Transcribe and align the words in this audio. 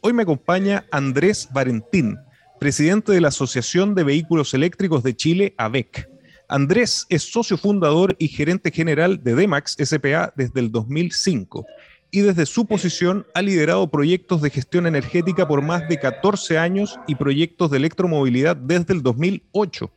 Hoy 0.00 0.12
me 0.14 0.22
acompaña 0.22 0.86
Andrés 0.90 1.46
Valentín, 1.52 2.16
presidente 2.58 3.12
de 3.12 3.20
la 3.20 3.28
Asociación 3.28 3.94
de 3.94 4.04
Vehículos 4.04 4.54
Eléctricos 4.54 5.02
de 5.02 5.14
Chile, 5.14 5.52
AVEC. 5.58 6.08
Andrés 6.50 7.06
es 7.10 7.22
socio 7.22 7.56
fundador 7.56 8.16
y 8.18 8.26
gerente 8.26 8.72
general 8.72 9.22
de 9.22 9.36
Demax 9.36 9.76
SPA 9.84 10.32
desde 10.34 10.58
el 10.58 10.72
2005 10.72 11.64
y 12.10 12.22
desde 12.22 12.44
su 12.44 12.66
posición 12.66 13.24
ha 13.34 13.42
liderado 13.42 13.88
proyectos 13.88 14.42
de 14.42 14.50
gestión 14.50 14.88
energética 14.88 15.46
por 15.46 15.62
más 15.62 15.88
de 15.88 16.00
14 16.00 16.58
años 16.58 16.98
y 17.06 17.14
proyectos 17.14 17.70
de 17.70 17.76
electromovilidad 17.76 18.56
desde 18.56 18.94
el 18.94 19.02
2008. 19.04 19.92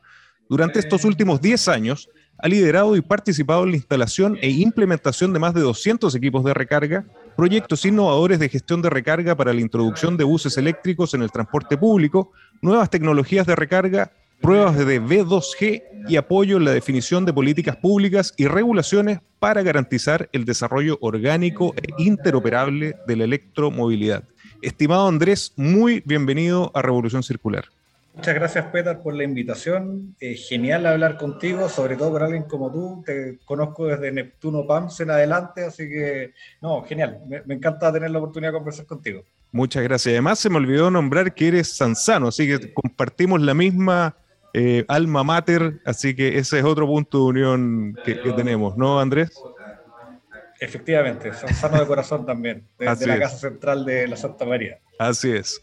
Durante 0.48 0.78
estos 0.78 1.06
últimos 1.06 1.42
10 1.42 1.70
años 1.70 2.08
ha 2.38 2.48
liderado 2.48 2.96
y 2.96 3.02
participado 3.02 3.64
en 3.64 3.72
la 3.72 3.78
instalación 3.78 4.38
e 4.40 4.52
implementación 4.52 5.34
de 5.34 5.40
más 5.40 5.56
de 5.56 5.62
200 5.62 6.14
equipos 6.14 6.44
de 6.44 6.54
recarga, 6.54 7.04
proyectos 7.36 7.84
innovadores 7.84 8.38
de 8.38 8.50
gestión 8.50 8.84
de 8.84 8.92
recarga 8.92 9.36
para 9.36 9.54
la 9.54 9.62
introducción 9.62 10.18
de 10.18 10.24
buses 10.24 10.56
eléctricos 10.60 11.16
en 11.16 11.24
el 11.24 11.32
transporte 11.32 11.80
público, 11.80 12.32
nuevas 12.62 12.92
tecnologías 12.92 13.48
de 13.48 13.56
recarga, 13.56 14.12
pruebas 14.44 14.78
de 14.78 15.02
V2G 15.02 15.84
y 16.10 16.18
apoyo 16.18 16.58
en 16.58 16.66
la 16.66 16.72
definición 16.72 17.24
de 17.24 17.32
políticas 17.32 17.78
públicas 17.78 18.34
y 18.36 18.48
regulaciones 18.48 19.20
para 19.40 19.64
garantizar 19.64 20.28
el 20.34 20.44
desarrollo 20.44 20.98
orgánico 21.00 21.74
e 21.78 21.94
interoperable 21.98 22.98
de 23.08 23.16
la 23.16 23.24
electromovilidad. 23.24 24.26
Estimado 24.62 25.08
Andrés, 25.08 25.54
muy 25.56 26.04
bienvenido 26.06 26.72
a 26.74 26.82
Revolución 26.82 27.24
Circular. 27.24 27.64
Muchas 28.16 28.36
gracias, 28.36 28.66
Peter, 28.66 29.00
por 29.00 29.14
la 29.16 29.24
invitación. 29.24 30.14
Eh, 30.20 30.36
genial 30.36 30.88
hablar 30.88 31.18
contigo, 31.18 31.70
sobre 31.70 31.96
todo 31.96 32.12
por 32.12 32.24
alguien 32.24 32.44
como 32.44 32.70
tú. 32.70 33.02
Te 33.06 33.40
conozco 33.46 33.88
desde 33.88 34.12
Neptuno 34.12 34.68
PAMS 34.68 35.00
en 35.00 35.12
adelante, 35.12 35.64
así 35.64 35.88
que, 35.88 36.34
no, 36.62 36.84
genial. 36.84 37.22
Me, 37.30 37.42
me, 37.46 37.56
encanta 37.56 37.94
tener 37.94 38.12
la 38.12 38.20
oportunidad 38.20 38.52
de 38.52 38.58
conversar 38.58 38.86
contigo. 38.86 39.24
Muchas 39.54 39.84
gracias. 39.84 40.12
Además, 40.12 40.38
se 40.38 40.50
me 40.50 40.58
olvidó 40.58 40.92
nombrar 40.92 41.34
que 41.34 41.48
eres 41.48 41.70
Sansano, 41.70 42.28
así 42.28 42.46
que 42.46 42.74
compartimos 42.74 43.42
la 43.42 43.54
misma 43.54 44.18
eh, 44.54 44.86
alma 44.88 45.24
mater, 45.24 45.82
así 45.86 46.16
que 46.16 46.38
ese 46.38 46.60
es 46.60 46.66
otro 46.66 46.86
punto 46.88 47.18
de 47.18 47.24
unión 47.24 47.98
que, 48.06 48.20
que 48.22 48.32
tenemos, 48.34 48.78
¿no, 48.78 49.00
Andrés? 49.00 49.32
Efectivamente, 50.60 51.34
sano 51.34 51.78
de 51.80 51.86
corazón 51.86 52.26
también, 52.26 52.64
desde 52.80 53.08
la 53.08 53.20
Casa 53.20 53.38
Central 53.38 53.84
de 53.84 54.08
la 54.08 54.16
Santa 54.16 54.46
María. 54.46 54.80
Así 54.98 55.32
es. 55.32 55.62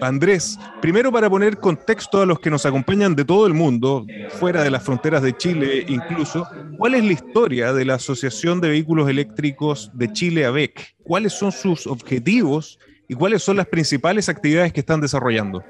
Andrés, 0.00 0.58
primero 0.80 1.12
para 1.12 1.28
poner 1.28 1.58
contexto 1.58 2.22
a 2.22 2.26
los 2.26 2.40
que 2.40 2.48
nos 2.48 2.64
acompañan 2.64 3.14
de 3.14 3.24
todo 3.24 3.46
el 3.46 3.52
mundo, 3.52 4.06
fuera 4.30 4.62
de 4.62 4.70
las 4.70 4.82
fronteras 4.82 5.22
de 5.22 5.36
Chile 5.36 5.84
incluso, 5.88 6.48
¿cuál 6.78 6.94
es 6.94 7.04
la 7.04 7.12
historia 7.12 7.72
de 7.74 7.84
la 7.84 7.94
Asociación 7.94 8.60
de 8.60 8.70
Vehículos 8.70 9.10
Eléctricos 9.10 9.90
de 9.92 10.10
Chile 10.12 10.46
AVEC? 10.46 10.96
¿Cuáles 11.02 11.34
son 11.34 11.52
sus 11.52 11.86
objetivos 11.86 12.78
y 13.08 13.14
cuáles 13.14 13.42
son 13.42 13.58
las 13.58 13.66
principales 13.66 14.28
actividades 14.30 14.72
que 14.72 14.80
están 14.80 15.00
desarrollando? 15.00 15.62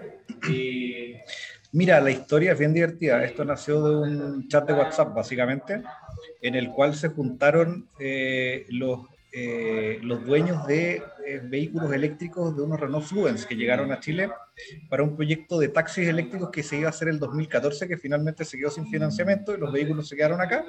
Mira, 1.73 2.01
la 2.01 2.11
historia 2.11 2.53
es 2.53 2.59
bien 2.59 2.75
divertida. 2.75 3.23
Esto 3.25 3.45
nació 3.45 3.83
de 3.83 3.97
un 3.97 4.49
chat 4.49 4.67
de 4.67 4.73
WhatsApp, 4.73 5.15
básicamente, 5.15 5.83
en 6.43 6.55
el 6.57 6.71
cual 6.71 6.95
se 6.95 7.09
juntaron 7.09 7.89
eh, 8.01 8.67
los, 8.71 9.07
eh, 9.33 9.99
los 10.03 10.25
dueños 10.25 10.67
de 10.67 11.03
eh, 11.27 11.41
vehículos 11.43 11.93
eléctricos 11.93 12.57
de 12.57 12.63
unos 12.63 12.81
Renault 12.81 13.05
Fluence 13.05 13.47
que 13.47 13.57
llegaron 13.57 13.93
a 13.93 14.01
Chile 14.01 14.31
para 14.89 15.03
un 15.03 15.17
proyecto 15.17 15.59
de 15.59 15.69
taxis 15.69 16.09
eléctricos 16.09 16.51
que 16.51 16.63
se 16.63 16.77
iba 16.77 16.87
a 16.87 16.91
hacer 16.91 17.09
el 17.09 17.19
2014, 17.19 17.89
que 17.89 17.97
finalmente 17.97 18.45
se 18.45 18.59
quedó 18.59 18.71
sin 18.71 18.87
financiamiento 18.87 19.55
y 19.55 19.59
los 19.59 19.73
vehículos 19.73 20.09
se 20.09 20.17
quedaron 20.17 20.41
acá. 20.41 20.65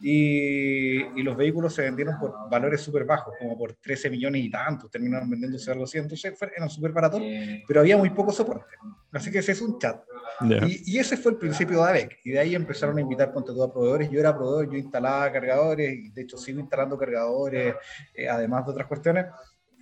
Y, 0.00 1.02
y 1.18 1.22
los 1.22 1.36
vehículos 1.36 1.74
se 1.74 1.82
vendieron 1.82 2.18
por 2.18 2.48
valores 2.50 2.80
súper 2.80 3.04
bajos, 3.04 3.34
como 3.38 3.56
por 3.56 3.74
13 3.74 4.10
millones 4.10 4.42
y 4.44 4.50
tantos, 4.50 4.90
terminaron 4.90 5.28
vendiéndose 5.28 5.70
algo 5.70 5.84
así. 5.84 5.98
Entonces 5.98 6.34
eran 6.56 6.70
súper 6.70 6.92
baratos, 6.92 7.20
pero 7.66 7.80
había 7.80 7.96
muy 7.96 8.10
poco 8.10 8.32
soporte. 8.32 8.74
Así 9.12 9.30
que 9.30 9.38
ese 9.38 9.52
es 9.52 9.60
un 9.60 9.78
chat. 9.78 10.02
Yeah. 10.40 10.66
Y, 10.66 10.82
y, 10.86 10.98
ese 10.98 11.16
fue 11.16 11.32
el 11.32 11.38
principio 11.38 11.82
de 11.82 11.90
AVEC. 11.90 12.20
Y 12.24 12.30
de 12.32 12.40
ahí 12.40 12.54
empezaron 12.54 12.98
a 12.98 13.00
invitar 13.00 13.32
con 13.32 13.44
todo 13.44 13.62
a 13.62 13.72
proveedores. 13.72 14.10
Yo 14.10 14.18
era 14.18 14.34
proveedor, 14.34 14.70
yo 14.70 14.78
instalaba 14.78 15.30
cargadores, 15.30 15.92
y 15.92 16.08
de 16.10 16.22
hecho 16.22 16.36
sigo 16.36 16.60
instalando 16.60 16.98
cargadores, 16.98 17.74
eh, 18.14 18.28
además 18.28 18.64
de 18.64 18.72
otras 18.72 18.88
cuestiones. 18.88 19.26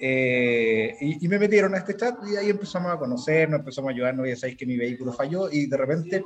Eh, 0.04 0.96
y, 1.00 1.24
y, 1.24 1.28
me 1.28 1.38
metieron 1.38 1.76
a 1.76 1.78
este 1.78 1.96
chat 1.96 2.16
y 2.26 2.34
ahí 2.34 2.50
empezamos 2.50 2.92
a 2.92 2.98
conocernos, 2.98 3.60
empezamos 3.60 3.88
a 3.88 3.92
ayudarnos, 3.92 4.26
ya 4.26 4.34
sabéis 4.34 4.58
que 4.58 4.66
mi 4.66 4.76
vehículo 4.76 5.12
falló 5.12 5.48
y 5.48 5.66
de 5.66 5.76
repente 5.76 6.24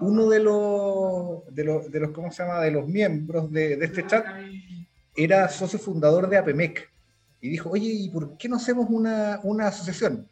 uno 0.00 0.28
de 0.28 0.40
los, 0.40 1.54
de 1.54 1.62
los, 1.62 1.88
de 1.92 2.00
los 2.00 2.10
¿cómo 2.10 2.32
se 2.32 2.42
llama?, 2.42 2.60
de 2.60 2.72
los 2.72 2.88
miembros 2.88 3.48
de, 3.52 3.76
de 3.76 3.86
este 3.86 4.04
chat 4.08 4.26
era 5.14 5.48
socio 5.48 5.78
fundador 5.78 6.28
de 6.28 6.36
APEMEC 6.36 6.90
y 7.40 7.50
dijo, 7.50 7.70
oye, 7.70 7.90
¿y 7.92 8.08
por 8.08 8.36
qué 8.36 8.48
no 8.48 8.56
hacemos 8.56 8.86
una, 8.90 9.38
una 9.44 9.68
asociación? 9.68 10.28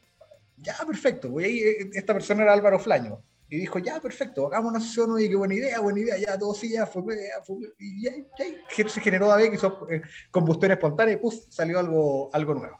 Ya, 0.56 0.74
perfecto, 0.84 1.30
voy 1.30 1.44
ahí, 1.44 1.62
esta 1.92 2.12
persona 2.12 2.42
era 2.42 2.52
Álvaro 2.52 2.80
Flaño, 2.80 3.22
y 3.50 3.56
dijo, 3.58 3.78
ya, 3.80 4.00
perfecto, 4.00 4.46
hagamos 4.46 4.70
una 4.70 4.78
asociación, 4.78 5.10
oye, 5.10 5.28
qué 5.28 5.34
buena 5.34 5.54
idea, 5.54 5.80
buena 5.80 6.00
idea, 6.00 6.16
ya, 6.16 6.38
todo 6.38 6.54
sí, 6.54 6.70
ya, 6.70 6.86
fue, 6.86 7.02
ya, 7.16 7.42
fue 7.42 7.56
y 7.78 8.02
ya, 8.04 8.12
ya, 8.38 8.88
se 8.88 9.00
generó 9.00 9.32
AVEC, 9.32 9.54
hizo 9.54 9.90
eh, 9.90 10.02
combustión 10.30 10.70
espontánea 10.72 11.14
y 11.14 11.16
puf, 11.16 11.34
salió 11.48 11.80
algo, 11.80 12.30
algo 12.32 12.54
nuevo. 12.54 12.78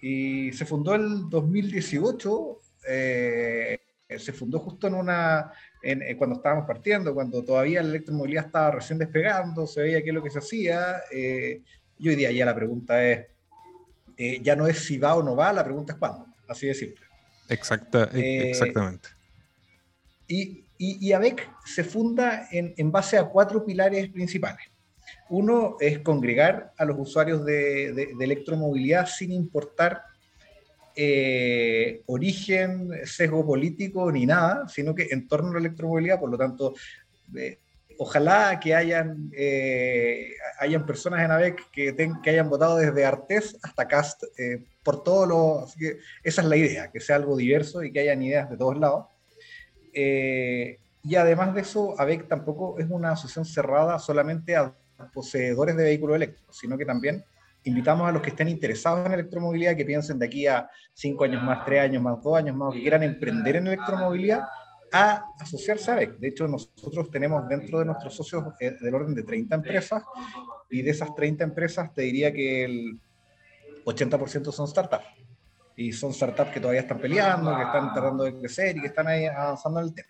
Y 0.00 0.52
se 0.52 0.64
fundó 0.64 0.94
el 0.94 1.28
2018, 1.28 2.60
eh, 2.88 3.78
se 4.16 4.32
fundó 4.32 4.60
justo 4.60 4.86
en 4.86 4.94
una, 4.94 5.52
en, 5.82 6.02
eh, 6.02 6.16
cuando 6.16 6.36
estábamos 6.36 6.66
partiendo, 6.66 7.12
cuando 7.12 7.44
todavía 7.44 7.82
la 7.82 7.88
electromovilidad 7.88 8.46
estaba 8.46 8.70
recién 8.70 8.98
despegando, 8.98 9.66
se 9.66 9.82
veía 9.82 10.02
qué 10.02 10.10
es 10.10 10.14
lo 10.14 10.22
que 10.22 10.30
se 10.30 10.38
hacía, 10.38 11.02
eh, 11.12 11.62
y 11.98 12.08
hoy 12.08 12.14
día 12.14 12.30
ya 12.30 12.46
la 12.46 12.54
pregunta 12.54 13.04
es, 13.04 13.26
eh, 14.16 14.40
ya 14.42 14.56
no 14.56 14.66
es 14.66 14.78
si 14.78 14.98
va 14.98 15.16
o 15.16 15.22
no 15.22 15.36
va, 15.36 15.52
la 15.52 15.64
pregunta 15.64 15.92
es 15.92 15.98
cuándo, 15.98 16.26
así 16.48 16.66
de 16.66 16.74
simple. 16.74 17.04
Exacta, 17.48 18.10
exactamente. 18.14 19.17
Y, 20.28 20.64
y, 20.76 21.08
y, 21.08 21.12
AVEC 21.12 21.48
se 21.64 21.82
funda 21.82 22.48
en, 22.52 22.74
en, 22.76 22.92
base 22.92 23.16
a 23.16 23.24
cuatro 23.24 23.64
pilares 23.64 24.08
principales. 24.10 24.66
Uno 25.30 25.76
es 25.80 25.98
congregar 26.00 26.72
a 26.76 26.84
los 26.84 26.98
usuarios 26.98 27.44
de, 27.44 27.92
de, 27.92 28.14
de 28.16 28.24
electromovilidad 28.24 29.06
sin 29.06 29.32
importar 29.32 30.02
eh, 30.94 32.02
origen, 32.06 32.90
sesgo 33.04 33.46
político 33.46 34.10
ni 34.10 34.26
nada, 34.26 34.68
sino 34.68 34.94
que 34.94 35.08
en 35.10 35.28
torno 35.28 35.50
a 35.50 35.52
la 35.54 35.60
electromovilidad, 35.60 36.18
por 36.18 36.30
lo 36.30 36.36
tanto, 36.36 36.74
eh, 37.36 37.58
ojalá 37.98 38.58
que 38.58 38.74
hayan, 38.74 39.30
eh, 39.36 40.32
hayan 40.58 40.86
personas 40.86 41.24
en 41.24 41.30
AVEC 41.30 41.70
que, 41.70 41.92
ten, 41.92 42.20
que 42.22 42.30
hayan 42.30 42.48
votado 42.48 42.76
desde 42.76 43.04
Artés 43.04 43.56
hasta 43.62 43.86
Cast, 43.86 44.24
eh, 44.38 44.64
por 44.82 45.02
todos 45.02 45.28
los... 45.28 45.70
Así 45.70 45.78
que 45.78 45.98
esa 46.22 46.42
es 46.42 46.48
la 46.48 46.56
idea, 46.56 46.90
que 46.90 47.00
sea 47.00 47.16
algo 47.16 47.36
diverso 47.36 47.82
y 47.82 47.92
que 47.92 48.00
hayan 48.00 48.22
ideas 48.22 48.50
de 48.50 48.56
todos 48.56 48.78
lados. 48.78 49.06
Eh, 49.92 50.78
y 51.02 51.14
además 51.14 51.54
de 51.54 51.62
eso, 51.62 51.94
ABEC 51.98 52.28
tampoco 52.28 52.78
es 52.78 52.86
una 52.90 53.12
asociación 53.12 53.44
cerrada 53.44 53.98
solamente 53.98 54.56
a 54.56 54.74
poseedores 55.12 55.76
de 55.76 55.84
vehículos 55.84 56.16
eléctricos, 56.16 56.56
sino 56.56 56.76
que 56.76 56.84
también 56.84 57.24
invitamos 57.64 58.08
a 58.08 58.12
los 58.12 58.22
que 58.22 58.30
estén 58.30 58.48
interesados 58.48 59.06
en 59.06 59.12
electromovilidad, 59.12 59.76
que 59.76 59.84
piensen 59.84 60.18
de 60.18 60.26
aquí 60.26 60.46
a 60.46 60.68
cinco 60.94 61.24
años 61.24 61.42
más, 61.42 61.64
tres 61.64 61.82
años 61.82 62.02
más, 62.02 62.22
dos 62.22 62.36
años 62.36 62.56
más, 62.56 62.74
que 62.74 62.80
quieran 62.80 63.02
emprender 63.02 63.56
en 63.56 63.66
electromovilidad, 63.68 64.42
a 64.92 65.24
asociarse 65.38 65.90
a 65.90 65.94
ABEC. 65.94 66.18
De 66.18 66.28
hecho, 66.28 66.48
nosotros 66.48 67.10
tenemos 67.10 67.46
dentro 67.48 67.78
de 67.78 67.84
nuestros 67.84 68.14
socios 68.14 68.44
eh, 68.60 68.76
del 68.80 68.94
orden 68.94 69.14
de 69.14 69.22
30 69.22 69.54
empresas, 69.54 70.02
y 70.70 70.82
de 70.82 70.90
esas 70.90 71.14
30 71.14 71.44
empresas 71.44 71.92
te 71.94 72.02
diría 72.02 72.32
que 72.32 72.64
el 72.64 73.00
80% 73.84 74.52
son 74.52 74.68
startups. 74.68 75.06
Y 75.78 75.92
son 75.92 76.12
startups 76.12 76.50
que 76.50 76.58
todavía 76.58 76.80
están 76.80 76.98
peleando, 76.98 77.56
que 77.56 77.62
están 77.62 77.92
tratando 77.92 78.24
de 78.24 78.36
crecer 78.36 78.76
y 78.76 78.80
que 78.80 78.88
están 78.88 79.06
ahí 79.06 79.26
avanzando 79.26 79.78
en 79.78 79.86
el 79.86 79.94
tema. 79.94 80.08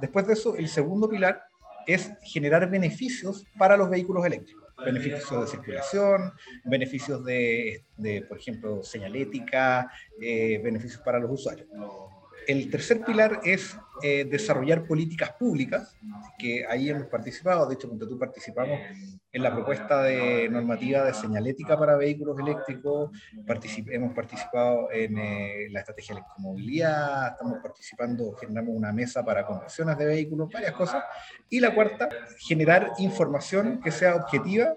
Después 0.00 0.24
de 0.28 0.34
eso, 0.34 0.54
el 0.54 0.68
segundo 0.68 1.08
pilar 1.08 1.42
es 1.88 2.12
generar 2.22 2.70
beneficios 2.70 3.44
para 3.58 3.76
los 3.76 3.90
vehículos 3.90 4.24
eléctricos. 4.24 4.62
Beneficios 4.84 5.40
de 5.40 5.46
circulación, 5.48 6.32
beneficios 6.64 7.24
de, 7.24 7.84
de 7.96 8.22
por 8.22 8.38
ejemplo, 8.38 8.80
señalética, 8.84 9.90
eh, 10.22 10.60
beneficios 10.62 11.02
para 11.02 11.18
los 11.18 11.32
usuarios. 11.32 11.66
El 12.48 12.70
tercer 12.70 13.02
pilar 13.04 13.40
es 13.44 13.76
eh, 14.02 14.24
desarrollar 14.24 14.86
políticas 14.86 15.32
públicas, 15.32 15.94
que 16.38 16.64
ahí 16.66 16.88
hemos 16.88 17.06
participado, 17.08 17.68
de 17.68 17.74
hecho, 17.74 17.90
tú 17.90 18.18
participamos 18.18 18.80
en 19.30 19.42
la 19.42 19.54
propuesta 19.54 20.02
de 20.02 20.48
normativa 20.48 21.04
de 21.04 21.12
señalética 21.12 21.78
para 21.78 21.94
vehículos 21.96 22.38
eléctricos, 22.38 23.10
hemos 23.90 24.14
participado 24.14 24.90
en 24.90 25.18
eh, 25.18 25.68
la 25.70 25.80
estrategia 25.80 26.14
de 26.14 26.20
electromovilidad, 26.20 27.32
estamos 27.32 27.58
participando, 27.62 28.32
generamos 28.32 28.74
una 28.74 28.94
mesa 28.94 29.22
para 29.22 29.44
conversiones 29.44 29.98
de 29.98 30.06
vehículos, 30.06 30.48
varias 30.50 30.72
cosas, 30.72 31.04
y 31.50 31.60
la 31.60 31.74
cuarta, 31.74 32.08
generar 32.38 32.92
información 32.98 33.78
que 33.82 33.90
sea 33.90 34.16
objetiva 34.16 34.74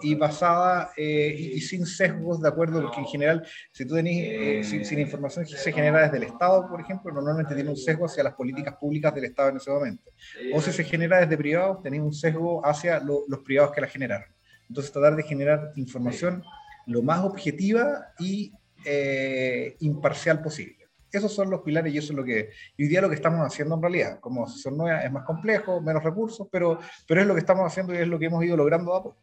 y 0.00 0.14
basada 0.14 0.92
eh, 0.96 1.34
y, 1.54 1.60
sin 1.60 1.86
sesgos, 1.86 2.40
de 2.40 2.48
acuerdo, 2.48 2.82
porque 2.82 3.00
en 3.00 3.06
general, 3.06 3.46
si 3.72 3.84
tú 3.84 3.94
tenés, 3.94 4.64
eh, 4.68 4.84
sin, 4.84 4.98
información 4.98 5.44
que 5.44 5.56
se 5.56 5.72
genera 5.72 6.02
desde 6.02 6.18
el 6.18 6.22
Estado, 6.24 6.68
por 6.68 6.80
ejemplo, 6.80 7.12
normalmente 7.12 7.54
tiene 7.54 7.70
un 7.70 7.76
sesgo 7.76 8.06
hacia 8.06 8.22
las 8.22 8.34
políticas 8.34 8.76
públicas 8.76 9.14
del 9.14 9.24
Estado 9.24 9.50
en 9.50 9.56
ese 9.56 9.70
momento. 9.70 10.10
O 10.54 10.60
si 10.60 10.72
se 10.72 10.84
genera 10.84 11.20
desde 11.20 11.36
privados, 11.36 11.82
tenés 11.82 12.00
un 12.00 12.12
sesgo 12.12 12.64
hacia 12.64 13.00
los 13.00 13.40
privados 13.44 13.72
que 13.72 13.80
la 13.80 13.88
generaron. 13.88 14.28
Entonces, 14.68 14.92
tratar 14.92 15.16
de 15.16 15.22
generar 15.22 15.72
información 15.76 16.42
lo 16.86 17.02
más 17.02 17.24
objetiva 17.24 18.12
y 18.18 18.52
eh, 18.84 19.76
imparcial 19.80 20.40
posible. 20.42 20.76
Esos 21.10 21.32
son 21.32 21.50
los 21.50 21.62
pilares 21.62 21.92
y 21.94 21.98
eso 21.98 22.12
es 22.12 22.16
lo 22.16 22.24
que 22.24 22.50
hoy 22.78 22.88
día 22.88 23.00
lo 23.00 23.08
que 23.08 23.14
estamos 23.14 23.40
haciendo 23.40 23.74
en 23.74 23.82
realidad. 23.82 24.20
Como 24.20 24.44
asesor 24.44 24.72
nueva 24.74 25.00
es 25.02 25.10
más 25.10 25.24
complejo, 25.24 25.80
menos 25.80 26.02
recursos, 26.02 26.46
pero, 26.50 26.78
pero 27.06 27.20
es 27.20 27.26
lo 27.26 27.34
que 27.34 27.40
estamos 27.40 27.66
haciendo 27.66 27.94
y 27.94 27.98
es 27.98 28.08
lo 28.08 28.18
que 28.18 28.26
hemos 28.26 28.44
ido 28.44 28.56
logrando 28.56 28.94
a 28.94 29.02
poco. 29.02 29.16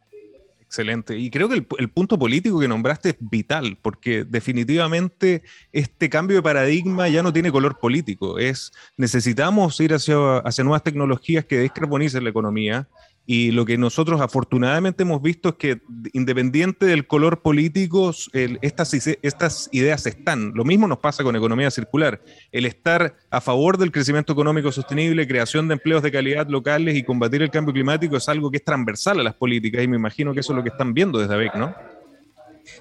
Excelente. 0.74 1.16
Y 1.20 1.30
creo 1.30 1.48
que 1.50 1.64
el, 1.78 1.90
punto 1.92 2.18
político 2.18 2.60
que 2.60 2.68
nombraste 2.68 3.10
es 3.10 3.16
vital, 3.20 3.78
porque 3.80 4.24
definitivamente 4.24 5.44
este 5.72 6.10
cambio 6.10 6.38
de 6.38 6.42
paradigma 6.42 7.08
ya 7.10 7.22
no 7.22 7.32
tiene 7.32 7.52
color 7.52 7.78
político. 7.78 8.40
Es 8.40 8.72
necesitamos 8.98 9.80
ir 9.82 9.94
hacia, 9.94 10.40
hacia 10.40 10.64
nuevas 10.64 10.82
tecnologías 10.82 11.46
que 11.46 11.60
descarbonicen 11.60 12.24
la 12.24 12.32
economía, 12.32 12.88
y 13.26 13.52
lo 13.52 13.66
que 13.66 13.78
nosotros 13.78 14.20
afortunadamente 14.20 15.04
hemos 15.04 15.22
visto 15.22 15.50
es 15.50 15.56
que 15.56 15.82
independiente 16.12 16.86
del 16.86 17.08
color 17.08 17.42
político, 17.42 18.12
estas, 18.34 19.70
ideas 19.72 20.06
están. 20.06 20.52
Lo 20.54 20.66
mismo 20.66 20.88
nos 20.88 20.98
pasa 20.98 21.24
con 21.24 21.36
economía 21.36 21.72
circular. 21.72 22.22
El 22.52 22.66
estar 22.66 23.16
a 23.30 23.40
favor 23.40 23.78
del 23.78 23.92
crecimiento 23.92 24.34
económico 24.34 24.74
sostenible, 24.74 25.26
creación 25.26 25.70
de 25.70 25.76
empleos 25.76 26.04
de 26.04 26.12
calidad 26.12 26.48
locales 26.48 26.96
y 26.98 27.04
combatir 27.04 27.42
el 27.42 27.50
cambio 27.50 27.74
climático 27.74 28.18
es 28.18 28.28
algo 28.28 28.52
que 28.52 28.58
es 28.58 28.64
transversal 28.64 29.22
a 29.22 29.24
las 29.24 29.36
políticas 29.36 29.82
y 29.84 29.88
me 29.88 29.96
imagino 29.96 30.34
que 30.34 30.42
eso 30.42 30.52
es 30.52 30.58
lo 30.58 30.64
que 30.64 30.70
están 30.70 30.94
viendo 30.94 31.18
desde 31.20 31.34
ABEC, 31.34 31.56
¿no? 31.56 31.74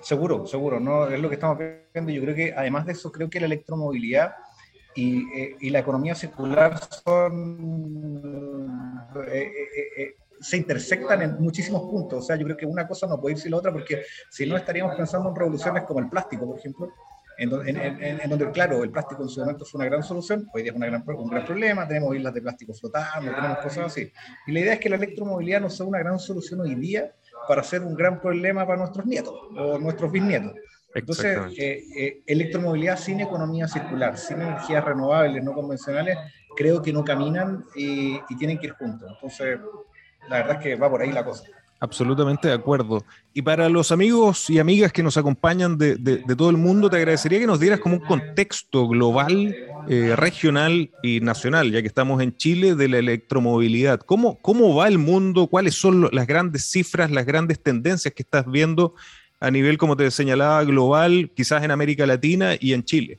Seguro, 0.01 0.47
seguro, 0.47 0.81
¿no? 0.81 1.07
Es 1.07 1.21
lo 1.21 1.29
que 1.29 1.37
estamos 1.37 1.59
viendo. 1.93 2.11
Yo 2.11 2.23
creo 2.23 2.35
que 2.35 2.53
además 2.57 2.87
de 2.87 2.93
eso, 2.93 3.13
creo 3.13 3.31
que 3.31 3.39
la 3.39 3.47
electromovilidad 3.47 4.35
y, 4.95 5.25
eh, 5.39 5.71
la 5.71 5.79
economía 5.79 6.17
circular 6.17 6.81
son... 7.05 8.73
Eh, 9.29 9.53
eh, 9.97 10.17
se 10.43 10.57
intersectan 10.57 11.23
en 11.23 11.41
muchísimos 11.41 11.83
puntos. 11.83 12.19
O 12.19 12.23
sea, 12.23 12.37
yo 12.37 12.45
creo 12.45 12.57
que 12.57 12.67
una 12.67 12.87
cosa 12.87 13.07
no 13.07 13.21
puede 13.21 13.37
ir 13.37 13.41
sin 13.41 13.53
la 13.53 13.59
otra 13.59 13.73
porque 13.73 14.03
si 14.31 14.47
no 14.47 14.57
estaríamos 14.57 14.97
pensando 14.97 15.29
en 15.29 15.37
revoluciones 15.37 15.85
como 15.85 16.01
el 16.01 16.09
plástico, 16.09 16.47
por 16.47 16.59
ejemplo, 16.59 16.93
en 17.39 17.51
donde, 18.31 18.51
claro, 18.53 18.85
el 18.85 18.91
plástico 18.91 19.23
en 19.23 19.29
su 19.29 19.41
momento 19.41 19.65
fue 19.65 19.81
una 19.81 19.89
gran 19.89 20.03
solución, 20.03 20.49
hoy 20.53 20.63
día 20.63 20.73
es 20.73 20.77
una 20.77 20.87
gran, 20.87 21.05
un 21.07 21.31
gran 21.31 21.45
problema, 21.45 21.89
tenemos 21.89 22.15
islas 22.15 22.35
de 22.35 22.43
plástico 22.43 22.75
flotando, 22.75 23.35
tenemos 23.35 23.59
cosas 23.59 23.87
así. 23.87 24.13
Y 24.47 24.53
la 24.53 24.61
idea 24.61 24.73
es 24.75 24.81
que 24.81 24.89
la 24.89 24.97
electromovilidad 24.97 25.61
no 25.61 25.71
sea 25.71 25.87
una 25.87 25.99
gran 25.99 26.19
solución 26.19 26.61
hoy 26.61 26.75
día 26.75 27.13
para 27.49 27.63
ser 27.63 27.83
un 27.83 27.95
gran 27.95 28.21
problema 28.21 28.67
para 28.67 28.79
nuestros 28.79 29.07
nietos 29.07 29.35
o 29.57 29.79
nuestros 29.79 30.13
bisnietos. 30.13 30.53
Entonces, 30.95 31.39
eh, 31.57 31.83
eh, 31.97 32.23
electromovilidad 32.27 32.99
sin 32.99 33.21
economía 33.21 33.67
circular, 33.67 34.19
sin 34.19 34.41
energías 34.43 34.85
renovables, 34.85 35.43
no 35.43 35.55
convencionales, 35.55 36.19
creo 36.55 36.83
que 36.83 36.93
no 36.93 37.03
caminan 37.03 37.65
y, 37.75 38.21
y 38.29 38.37
tienen 38.37 38.59
que 38.59 38.67
ir 38.67 38.73
juntos. 38.75 39.11
Entonces, 39.15 39.59
la 40.29 40.39
verdad 40.39 40.57
es 40.57 40.63
que 40.63 40.77
va 40.77 40.91
por 40.91 41.03
ahí 41.03 41.13
la 41.13 41.25
cosa. 41.25 41.45
Absolutamente 41.83 42.47
de 42.47 42.55
acuerdo. 42.55 43.05
Y 43.35 43.43
para 43.43 43.69
los 43.69 43.91
amigos 43.91 44.49
y 44.49 44.61
amigas 44.61 44.93
que 44.93 45.03
nos 45.03 45.17
acompañan 45.17 45.77
de, 45.77 45.97
todo 46.37 46.49
el 46.49 46.57
mundo, 46.57 46.89
te 46.89 46.97
agradecería 46.97 47.41
que 47.41 47.47
nos 47.49 47.59
dieras 47.59 47.81
como 47.81 47.97
un 47.97 48.03
contexto 48.03 48.87
global, 48.87 49.53
eh, 49.89 50.15
regional 50.15 50.93
y 51.03 51.19
nacional, 51.19 51.73
ya 51.73 51.81
que 51.81 51.89
estamos 51.89 52.23
en 52.23 52.37
Chile, 52.37 52.77
de 52.77 52.87
la 52.87 52.99
electromovilidad. 52.99 53.99
¿Cómo, 53.99 54.39
¿Cómo 54.43 54.77
va 54.77 54.87
el 54.87 54.99
mundo? 54.99 55.49
¿Cuáles 55.49 55.75
son 55.75 56.09
las 56.13 56.29
grandes 56.29 56.71
cifras, 56.71 57.11
las 57.11 57.27
grandes 57.27 57.61
tendencias 57.61 58.15
que 58.15 58.23
estás 58.23 58.49
viendo 58.49 58.95
a 59.41 59.51
nivel, 59.51 59.77
como 59.77 59.97
te 59.97 60.09
señalaba, 60.13 60.63
global, 60.63 61.33
quizás 61.35 61.65
en 61.65 61.73
América 61.73 62.07
Latina 62.07 62.53
y 62.61 62.75
en 62.75 62.85
Chile? 62.85 63.19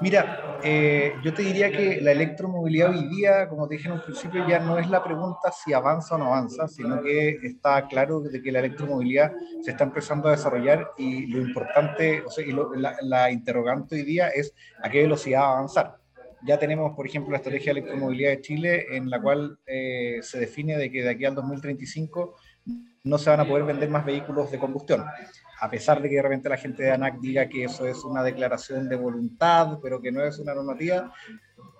Mira, 0.00 0.58
eh, 0.64 1.12
yo 1.22 1.34
te 1.34 1.42
diría 1.42 1.70
que 1.70 2.00
la 2.00 2.12
electromovilidad 2.12 2.90
hoy 2.90 3.06
día, 3.08 3.46
como 3.50 3.68
te 3.68 3.74
dije 3.74 3.88
en 3.88 3.94
un 3.94 4.00
principio, 4.00 4.48
ya 4.48 4.58
no 4.58 4.78
es 4.78 4.88
la 4.88 5.04
pregunta 5.04 5.52
si 5.52 5.74
avanza 5.74 6.14
o 6.14 6.18
no 6.18 6.26
avanza, 6.26 6.68
sino 6.68 7.02
que 7.02 7.38
está 7.42 7.86
claro 7.86 8.20
de 8.20 8.40
que 8.40 8.50
la 8.50 8.60
electromovilidad 8.60 9.30
se 9.60 9.72
está 9.72 9.84
empezando 9.84 10.28
a 10.28 10.32
desarrollar 10.32 10.92
y 10.96 11.26
lo 11.26 11.42
importante, 11.42 12.22
o 12.22 12.30
sea, 12.30 12.46
y 12.46 12.56
la, 13.02 13.30
interrogante 13.30 13.96
hoy 13.96 14.04
día 14.04 14.28
es 14.28 14.54
a 14.82 14.88
qué 14.88 15.02
velocidad 15.02 15.44
avanzar. 15.44 15.98
Ya 16.46 16.58
tenemos, 16.58 16.96
por 16.96 17.06
ejemplo, 17.06 17.32
la 17.32 17.36
estrategia 17.36 17.74
de 17.74 17.80
electromovilidad 17.80 18.30
de 18.30 18.40
Chile, 18.40 18.86
en 18.96 19.10
la 19.10 19.20
cual 19.20 19.58
eh, 19.66 20.20
se 20.22 20.40
define 20.40 20.78
de 20.78 20.90
que 20.90 21.02
de 21.02 21.10
aquí 21.10 21.26
al 21.26 21.34
2035 21.34 22.36
no 23.04 23.18
se 23.18 23.28
van 23.28 23.40
a 23.40 23.44
poder 23.46 23.64
vender 23.64 23.90
más 23.90 24.06
vehículos 24.06 24.50
de 24.50 24.58
combustión 24.58 25.04
a 25.60 25.68
pesar 25.68 26.00
de 26.00 26.08
que 26.08 26.16
de 26.16 26.22
repente 26.22 26.48
la 26.48 26.56
gente 26.56 26.82
de 26.82 26.90
ANAC 26.90 27.20
diga 27.20 27.48
que 27.48 27.64
eso 27.64 27.86
es 27.86 28.02
una 28.02 28.22
declaración 28.22 28.88
de 28.88 28.96
voluntad, 28.96 29.78
pero 29.82 30.00
que 30.00 30.10
no 30.10 30.24
es 30.24 30.38
una 30.38 30.54
normativa, 30.54 31.12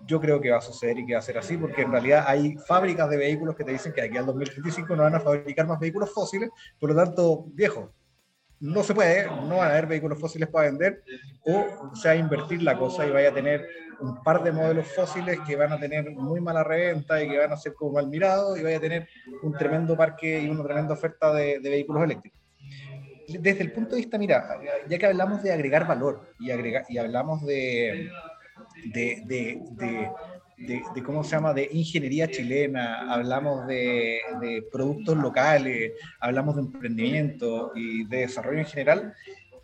yo 0.07 0.21
creo 0.21 0.39
que 0.39 0.51
va 0.51 0.59
a 0.59 0.63
suceder 0.63 0.99
y 0.99 1.07
que 1.07 1.15
va 1.15 1.21
a 1.21 1.23
ser 1.23 1.39
así, 1.39 1.57
porque 1.57 1.83
en 1.83 1.91
realidad 1.91 2.25
hay 2.27 2.57
fábricas 2.67 3.09
de 3.09 3.17
vehículos 3.17 3.57
que 3.57 3.65
te 3.65 3.73
dicen 3.73 3.93
que 3.95 4.03
aquí 4.03 4.19
al 4.19 4.27
2035 4.27 4.95
no 4.95 5.05
van 5.05 5.15
a 5.15 5.21
fabricar 5.21 5.67
más 5.67 5.81
vehículos 5.81 6.13
fósiles, 6.13 6.51
por 6.79 6.91
lo 6.91 6.97
tanto, 6.97 7.45
viejo, 7.55 7.91
no 8.61 8.83
se 8.83 8.95
puede, 8.95 9.25
no 9.25 9.57
van 9.57 9.69
a 9.69 9.71
haber 9.71 9.87
vehículos 9.87 10.21
fósiles 10.21 10.51
para 10.51 10.67
vender, 10.67 11.03
o 11.47 11.95
sea, 11.97 12.15
invertir 12.15 12.63
la 12.63 12.77
cosa 12.77 13.07
y 13.07 13.11
vaya 13.11 13.31
a 13.31 13.35
tener 13.35 13.67
un 14.01 14.23
par 14.23 14.43
de 14.43 14.53
modelos 14.53 14.89
fósiles 14.89 15.39
que 15.47 15.57
van 15.57 15.73
a 15.73 15.81
tener 15.81 16.11
muy 16.11 16.43
mala 16.43 16.63
reventa 16.63 17.23
y 17.23 17.31
que 17.31 17.39
van 17.39 17.53
a 17.53 17.57
ser 17.57 17.73
como 17.73 17.93
mal 17.93 18.09
mirados 18.09 18.59
y 18.59 18.63
vaya 18.63 18.77
a 18.77 18.81
tener 18.81 19.09
un 19.43 19.55
tremendo 19.55 19.97
parque 19.97 20.43
y 20.43 20.51
una 20.51 20.65
tremenda 20.65 20.93
oferta 20.93 21.33
de 21.33 21.61
vehículos 21.63 22.05
eléctricos 22.05 22.40
desde 23.39 23.63
el 23.63 23.73
punto 23.73 23.91
de 23.91 24.03
vista, 24.03 24.19
mira, 24.19 24.59
ya 24.89 24.99
que 24.99 25.07
hablamos 25.07 25.43
de 25.43 25.53
agregar 25.53 25.87
valor 25.87 26.35
y, 26.39 26.51
agregar, 26.51 26.85
y 26.89 26.99
hablamos 26.99 27.45
de, 27.45 28.11
de, 28.93 29.23
de, 29.27 30.11
de, 30.95 31.03
cómo 31.03 31.25
se 31.25 31.31
llama, 31.31 31.55
de 31.55 31.69
ingeniería 31.73 32.31
chilena, 32.31 33.13
hablamos 33.13 33.67
de, 33.67 34.21
productos 34.71 35.17
locales, 35.17 35.93
hablamos 36.21 36.57
de 36.57 36.63
emprendimiento 36.63 37.73
y 37.75 38.05
de 38.05 38.19
desarrollo 38.19 38.59
en 38.59 38.67
general, 38.67 39.15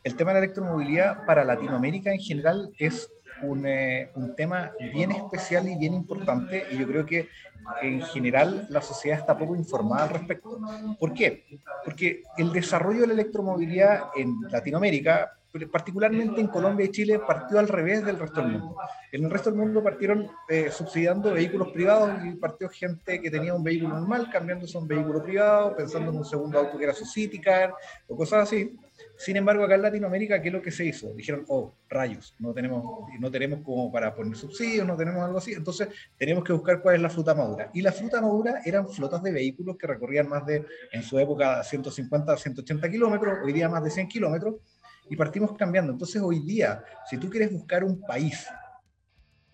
el 0.04 0.14
tema 0.14 0.30
de 0.30 0.40
la 0.40 0.44
electromovilidad 0.44 1.24
para 1.26 1.44
Latinoamérica 1.44 2.12
en 2.12 2.20
general 2.20 2.70
es 2.78 3.10
un, 3.42 3.66
eh, 3.66 4.10
un, 4.14 4.34
tema 4.34 4.72
bien 4.92 5.12
especial 5.12 5.68
y 5.68 5.76
bien 5.76 5.94
importante 5.94 6.64
y 6.70 6.78
yo 6.78 6.86
creo 6.86 7.06
que 7.06 7.28
en 7.82 8.02
general 8.02 8.66
la 8.70 8.80
sociedad 8.80 9.18
está 9.18 9.36
poco 9.36 9.56
informada 9.56 10.04
al 10.04 10.10
respecto. 10.10 10.58
¿Por 10.98 11.12
qué? 11.12 11.44
Porque 11.84 12.22
el 12.36 12.52
desarrollo 12.52 13.02
de 13.02 13.08
la 13.08 13.12
electromovilidad 13.14 14.04
en 14.16 14.36
Latinoamérica, 14.50 15.32
particularmente 15.72 16.40
en 16.40 16.48
Colombia 16.48 16.86
y 16.86 16.90
Chile, 16.90 17.20
partió 17.26 17.58
al 17.58 17.68
revés 17.68 18.04
del 18.04 18.18
resto 18.18 18.42
del 18.42 18.52
mundo. 18.52 18.76
En 19.10 19.24
el 19.24 19.30
resto 19.30 19.50
del 19.50 19.58
mundo 19.58 19.82
partieron 19.82 20.28
eh, 20.48 20.70
subsidiando 20.70 21.32
vehículos 21.32 21.68
privados 21.68 22.24
y 22.24 22.32
partió 22.34 22.68
gente 22.68 23.20
que 23.20 23.30
tenía 23.30 23.54
un 23.54 23.64
vehículo 23.64 23.98
normal 23.98 24.28
cambiándose 24.30 24.76
a 24.76 24.80
un 24.80 24.88
vehículo 24.88 25.22
privado, 25.22 25.74
pensando 25.74 26.10
en 26.10 26.18
un 26.18 26.24
segundo 26.24 26.58
auto 26.58 26.76
que 26.76 26.84
era 26.84 26.92
su 26.92 27.04
City 27.06 27.40
Car 27.40 27.72
o 28.06 28.16
cosas 28.16 28.42
así. 28.42 28.76
Sin 29.18 29.36
embargo, 29.36 29.64
acá 29.64 29.76
en 29.76 29.82
Latinoamérica, 29.82 30.42
¿qué 30.42 30.48
es 30.48 30.54
lo 30.54 30.60
que 30.60 30.70
se 30.70 30.84
hizo? 30.84 31.12
Dijeron, 31.14 31.44
oh, 31.48 31.74
rayos, 31.88 32.34
no 32.38 32.52
tenemos, 32.52 33.08
no 33.18 33.30
tenemos 33.30 33.60
como 33.62 33.90
para 33.90 34.14
poner 34.14 34.36
subsidios, 34.36 34.86
no 34.86 34.96
tenemos 34.96 35.22
algo 35.24 35.38
así, 35.38 35.54
entonces 35.54 35.88
tenemos 36.18 36.44
que 36.44 36.52
buscar 36.52 36.82
cuál 36.82 36.96
es 36.96 37.00
la 37.00 37.08
fruta 37.08 37.34
madura. 37.34 37.70
Y 37.72 37.80
la 37.80 37.92
fruta 37.92 38.20
madura 38.20 38.60
eran 38.64 38.88
flotas 38.88 39.22
de 39.22 39.32
vehículos 39.32 39.76
que 39.76 39.86
recorrían 39.86 40.28
más 40.28 40.44
de, 40.44 40.66
en 40.92 41.02
su 41.02 41.18
época, 41.18 41.62
150, 41.62 42.36
180 42.36 42.90
kilómetros, 42.90 43.38
hoy 43.42 43.52
día 43.52 43.68
más 43.68 43.82
de 43.82 43.90
100 43.90 44.08
kilómetros, 44.08 44.56
y 45.08 45.16
partimos 45.16 45.56
cambiando. 45.56 45.92
Entonces, 45.92 46.20
hoy 46.20 46.40
día, 46.40 46.84
si 47.08 47.16
tú 47.16 47.30
quieres 47.30 47.52
buscar 47.52 47.84
un 47.84 48.00
país 48.00 48.46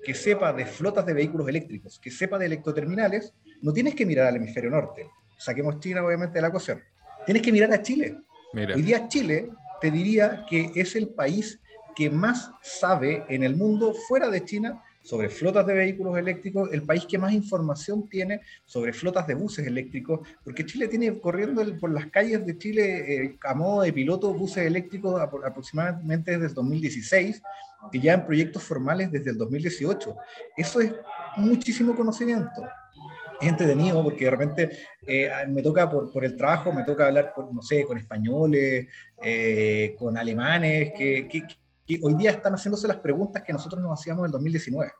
que 0.02 0.14
sepa 0.14 0.52
de 0.52 0.66
flotas 0.66 1.06
de 1.06 1.14
vehículos 1.14 1.48
eléctricos, 1.48 2.00
que 2.00 2.10
sepa 2.10 2.38
de 2.38 2.46
electroterminales, 2.46 3.34
no 3.60 3.72
tienes 3.72 3.94
que 3.94 4.04
mirar 4.04 4.26
al 4.26 4.36
hemisferio 4.36 4.70
norte. 4.70 5.08
Saquemos 5.38 5.78
China, 5.78 6.04
obviamente, 6.04 6.34
de 6.34 6.42
la 6.42 6.48
ecuación. 6.48 6.82
Tienes 7.24 7.42
que 7.42 7.52
mirar 7.52 7.72
a 7.72 7.80
Chile. 7.80 8.16
Hoy 8.54 8.82
día 8.82 9.08
Chile, 9.08 9.50
te 9.80 9.90
diría 9.90 10.44
que 10.48 10.72
es 10.74 10.94
el 10.94 11.08
país 11.08 11.58
que 11.96 12.10
más 12.10 12.50
sabe 12.62 13.24
en 13.28 13.42
el 13.42 13.56
mundo 13.56 13.94
fuera 14.08 14.28
de 14.28 14.44
China 14.44 14.82
sobre 15.02 15.30
flotas 15.30 15.66
de 15.66 15.74
vehículos 15.74 16.16
eléctricos, 16.18 16.70
el 16.72 16.82
país 16.82 17.06
que 17.06 17.18
más 17.18 17.32
información 17.32 18.08
tiene 18.08 18.42
sobre 18.64 18.92
flotas 18.92 19.26
de 19.26 19.34
buses 19.34 19.66
eléctricos, 19.66 20.20
porque 20.44 20.66
Chile 20.66 20.86
tiene 20.86 21.18
corriendo 21.18 21.64
por 21.78 21.90
las 21.90 22.06
calles 22.06 22.46
de 22.46 22.58
Chile 22.58 23.24
eh, 23.24 23.38
a 23.42 23.54
modo 23.54 23.82
de 23.82 23.92
piloto 23.92 24.32
buses 24.34 24.66
eléctricos 24.66 25.20
aproximadamente 25.20 26.32
desde 26.32 26.46
el 26.46 26.54
2016 26.54 27.42
y 27.90 28.00
ya 28.00 28.12
en 28.14 28.26
proyectos 28.26 28.62
formales 28.62 29.10
desde 29.10 29.30
el 29.30 29.38
2018. 29.38 30.14
Eso 30.56 30.80
es 30.80 30.92
muchísimo 31.36 31.96
conocimiento. 31.96 32.62
Es 33.42 33.48
entretenido 33.48 34.04
porque 34.04 34.24
de 34.24 34.30
repente 34.30 34.70
eh, 35.04 35.28
me 35.48 35.62
toca 35.62 35.90
por, 35.90 36.12
por, 36.12 36.24
el 36.24 36.36
trabajo, 36.36 36.72
me 36.72 36.84
toca 36.84 37.08
hablar, 37.08 37.34
no 37.52 37.60
sé, 37.60 37.84
con 37.84 37.98
españoles, 37.98 38.86
eh, 39.20 39.96
con 39.98 40.16
alemanes, 40.16 40.92
que, 40.96 41.26
que, 41.28 41.42
que 41.84 41.98
hoy 42.02 42.14
día 42.14 42.30
están 42.30 42.52
haciéndose 42.52 42.86
las 42.86 42.98
preguntas 42.98 43.42
que 43.42 43.52
nosotros 43.52 43.82
nos 43.82 43.98
hacíamos 43.98 44.20
en 44.20 44.26
el 44.26 44.32
2019 44.32 44.92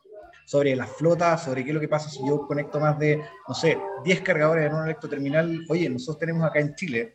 sobre 0.44 0.74
las 0.74 0.90
flotas, 0.90 1.44
sobre 1.44 1.62
qué 1.62 1.70
es 1.70 1.74
lo 1.74 1.80
que 1.80 1.88
pasa 1.88 2.10
si 2.10 2.18
yo 2.26 2.44
conecto 2.46 2.80
más 2.80 2.98
de, 2.98 3.22
no 3.46 3.54
sé, 3.54 3.78
10 4.04 4.20
cargadores 4.22 4.66
en 4.66 4.74
un 4.74 4.84
electroterminal. 4.84 5.64
Oye, 5.68 5.88
nosotros 5.88 6.18
tenemos 6.18 6.44
acá 6.44 6.58
en 6.58 6.74
Chile, 6.74 7.14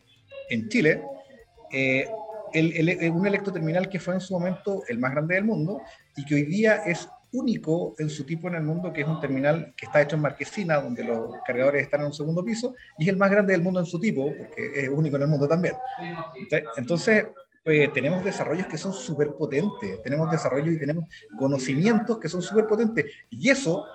en 0.50 0.70
Chile, 0.70 1.04
eh, 1.72 2.10
el, 2.54 3.12
un 3.12 3.28
electroterminal 3.28 3.90
que 3.90 4.00
fue 4.00 4.14
en 4.14 4.22
su 4.22 4.34
momento 4.34 4.84
el 4.88 4.98
más 4.98 5.12
grande 5.12 5.36
del 5.36 5.44
mundo 5.44 5.82
y 6.16 6.24
que 6.24 6.36
hoy 6.36 6.44
día 6.44 6.78
es 6.86 7.10
único 7.32 7.96
en 7.98 8.10
su 8.10 8.26
tipo 8.26 8.48
en 8.48 8.56
el 8.56 8.64
mundo, 8.64 8.92
que 8.94 9.02
es 9.02 9.08
un 9.08 9.20
terminal 9.20 9.74
que 9.76 9.86
está 9.86 10.02
hecho 10.02 10.16
en 10.16 10.22
Marquesina, 10.22 10.82
donde 10.82 11.04
los 11.04 11.36
cargadores 11.46 11.84
están 11.84 12.02
en 12.02 12.08
un 12.08 12.14
segundo 12.14 12.44
piso, 12.44 12.76
y 12.98 13.04
es 13.04 13.10
el 13.10 13.18
más 13.18 13.30
grande 13.32 13.54
del 13.54 13.62
mundo 13.62 13.80
en 13.80 13.86
su 13.86 14.00
tipo, 14.00 14.34
porque 14.38 14.72
es 14.76 14.90
único 14.90 15.18
en 15.18 15.24
el 15.24 15.28
mundo 15.28 15.48
también. 15.48 15.76
Entonces, 16.78 17.28
pues, 17.64 17.92
tenemos 17.92 18.24
desarrollos 18.24 18.68
que 18.68 18.78
son 18.78 18.94
súper 18.94 19.34
potentes, 19.34 20.02
tenemos 20.02 20.32
desarrollos 20.32 20.74
y 20.74 20.80
tenemos 20.80 21.04
conocimientos 21.38 22.18
que 22.18 22.30
son 22.30 22.42
súper 22.42 22.66
potentes. 22.66 23.06
Y 23.30 23.50
eso 23.50 23.86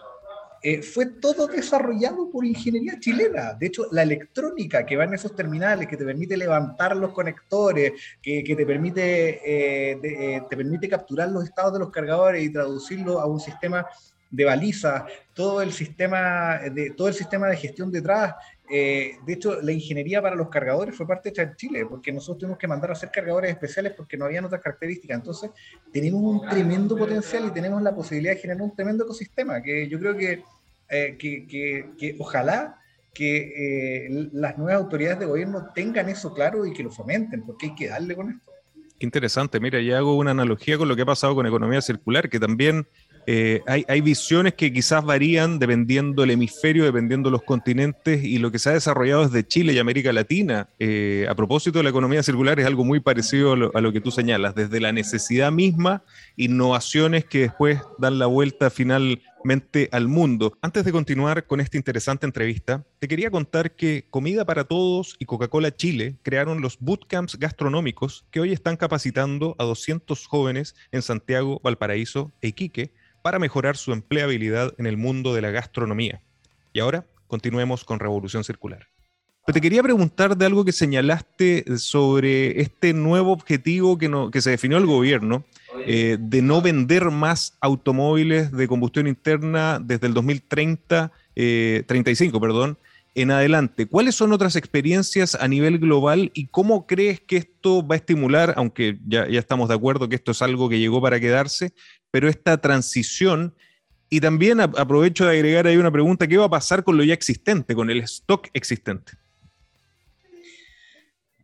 eh, 0.65 0.81
fue 0.81 1.07
todo 1.07 1.49
desarrollado 1.49 2.31
por 2.31 2.47
ingeniería 2.47 2.99
chilena. 3.01 3.55
De 3.55 3.67
hecho, 3.67 3.87
la 3.91 4.03
electrónica 4.03 4.87
que 4.87 4.97
va 4.97 5.05
en 5.05 5.15
esos 5.15 5.35
terminales, 5.35 5.89
que 5.89 5.97
te 5.97 6.05
permite 6.05 6.37
levantar 6.37 6.97
los 6.97 7.13
conectores, 7.13 7.93
que, 8.23 8.45
te, 8.45 8.65
permite, 8.65 9.41
eh, 9.45 9.99
eh, 10.03 10.43
te 10.49 10.57
permite 10.57 10.89
capturar 10.89 11.31
los 11.31 11.45
estados 11.45 11.73
de 11.73 11.79
los 11.81 11.91
cargadores 11.91 12.45
y 12.45 12.53
traducirlo 12.53 13.19
a 13.19 13.27
un 13.27 13.41
sistema 13.41 13.85
de 14.31 14.45
balizas, 14.45 15.03
todo 15.35 15.61
el 15.63 15.73
sistema 15.73 16.59
de, 16.73 16.91
todo 16.91 17.09
el 17.09 17.15
sistema 17.15 17.49
de 17.49 17.57
gestión 17.57 17.91
detrás. 17.91 18.35
Eh, 18.75 19.19
de 19.27 19.35
hecho, 19.35 19.61
la 19.61 19.71
ingeniería 19.71 20.23
para 20.23 20.35
los 20.35 20.49
cargadores 20.49 20.97
fue 20.97 21.07
parte 21.07 21.29
hecha 21.29 21.43
en 21.43 21.55
Chile, 21.57 21.85
porque 21.85 22.11
nosotros 22.11 22.39
tuvimos 22.39 22.59
que 22.59 22.67
mandar 22.67 22.89
a 22.89 22.95
hacer 22.95 23.11
cargadores 23.13 23.51
especiales 23.51 23.93
porque 23.95 24.17
no 24.17 24.25
habían 24.25 24.47
otras 24.47 24.63
características. 24.63 25.19
Entonces, 25.19 25.51
tenemos 25.93 26.23
un 26.23 26.49
tremendo 26.49 26.97
potencial 26.97 27.45
y 27.47 27.51
tenemos 27.51 27.83
la 27.83 27.95
posibilidad 27.95 28.33
de 28.33 28.41
generar 28.41 28.63
un 28.63 28.75
tremendo 28.75 29.05
ecosistema, 29.05 29.61
que 29.61 29.87
yo 29.89 29.99
creo 29.99 30.17
que, 30.17 30.43
eh, 30.89 31.17
que, 31.19 31.47
que, 31.99 32.17
ojalá 32.19 32.79
que 33.13 34.07
eh, 34.07 34.29
las 34.33 34.57
nuevas 34.57 34.83
autoridades 34.83 35.19
de 35.19 35.27
gobierno 35.27 35.69
tengan 35.75 36.09
eso 36.09 36.33
claro 36.33 36.65
y 36.65 36.73
que 36.73 36.83
lo 36.83 36.91
fomenten, 36.91 37.45
porque 37.45 37.67
hay 37.67 37.75
que 37.75 37.89
darle 37.89 38.17
con 38.17 38.31
esto. 38.31 38.53
Qué 38.99 39.05
interesante. 39.05 39.61
Mira, 39.61 39.83
ya 39.83 39.99
hago 39.99 40.17
una 40.17 40.31
analogía 40.31 40.79
con 40.79 40.89
lo 40.89 40.97
que 40.97 41.03
ha 41.03 41.05
pasado 41.05 41.35
con 41.35 41.47
economía 41.47 41.83
circular, 41.83 42.31
que 42.31 42.41
también 42.41 42.87
eh, 43.27 43.63
hay, 43.67 44.01
visiones 44.01 44.55
que 44.55 44.73
quizás 44.73 45.05
varían 45.05 45.59
dependiendo 45.59 46.25
el 46.25 46.31
hemisferio, 46.31 46.85
dependiendo 46.85 47.31
los 47.31 47.43
continentes 47.43 48.25
y 48.25 48.39
lo 48.39 48.51
que 48.51 48.59
se 48.59 48.71
ha 48.71 48.73
desarrollado 48.73 49.29
desde 49.29 49.47
Chile 49.47 49.73
y 49.73 49.79
América 49.79 50.13
Latina. 50.13 50.69
Eh, 50.79 51.27
a 51.29 51.35
propósito 51.35 51.79
de 51.79 51.85
la 51.85 51.91
economía 51.91 52.23
circular 52.23 52.59
es 52.59 52.67
algo 52.67 52.85
muy 52.85 53.01
parecido 53.01 53.53
a 53.53 53.81
lo, 53.81 53.93
que 53.93 54.01
tú 54.01 54.11
señalas, 54.11 54.55
desde 54.55 54.81
la 54.81 54.93
necesidad 54.93 55.53
misma, 55.53 56.03
innovaciones 56.37 57.25
que 57.25 57.41
después 57.41 57.81
dan 57.99 58.19
la 58.19 58.27
vuelta 58.27 58.71
finalmente 58.71 59.89
al 59.93 60.09
mundo. 60.09 60.57
Antes 60.61 60.85
de 60.85 60.93
continuar 60.93 61.47
con 61.47 61.61
esta 61.61 61.77
interesante 61.77 62.27
entrevista, 62.27 62.85
te 62.99 63.09
quería 63.09 63.31
contar 63.31 63.73
que 63.73 64.07
Comida 64.11 64.45
para 64.45 64.65
Todos 64.65 65.17
y 65.19 65.27
Coca-Cola 65.27 65.75
Chile 65.75 66.17
crearon 66.23 66.61
los 66.61 66.79
bootcamps 66.79 67.39
gastronómicos 67.39 68.25
que 68.31 68.41
hoy 68.41 68.53
están 68.53 68.77
capacitando 68.77 69.55
a 69.59 69.65
200 69.65 70.27
jóvenes 70.27 70.75
en 70.91 71.03
Santiago, 71.03 71.61
Valparaíso 71.63 72.33
e 72.41 72.49
Iquique 72.49 72.93
para 73.23 73.39
mejorar 73.39 73.77
su 73.77 73.93
empleabilidad 73.93 74.75
en 74.79 74.87
el 74.87 74.97
mundo 74.97 75.35
de 75.35 75.43
la 75.43 75.51
gastronomía. 75.51 76.21
Y 76.73 76.81
ahora 76.81 77.07
continuemos 77.29 77.85
con 77.85 78.01
Revolución 78.01 78.45
Circular. 78.45 78.87
te 79.47 79.61
quería 79.61 79.83
preguntar 79.83 80.37
de 80.37 80.47
algo 80.47 80.65
que 80.65 80.73
señalaste 80.73 81.65
sobre 81.79 82.61
este 82.61 82.93
nuevo 82.93 83.33
objetivo 83.33 83.97
que, 83.97 84.11
que 84.33 84.41
se 84.41 84.51
definió 84.51 84.79
el 84.79 84.87
gobierno 84.87 85.45
eh, 85.87 86.17
de 86.21 86.43
no 86.43 86.61
vender 86.61 87.11
más 87.11 87.57
automóviles 87.61 88.53
de 88.53 88.69
combustión 88.69 89.07
interna 89.07 89.81
desde 89.83 90.07
el 90.07 90.15
2030, 90.15 91.11
35, 91.35 92.37
eh, 92.37 92.41
perdón, 92.41 92.79
en 93.15 93.31
adelante. 93.31 93.87
¿Cuáles 93.87 94.15
son 94.15 94.33
otras 94.33 94.57
experiencias 94.57 95.35
a 95.35 95.47
nivel 95.49 95.79
global 95.79 96.31
y 96.35 96.47
cómo 96.47 96.87
crees 96.87 97.21
que 97.21 97.37
esto 97.37 97.87
va 97.87 97.95
a 97.95 97.99
estimular, 97.99 98.55
aunque 98.57 98.99
ya, 99.07 99.25
estamos 99.25 99.69
de 99.69 99.75
acuerdo 99.75 100.09
que 100.09 100.17
esto 100.17 100.33
es 100.33 100.41
algo 100.41 100.69
que 100.69 100.79
llegó 100.79 101.01
para 101.03 101.21
quedarse, 101.21 101.73
pero 102.11 102.29
esta 102.29 102.59
transición, 102.61 103.55
y 104.09 104.21
también 104.21 104.61
aprovecho 104.61 105.27
de 105.27 105.33
agregar 105.33 105.67
ahí 105.67 105.77
una 105.77 105.91
pregunta, 105.91 106.27
¿qué 106.27 106.37
va 106.37 106.47
a 106.47 106.51
pasar 106.51 106.85
con 106.85 106.97
lo 106.97 107.05
ya 107.05 107.15
existente, 107.15 107.75
con 107.75 107.91
el 107.91 108.01
stock 108.01 108.49
existente? 108.55 109.13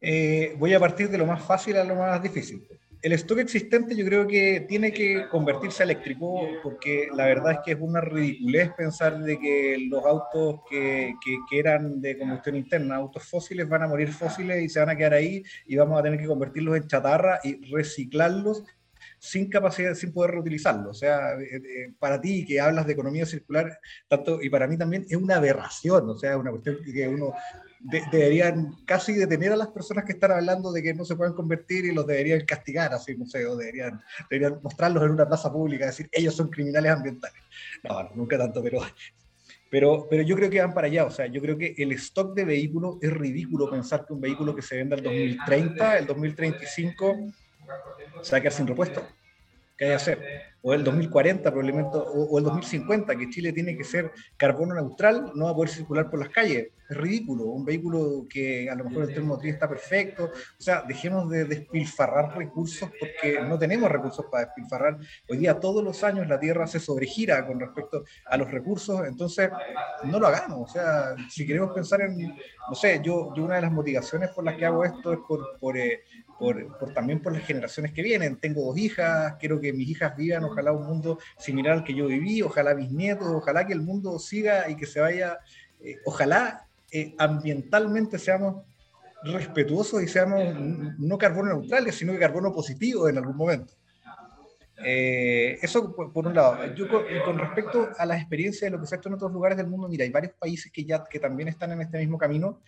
Eh, 0.00 0.54
voy 0.58 0.74
a 0.74 0.80
partir 0.80 1.08
de 1.08 1.18
lo 1.18 1.26
más 1.26 1.42
fácil 1.42 1.76
a 1.76 1.84
lo 1.84 1.96
más 1.96 2.22
difícil. 2.22 2.62
El 3.00 3.12
stock 3.12 3.38
existente 3.38 3.94
yo 3.94 4.04
creo 4.04 4.26
que 4.26 4.66
tiene 4.68 4.92
que 4.92 5.28
convertirse 5.30 5.82
a 5.82 5.84
eléctrico 5.84 6.48
porque 6.64 7.08
la 7.14 7.26
verdad 7.26 7.52
es 7.52 7.58
que 7.64 7.72
es 7.72 7.78
una 7.80 8.00
ridiculez 8.00 8.72
pensar 8.76 9.20
de 9.20 9.38
que 9.38 9.86
los 9.88 10.04
autos 10.04 10.62
que, 10.68 11.14
que, 11.48 11.58
eran 11.58 12.00
de 12.00 12.18
combustión 12.18 12.56
interna, 12.56 12.96
autos 12.96 13.22
fósiles, 13.22 13.68
van 13.68 13.82
a 13.82 13.86
morir 13.86 14.12
fósiles 14.12 14.62
y 14.64 14.68
se 14.68 14.80
van 14.80 14.90
a 14.90 14.96
quedar 14.96 15.14
ahí 15.14 15.44
y 15.66 15.76
vamos 15.76 15.98
a 15.98 16.02
tener 16.02 16.18
que 16.18 16.26
convertirlos 16.26 16.76
en 16.76 16.88
chatarra 16.88 17.38
y 17.44 17.70
reciclarlos 17.70 18.64
sin 19.20 19.48
capacidad, 19.48 19.94
sin 19.94 20.12
poder 20.12 20.32
reutilizarlo. 20.32 20.90
O 20.90 20.94
sea, 20.94 21.34
eh, 21.34 21.56
eh, 21.56 21.92
para 21.98 22.20
ti 22.20 22.44
que 22.44 22.60
hablas 22.60 22.86
de 22.86 22.92
economía 22.94 23.26
circular, 23.26 23.78
tanto, 24.08 24.42
y 24.42 24.50
para 24.50 24.66
mí 24.66 24.76
también 24.76 25.06
es 25.08 25.16
una 25.16 25.36
aberración, 25.36 26.08
o 26.08 26.16
sea, 26.16 26.32
es 26.32 26.36
una 26.36 26.50
cuestión 26.50 26.78
que 26.84 27.08
uno 27.08 27.32
deberían 27.80 28.74
casi 28.84 29.14
detener 29.14 29.52
a 29.52 29.56
las 29.56 29.68
personas 29.68 30.04
que 30.04 30.12
están 30.12 30.32
hablando 30.32 30.72
de 30.72 30.82
que 30.82 30.94
no 30.94 31.04
se 31.04 31.16
pueden 31.16 31.34
convertir 31.34 31.84
y 31.84 31.92
los 31.92 32.06
deberían 32.06 32.44
castigar, 32.44 32.92
así, 32.92 33.16
no 33.16 33.26
sé, 33.26 33.46
o 33.46 33.56
deberían, 33.56 34.00
deberían 34.30 34.60
mostrarlos 34.62 35.02
en 35.04 35.10
una 35.10 35.26
plaza 35.26 35.52
pública, 35.52 35.86
decir, 35.86 36.08
ellos 36.12 36.34
son 36.34 36.48
criminales 36.48 36.90
ambientales. 36.90 37.42
No, 37.84 38.10
nunca 38.14 38.36
tanto, 38.36 38.62
pero 38.62 38.80
pero, 39.70 40.06
pero 40.08 40.22
yo 40.22 40.34
creo 40.34 40.48
que 40.48 40.60
van 40.60 40.72
para 40.72 40.86
allá, 40.86 41.04
o 41.04 41.10
sea, 41.10 41.26
yo 41.26 41.42
creo 41.42 41.58
que 41.58 41.74
el 41.76 41.92
stock 41.92 42.34
de 42.34 42.44
vehículos 42.44 42.96
es 43.02 43.12
ridículo 43.12 43.70
pensar 43.70 44.06
que 44.06 44.14
un 44.14 44.20
vehículo 44.20 44.54
que 44.54 44.62
se 44.62 44.76
venda 44.76 44.96
el 44.96 45.02
2030, 45.02 45.98
el 45.98 46.06
2035, 46.06 47.16
se 48.22 48.32
va 48.32 48.38
a 48.38 48.40
quedar 48.40 48.52
sin 48.52 48.66
repuesto. 48.66 49.02
¿Qué 49.76 49.84
hay 49.84 49.90
que 49.90 49.94
hacer? 49.94 50.18
O 50.62 50.74
el 50.74 50.82
2040 50.82 51.50
probablemente, 51.50 51.96
o, 51.96 52.38
el 52.38 52.44
2050, 52.44 53.16
que 53.16 53.30
Chile 53.30 53.52
tiene 53.52 53.76
que 53.76 53.84
ser 53.84 54.10
carbono 54.36 54.74
neutral, 54.74 55.30
no 55.34 55.44
va 55.44 55.50
a 55.52 55.54
poder 55.54 55.70
circular 55.70 56.10
por 56.10 56.18
las 56.18 56.30
calles. 56.30 56.68
Es 56.88 56.96
ridículo. 56.96 57.44
Un 57.44 57.64
vehículo 57.64 58.26
que 58.28 58.68
a 58.68 58.74
lo 58.74 58.84
mejor 58.84 59.04
el 59.04 59.14
termotriz 59.14 59.54
está 59.54 59.68
perfecto. 59.68 60.24
O 60.24 60.60
sea, 60.62 60.82
dejemos 60.82 61.28
de 61.30 61.44
despilfarrar 61.44 62.36
recursos 62.36 62.90
porque 62.98 63.40
no 63.42 63.58
tenemos 63.58 63.90
recursos 63.90 64.26
para 64.30 64.46
despilfarrar. 64.46 64.98
Hoy 65.28 65.36
día, 65.36 65.60
todos 65.60 65.84
los 65.84 66.02
años, 66.02 66.26
la 66.26 66.40
Tierra 66.40 66.66
se 66.66 66.80
sobregira 66.80 67.46
con 67.46 67.60
respecto 67.60 68.04
a 68.26 68.36
los 68.36 68.50
recursos. 68.50 69.06
Entonces, 69.06 69.50
no 70.04 70.18
lo 70.18 70.26
hagamos. 70.26 70.70
O 70.70 70.72
sea, 70.72 71.14
si 71.30 71.46
queremos 71.46 71.72
pensar 71.72 72.00
en, 72.00 72.18
no 72.18 72.74
sé, 72.74 73.00
yo, 73.04 73.32
yo 73.36 73.44
una 73.44 73.56
de 73.56 73.62
las 73.62 73.72
motivaciones 73.72 74.30
por 74.30 74.44
las 74.44 74.56
que 74.56 74.64
hago 74.64 74.84
esto 74.84 75.12
es 75.12 75.18
por, 75.28 75.58
por 75.60 75.76
eh, 75.76 76.00
por, 76.38 76.94
también 76.94 77.20
por 77.20 77.32
las 77.32 77.44
generaciones 77.44 77.92
que 77.92 78.02
vienen. 78.02 78.36
Tengo 78.36 78.62
dos 78.64 78.78
hijas, 78.78 79.34
quiero 79.40 79.60
que 79.60 79.72
mis 79.72 79.88
hijas 79.88 80.16
vivan, 80.16 80.44
ojalá 80.48 80.72
un 80.72 80.86
mundo 80.86 81.18
similar 81.38 81.78
al 81.78 81.84
que 81.84 81.94
yo 81.94 82.06
viví, 82.06 82.42
ojalá 82.42 82.74
mis 82.74 82.90
nietos, 82.90 83.28
ojalá 83.28 83.66
que 83.66 83.72
el 83.72 83.82
mundo 83.82 84.18
siga 84.18 84.68
y 84.68 84.76
que 84.76 84.86
se 84.86 85.00
vaya, 85.00 85.38
eh, 85.80 85.96
ojalá 86.04 86.66
eh, 86.90 87.14
ambientalmente 87.18 88.18
seamos 88.18 88.64
respetuosos 89.22 90.02
y 90.02 90.08
seamos 90.08 90.54
no 90.98 91.18
carbono 91.18 91.50
neutrales, 91.50 91.94
sino 91.94 92.12
que 92.12 92.18
carbono 92.18 92.52
positivo 92.52 93.08
en 93.08 93.18
algún 93.18 93.36
momento. 93.36 93.74
Eh, 94.84 95.58
eso 95.60 95.94
por, 95.94 96.26
un 96.26 96.34
lado. 96.34 96.72
Yo 96.74 96.86
con, 96.88 97.38
respecto 97.38 97.88
a 97.98 98.06
las 98.06 98.20
experiencias 98.20 98.70
de 98.70 98.76
lo 98.76 98.80
que 98.80 98.86
se 98.86 98.94
ha 98.94 98.98
hecho 98.98 99.08
en 99.08 99.16
otros 99.16 99.32
lugares 99.32 99.58
del 99.58 99.66
mundo, 99.66 99.88
mira, 99.88 100.04
hay 100.04 100.10
varios 100.10 100.34
países 100.34 100.70
que 100.70 100.84
ya 100.84 101.04
que 101.04 101.18
también 101.18 101.48
están 101.48 101.72
en 101.72 101.80
este 101.80 101.98
mismo 101.98 102.16
camino. 102.16 102.60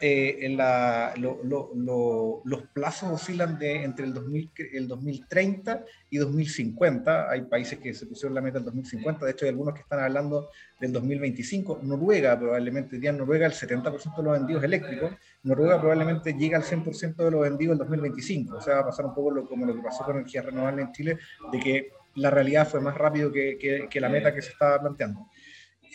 Eh, 0.00 0.38
en 0.42 0.58
la, 0.58 1.14
los 1.16 2.62
plazos 2.74 3.10
oscilan 3.10 3.58
de 3.58 3.82
entre 3.82 4.04
el, 4.04 4.12
2000, 4.12 4.50
el 4.74 4.88
2030 4.88 5.84
y 6.10 6.18
2050. 6.18 7.30
Hay 7.30 7.42
países 7.42 7.78
que 7.78 7.94
se 7.94 8.06
pusieron 8.06 8.34
la 8.34 8.42
meta 8.42 8.58
en 8.58 8.64
2050, 8.64 9.24
de 9.24 9.32
hecho 9.32 9.46
hay 9.46 9.50
algunos 9.50 9.74
que 9.74 9.80
están 9.80 10.00
hablando 10.00 10.50
del 10.78 10.92
2025. 10.92 11.80
Noruega 11.82 12.38
probablemente, 12.38 12.98
día 12.98 13.10
en 13.10 13.18
Noruega 13.18 13.46
el 13.46 13.52
70% 13.52 14.16
de 14.16 14.22
los 14.22 14.32
vendidos 14.38 14.64
eléctricos, 14.64 15.12
Noruega 15.42 15.80
probablemente 15.80 16.34
llega 16.34 16.58
al 16.58 16.64
100% 16.64 17.16
de 17.16 17.30
los 17.30 17.40
vendidos 17.40 17.72
en 17.72 17.78
2025. 17.78 18.56
O 18.56 18.60
sea, 18.60 18.74
va 18.74 18.80
a 18.80 18.86
pasar 18.86 19.06
un 19.06 19.14
poco 19.14 19.30
lo, 19.30 19.48
como 19.48 19.64
lo 19.64 19.74
que 19.74 19.82
pasó 19.82 20.04
con 20.04 20.16
energías 20.16 20.44
renovables 20.44 20.86
en 20.86 20.92
Chile, 20.92 21.18
de 21.52 21.58
que 21.58 21.90
la 22.16 22.30
realidad 22.30 22.68
fue 22.68 22.80
más 22.80 22.96
rápido 22.96 23.32
que, 23.32 23.56
que, 23.58 23.86
que 23.88 24.00
la 24.00 24.08
meta 24.08 24.34
que 24.34 24.42
se 24.42 24.50
estaba 24.50 24.80
planteando. 24.80 25.26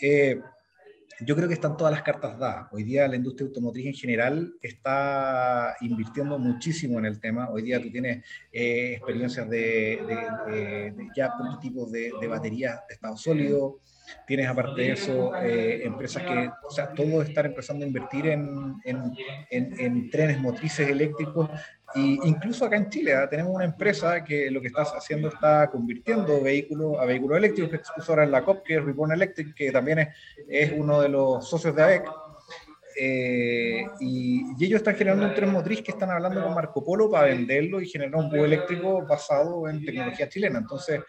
Eh, 0.00 0.40
yo 1.20 1.36
creo 1.36 1.48
que 1.48 1.54
están 1.54 1.76
todas 1.76 1.92
las 1.92 2.02
cartas 2.02 2.38
dadas. 2.38 2.68
Hoy 2.72 2.84
día 2.84 3.08
la 3.08 3.16
industria 3.16 3.46
automotriz 3.46 3.86
en 3.86 3.94
general 3.94 4.54
está 4.60 5.76
invirtiendo 5.80 6.38
muchísimo 6.38 6.98
en 6.98 7.06
el 7.06 7.20
tema. 7.20 7.50
Hoy 7.50 7.62
día 7.62 7.80
tú 7.80 7.90
tienes 7.90 8.24
eh, 8.52 8.94
experiencias 8.94 9.48
de, 9.48 10.00
de, 10.46 11.08
ya 11.16 11.32
prototipos 11.36 11.92
de, 11.92 12.12
de 12.20 12.28
baterías 12.28 12.80
de 12.88 12.94
estado 12.94 13.16
sólido, 13.16 13.80
Tienes 14.26 14.48
aparte 14.48 14.80
de 14.80 14.92
eso 14.92 15.34
eh, 15.36 15.84
empresas 15.84 16.22
que, 16.22 16.50
o 16.66 16.70
sea, 16.70 16.92
todos 16.92 17.28
están 17.28 17.46
empezando 17.46 17.84
a 17.84 17.88
invertir 17.88 18.26
en, 18.26 18.76
en, 18.84 19.12
en, 19.50 20.10
trenes 20.10 20.40
motrices 20.40 20.88
eléctricos. 20.88 21.48
E 21.94 22.18
incluso 22.24 22.64
acá 22.64 22.76
en 22.76 22.88
Chile 22.88 23.14
¿ah? 23.14 23.28
tenemos 23.28 23.54
una 23.54 23.64
empresa 23.64 24.24
que 24.24 24.50
lo 24.50 24.60
que 24.60 24.68
está 24.68 24.82
haciendo 24.82 25.28
está 25.28 25.68
convirtiendo 25.70 26.40
vehículos 26.40 26.98
a 26.98 27.04
vehículos 27.04 27.38
eléctricos, 27.38 27.70
que 27.70 27.76
expuso 27.76 28.12
ahora 28.12 28.24
en 28.24 28.30
la 28.30 28.44
COP, 28.44 28.62
que 28.64 28.76
es 28.76 28.84
Reborn 28.84 29.12
Electric, 29.12 29.54
que 29.54 29.70
también 29.70 29.98
es, 30.00 30.08
es 30.48 30.72
uno 30.76 31.00
de 31.00 31.08
los 31.08 31.48
socios 31.48 31.74
de 31.74 31.82
AVEC. 31.82 32.04
Eh, 32.98 33.84
y, 34.00 34.42
ellos 34.64 34.78
están 34.78 34.94
generando 34.94 35.26
un 35.26 35.34
tren 35.34 35.50
motriz 35.50 35.82
que 35.82 35.92
están 35.92 36.10
hablando 36.10 36.42
con 36.42 36.54
Marco 36.54 36.84
Polo 36.84 37.10
para 37.10 37.26
venderlo 37.26 37.80
y 37.80 37.88
generar 37.88 38.14
un 38.16 38.28
bus 38.28 38.40
eléctrico 38.40 39.04
basado 39.06 39.68
en 39.68 39.84
tecnología 39.84 40.28
chilena. 40.28 40.58
Entonces, 40.58 41.00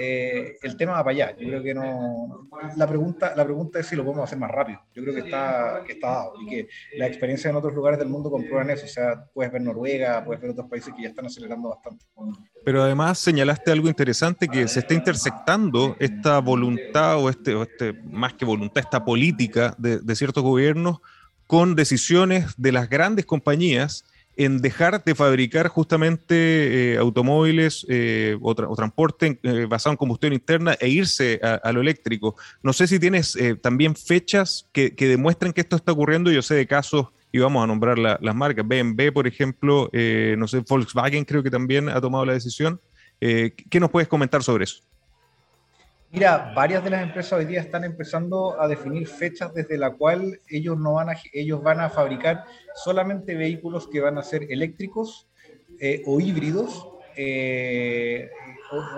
eh, 0.00 0.56
el 0.62 0.76
tema 0.76 0.92
va 0.92 1.04
para 1.04 1.10
allá. 1.10 1.36
Yo 1.36 1.48
creo 1.48 1.62
que 1.62 1.74
no. 1.74 2.48
La 2.76 2.86
pregunta, 2.86 3.34
la 3.34 3.44
pregunta 3.44 3.80
es 3.80 3.86
si 3.86 3.96
lo 3.96 4.04
podemos 4.04 4.24
hacer 4.24 4.38
más 4.38 4.50
rápido. 4.50 4.80
Yo 4.94 5.02
creo 5.02 5.12
que 5.12 5.22
está, 5.22 5.82
que 5.84 5.94
está 5.94 6.08
dado 6.08 6.34
y 6.40 6.48
que 6.48 6.68
la 6.96 7.08
experiencia 7.08 7.50
en 7.50 7.56
otros 7.56 7.74
lugares 7.74 7.98
del 7.98 8.08
mundo 8.08 8.30
comprueban 8.30 8.70
eso. 8.70 8.84
O 8.84 8.88
sea, 8.88 9.24
puedes 9.34 9.50
ver 9.50 9.62
Noruega, 9.62 10.24
puedes 10.24 10.40
ver 10.40 10.52
otros 10.52 10.68
países 10.68 10.94
que 10.94 11.02
ya 11.02 11.08
están 11.08 11.26
acelerando 11.26 11.70
bastante. 11.70 12.06
Pero 12.64 12.82
además 12.82 13.18
señalaste 13.18 13.72
algo 13.72 13.88
interesante 13.88 14.46
que 14.46 14.68
se 14.68 14.80
está 14.80 14.94
intersectando 14.94 15.96
esta 15.98 16.38
voluntad 16.38 17.18
o 17.18 17.28
este, 17.28 17.54
o 17.54 17.64
este 17.64 17.92
más 17.92 18.34
que 18.34 18.44
voluntad, 18.44 18.84
esta 18.84 19.04
política 19.04 19.74
de, 19.78 19.98
de 19.98 20.14
ciertos 20.14 20.44
gobiernos 20.44 21.00
con 21.48 21.74
decisiones 21.74 22.54
de 22.56 22.70
las 22.70 22.88
grandes 22.88 23.26
compañías 23.26 24.04
en 24.38 24.62
dejar 24.62 25.02
de 25.02 25.16
fabricar 25.16 25.66
justamente 25.66 26.92
eh, 26.94 26.96
automóviles 26.96 27.84
eh, 27.88 28.38
o, 28.40 28.54
transporte 28.54 29.40
eh, 29.42 29.66
basado 29.68 29.92
en 29.92 29.96
combustión 29.96 30.32
interna 30.32 30.76
e 30.78 30.88
irse 30.88 31.40
a, 31.42 31.72
lo 31.72 31.80
eléctrico. 31.80 32.36
No 32.62 32.72
sé 32.72 32.86
si 32.86 33.00
tienes 33.00 33.36
también 33.60 33.96
fechas 33.96 34.68
que, 34.72 34.90
demuestren 34.96 35.52
que 35.52 35.60
esto 35.60 35.74
está 35.74 35.90
ocurriendo. 35.90 36.30
Yo 36.30 36.42
sé 36.42 36.54
de 36.54 36.68
casos, 36.68 37.08
y 37.32 37.40
vamos 37.40 37.64
a 37.64 37.66
nombrar 37.66 37.98
las 37.98 38.34
marcas, 38.34 38.66
BMW, 38.66 39.10
por 39.12 39.26
ejemplo, 39.26 39.90
no 39.92 40.48
sé, 40.48 40.60
Volkswagen 40.60 41.24
creo 41.24 41.42
que 41.42 41.50
también 41.50 41.88
ha 41.88 42.00
tomado 42.00 42.24
la 42.24 42.32
decisión. 42.32 42.80
¿Qué 43.20 43.80
nos 43.80 43.90
puedes 43.90 44.08
comentar 44.08 44.42
sobre 44.42 44.64
eso? 44.64 44.82
Mira, 46.10 46.52
varias 46.56 46.82
de 46.82 46.88
las 46.88 47.02
empresas 47.02 47.34
hoy 47.34 47.44
día 47.44 47.60
están 47.60 47.84
empezando 47.84 48.58
a 48.58 48.66
definir 48.66 49.06
fechas 49.06 49.52
desde 49.52 49.76
la 49.76 49.90
cual 49.90 50.40
ellos 50.48 50.78
no 50.78 50.94
van 50.94 51.10
a, 51.10 51.16
ellos 51.34 51.62
van 51.62 51.80
a 51.80 51.90
fabricar 51.90 52.44
solamente 52.74 53.34
vehículos 53.34 53.86
que 53.86 54.00
van 54.00 54.16
a 54.16 54.22
ser 54.22 54.50
eléctricos 54.50 55.28
eh, 55.78 56.02
o 56.06 56.18
híbridos 56.18 56.88
eh, 57.14 58.30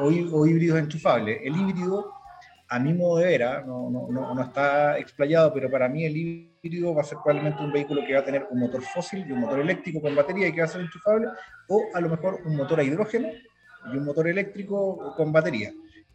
o, 0.01 0.47
híbridos 0.47 0.79
enchufables. 0.79 1.41
El 1.43 1.57
híbrido, 1.57 2.13
a 2.69 2.79
mi 2.79 2.95
modo 2.95 3.19
de 3.19 3.27
ver, 3.27 3.43
¿ah? 3.43 3.65
no, 3.67 3.91
no, 3.91 4.09
no, 4.09 4.43
está 4.43 4.97
explayado, 4.97 5.53
pero 5.53 5.69
para 5.69 5.89
mí 5.89 6.05
el 6.05 6.17
híbrido 6.17 6.95
va 6.95 7.01
a 7.01 7.05
ser 7.05 7.19
probablemente 7.25 7.61
un 7.61 7.73
vehículo 7.73 8.07
que 8.07 8.15
va 8.15 8.21
a 8.21 8.25
tener 8.25 8.47
un 8.51 8.61
motor 8.61 8.83
fósil 8.83 9.25
y 9.27 9.33
un 9.33 9.41
motor 9.41 9.59
eléctrico 9.59 10.01
con 10.01 10.15
batería 10.15 10.47
y 10.47 10.53
que 10.53 10.61
va 10.61 10.67
a 10.67 10.71
ser 10.71 10.83
enchufable, 10.83 11.27
o 11.67 11.87
a 11.93 12.01
lo 12.01 12.09
mejor 12.09 12.39
un 12.45 12.57
motor 12.57 12.79
a 12.79 12.85
hidrógeno 12.85 13.29
y 13.93 13.97
un 13.97 14.05
motor 14.05 14.29
eléctrico 14.29 15.13
con 15.17 15.33
batería. 15.33 15.73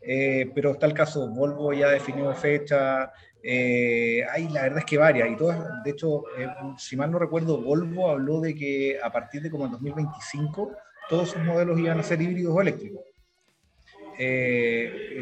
Eh, 0.08 0.52
pero 0.54 0.72
está 0.72 0.86
el 0.86 0.94
caso, 0.94 1.28
Volvo 1.30 1.74
ya 1.74 1.90
definió 1.90 2.32
fecha, 2.36 3.12
eh, 3.42 4.24
hay 4.32 4.48
la 4.50 4.62
verdad 4.62 4.80
es 4.80 4.86
que 4.86 5.00
varias, 5.00 5.32
y 5.32 5.36
todas, 5.36 5.84
de 5.84 5.92
hecho, 5.92 6.26
eh, 6.38 6.48
si 6.78 6.96
mal 6.96 7.10
no 7.10 7.18
recuerdo, 7.18 7.60
Volvo 7.60 8.12
habló 8.12 8.40
de 8.40 8.54
que 8.54 9.00
a 9.02 9.12
partir 9.12 9.42
de 9.42 9.50
como 9.50 9.66
el 9.66 9.72
2025 9.72 10.74
todos 11.10 11.32
sus 11.32 11.44
modelos 11.44 11.80
iban 11.80 12.00
a 12.00 12.04
ser 12.04 12.22
híbridos 12.22 12.56
o 12.56 12.62
eléctricos. 12.62 13.02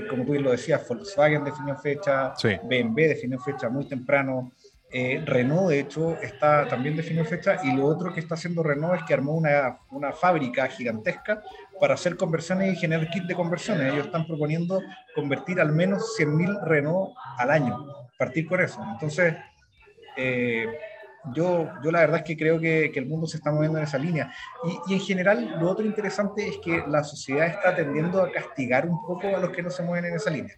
como 0.10 0.26
tú 0.26 0.34
lo 0.34 0.52
decías, 0.52 0.86
Volkswagen 0.88 1.46
definió 1.46 1.78
fecha, 1.78 2.34
BMW 2.64 3.08
definió 3.08 3.40
fecha 3.40 3.70
muy 3.70 3.86
temprano, 3.86 4.52
eh, 4.94 5.24
Renault, 5.26 5.70
de 5.70 5.80
hecho, 5.80 6.18
está, 6.22 6.68
también 6.68 6.96
definió 6.96 7.26
fecha 7.26 7.58
y 7.64 7.76
lo 7.76 7.86
otro 7.86 8.14
que 8.14 8.20
está 8.20 8.36
haciendo 8.36 8.62
Renault 8.62 9.02
es 9.02 9.04
que 9.04 9.16
armó 9.16 9.34
una, 9.34 9.80
una 9.90 10.12
fábrica 10.14 10.68
gigantesca 10.68 11.42
para 11.80 11.96
hacer 11.96 12.16
conversiones 12.16 12.72
y 12.72 12.76
generar 12.76 13.10
kit 13.10 13.24
de 13.24 13.34
conversiones. 13.34 13.92
Ellos 13.92 14.06
están 14.06 14.28
proponiendo 14.28 14.82
convertir 15.16 15.60
al 15.60 15.72
menos 15.72 16.16
100.000 16.20 16.64
Renault 16.64 17.16
al 17.38 17.50
año, 17.50 17.76
partir 18.20 18.46
con 18.46 18.62
eso. 18.62 18.86
Entonces, 18.94 19.34
eh, 20.16 20.68
yo, 21.34 21.70
yo 21.84 21.92
la 21.92 22.02
verdad 22.02 22.18
es 22.18 22.24
que 22.24 22.38
creo 22.38 22.60
que, 22.60 22.92
el 22.94 23.06
mundo 23.06 23.28
se 23.28 23.38
está 23.38 23.52
moviendo 23.52 23.78
en 23.78 23.86
esa 23.86 23.98
línea. 23.98 24.32
Y, 24.88 24.94
en 24.94 25.00
general, 25.00 25.56
lo 25.60 25.70
otro 25.70 25.86
interesante 25.86 26.48
es 26.48 26.58
que 26.58 26.84
la 26.88 27.04
sociedad 27.04 27.48
está 27.48 27.76
tendiendo 27.76 28.22
a 28.22 28.32
castigar 28.32 28.88
un 28.88 29.02
poco 29.06 29.28
a 29.28 29.40
los 29.40 29.50
que 29.52 29.64
no 29.64 29.70
se 29.70 29.84
mueven 29.84 30.12
en 30.12 30.16
esa 30.16 30.30
línea. 30.30 30.56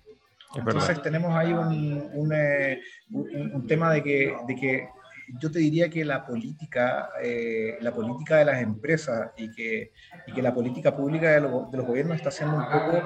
Entonces 0.56 1.02
tenemos 1.02 1.36
ahí 1.36 1.52
eh, 1.52 2.10
un, 2.14 3.52
un, 3.54 3.68
tema 3.68 3.94
de 3.94 4.04
que, 4.04 4.36
de 4.48 4.56
que 4.56 4.90
yo 5.40 5.52
te 5.52 5.60
diría 5.60 5.90
que 5.90 6.06
la 6.06 6.26
política, 6.26 7.10
eh, 7.22 7.78
la 7.82 7.94
política 7.94 8.38
de 8.38 8.46
las 8.46 8.62
empresas 8.62 9.32
y 9.38 9.52
que, 9.52 9.92
y 10.28 10.34
que 10.34 10.42
la 10.42 10.54
política 10.54 10.96
pública 10.96 11.32
de, 11.32 11.42
los 11.42 11.86
gobiernos 11.86 12.18
está 12.18 12.32
siendo 12.32 12.58
un 12.58 12.66
poco 12.66 13.02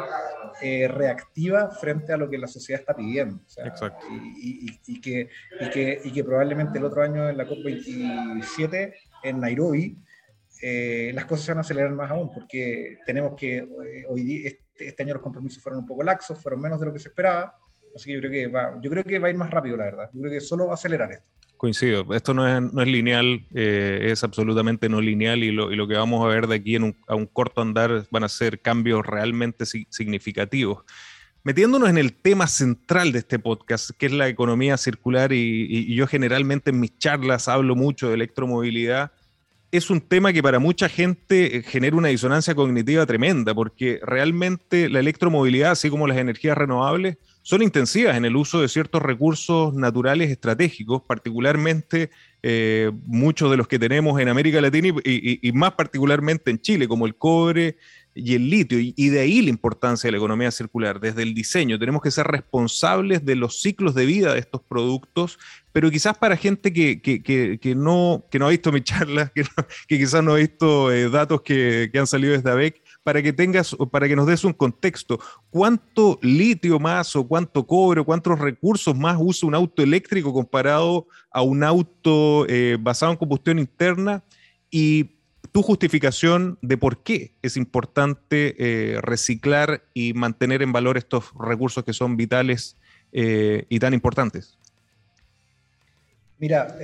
eh, 0.61 0.87
reactiva 0.87 1.69
frente 1.69 2.13
a 2.13 2.17
lo 2.17 2.29
que 2.29 2.37
la 2.37 2.47
sociedad 2.47 2.81
está 2.81 2.95
pidiendo. 2.95 3.41
Exacto. 3.63 4.05
Y, 4.37 4.79
y, 4.85 5.01
que, 5.01 5.29
y, 5.59 5.69
que, 5.69 6.01
y 6.03 6.11
que 6.11 6.23
probablemente 6.23 6.77
el 6.77 6.85
otro 6.85 7.01
año 7.01 7.29
en 7.29 7.37
la 7.37 7.47
COP27 7.47 8.93
en 9.23 9.39
Nairobi 9.39 9.97
las 11.13 11.23
cosas 11.23 11.45
se 11.45 11.51
van 11.51 11.59
a 11.59 11.61
acelerar 11.61 11.91
más 11.91 12.11
aún 12.11 12.29
porque 12.33 12.97
tenemos 13.05 13.33
que 13.37 13.65
hoy 14.09 14.23
día 14.23 14.51
este, 14.79 14.87
este, 14.87 15.03
año 15.03 15.15
los 15.15 15.23
compromisos 15.23 15.61
fueron 15.61 15.81
un 15.81 15.85
poco 15.85 16.03
laxos, 16.03 16.41
fueron 16.41 16.61
menos 16.61 16.79
de 16.79 16.85
lo 16.85 16.93
que 16.93 16.99
se 16.99 17.09
esperaba. 17.09 17.57
Así 17.95 18.05
que 18.05 18.13
yo 18.13 18.19
creo 18.19 18.31
que 18.31 18.47
va, 18.47 18.79
yo 18.81 18.89
creo 18.89 19.03
que 19.03 19.19
va 19.19 19.27
a 19.27 19.31
ir 19.31 19.37
más 19.37 19.49
rápido, 19.49 19.75
la 19.75 19.85
verdad. 19.85 20.09
Yo 20.13 20.21
creo 20.21 20.33
que 20.33 20.41
solo 20.41 20.67
va 20.67 20.71
a 20.71 20.75
acelerar 20.75 21.11
esto. 21.11 21.25
Coincido, 21.57 22.13
esto 22.13 22.33
no 22.33 22.47
es, 22.47 22.73
no 22.73 22.81
es 22.81 22.87
lineal, 22.87 23.45
eh, 23.53 24.07
es 24.11 24.23
absolutamente 24.23 24.87
no 24.87 25.01
lineal 25.01 25.43
y 25.43 25.51
lo, 25.51 25.73
y 25.73 25.75
lo, 25.75 25.89
que 25.89 25.95
vamos 25.95 26.23
a 26.23 26.29
ver 26.29 26.47
de 26.47 26.55
aquí 26.55 26.77
en 26.77 26.95
a 27.05 27.15
un 27.15 27.25
corto 27.25 27.61
andar 27.61 28.05
van 28.09 28.23
a 28.23 28.29
ser 28.29 28.61
cambios 28.61 29.05
realmente 29.05 29.65
significativos. 29.65 30.85
Metiéndonos 31.43 31.89
en 31.89 31.97
el 31.97 32.13
tema 32.13 32.47
central 32.47 33.11
de 33.11 33.19
este 33.19 33.39
podcast, 33.39 33.89
que 33.97 34.05
es 34.05 34.13
la 34.13 34.29
economía 34.29 34.77
circular, 34.77 35.33
y, 35.33 35.65
y 35.69 35.95
yo 35.95 36.07
generalmente 36.07 36.69
en 36.69 36.79
mis 36.79 36.97
charlas 36.97 37.49
hablo 37.49 37.75
mucho 37.75 38.07
de 38.07 38.13
electromovilidad, 38.13 39.11
es 39.71 39.89
un 39.89 40.01
tema 40.01 40.33
que 40.33 40.41
para 40.41 40.59
mucha 40.59 40.89
gente 40.89 41.57
eh, 41.57 41.63
genera 41.63 41.95
una 41.95 42.07
disonancia 42.07 42.55
cognitiva 42.55 43.05
tremenda, 43.05 43.53
porque 43.53 43.99
realmente 44.03 44.89
la 44.89 44.99
electromovilidad, 44.99 45.71
así 45.71 45.89
como 45.89 46.07
las 46.07 46.17
energías 46.17 46.57
renovables, 46.57 47.17
son 47.41 47.61
intensivas 47.61 48.17
en 48.17 48.25
el 48.25 48.35
uso 48.35 48.61
de 48.61 48.67
ciertos 48.67 49.01
recursos 49.01 49.73
naturales 49.73 50.29
estratégicos, 50.29 51.03
particularmente 51.03 52.09
eh, 52.41 52.91
muchos 53.05 53.49
de 53.51 53.57
los 53.57 53.67
que 53.67 53.79
tenemos 53.79 54.19
en 54.19 54.29
América 54.29 54.61
Latina 54.61 54.89
y, 55.03 55.51
más 55.53 55.73
particularmente 55.73 56.51
en 56.51 56.59
Chile, 56.59 56.87
como 56.87 57.05
el 57.05 57.15
cobre 57.15 57.77
y 58.23 58.35
el 58.35 58.49
litio. 58.49 58.79
Y, 58.79 59.09
de 59.09 59.19
ahí 59.19 59.41
la 59.41 59.49
importancia 59.49 60.07
de 60.07 60.11
la 60.11 60.17
economía 60.17 60.51
circular, 60.51 60.99
desde 60.99 61.23
el 61.23 61.33
diseño. 61.33 61.79
Tenemos 61.79 62.01
que 62.01 62.11
ser 62.11 62.27
responsables 62.27 63.25
de 63.25 63.35
los 63.35 63.61
ciclos 63.61 63.95
de 63.95 64.05
vida 64.05 64.33
de 64.33 64.39
estos 64.39 64.61
productos, 64.61 65.39
pero 65.71 65.89
quizás 65.89 66.17
para 66.17 66.35
gente 66.37 66.73
que, 66.73 67.01
que, 67.01 67.75
no, 67.75 68.25
que 68.29 68.39
no 68.39 68.47
ha 68.47 68.49
visto 68.49 68.71
mi 68.71 68.81
charla, 68.83 69.31
que, 69.33 69.43
quizás 69.87 70.23
no 70.23 70.33
ha 70.33 70.37
visto 70.37 70.91
eh, 70.91 71.09
datos 71.09 71.41
que, 71.41 71.89
han 71.93 72.07
salido 72.07 72.33
desde 72.33 72.49
ABEC, 72.49 72.81
para 73.03 73.21
que 73.21 73.33
tengas, 73.33 73.75
para 73.91 74.07
que 74.07 74.15
nos 74.15 74.27
des 74.27 74.43
un 74.43 74.53
contexto, 74.53 75.19
¿cuánto 75.49 76.19
litio 76.21 76.79
más 76.79 77.15
o 77.15 77.27
cuánto 77.27 77.65
cobre 77.65 78.03
cuántos 78.03 78.37
recursos 78.37 78.95
más 78.95 79.17
usa 79.19 79.47
un 79.47 79.55
auto 79.55 79.81
eléctrico 79.81 80.33
comparado 80.33 81.07
a 81.31 81.41
un 81.41 81.63
auto 81.63 82.45
eh, 82.47 82.77
basado 82.79 83.11
en 83.11 83.17
combustión 83.17 83.59
interna? 83.59 84.23
y 84.71 85.18
tu 85.51 85.61
justificación 85.61 86.57
de 86.61 86.77
por 86.77 87.03
qué 87.03 87.33
es 87.41 87.57
importante 87.57 88.55
eh, 88.57 89.01
reciclar 89.01 89.83
y 89.93 90.13
mantener 90.13 90.61
en 90.61 90.71
valor 90.71 90.97
estos 90.97 91.31
recursos 91.39 91.83
que 91.83 91.93
son 91.93 92.17
vitales 92.17 92.77
eh, 93.11 93.65
y 93.69 93.79
tan 93.79 93.93
importantes. 93.93 94.57
Mira, 96.37 96.77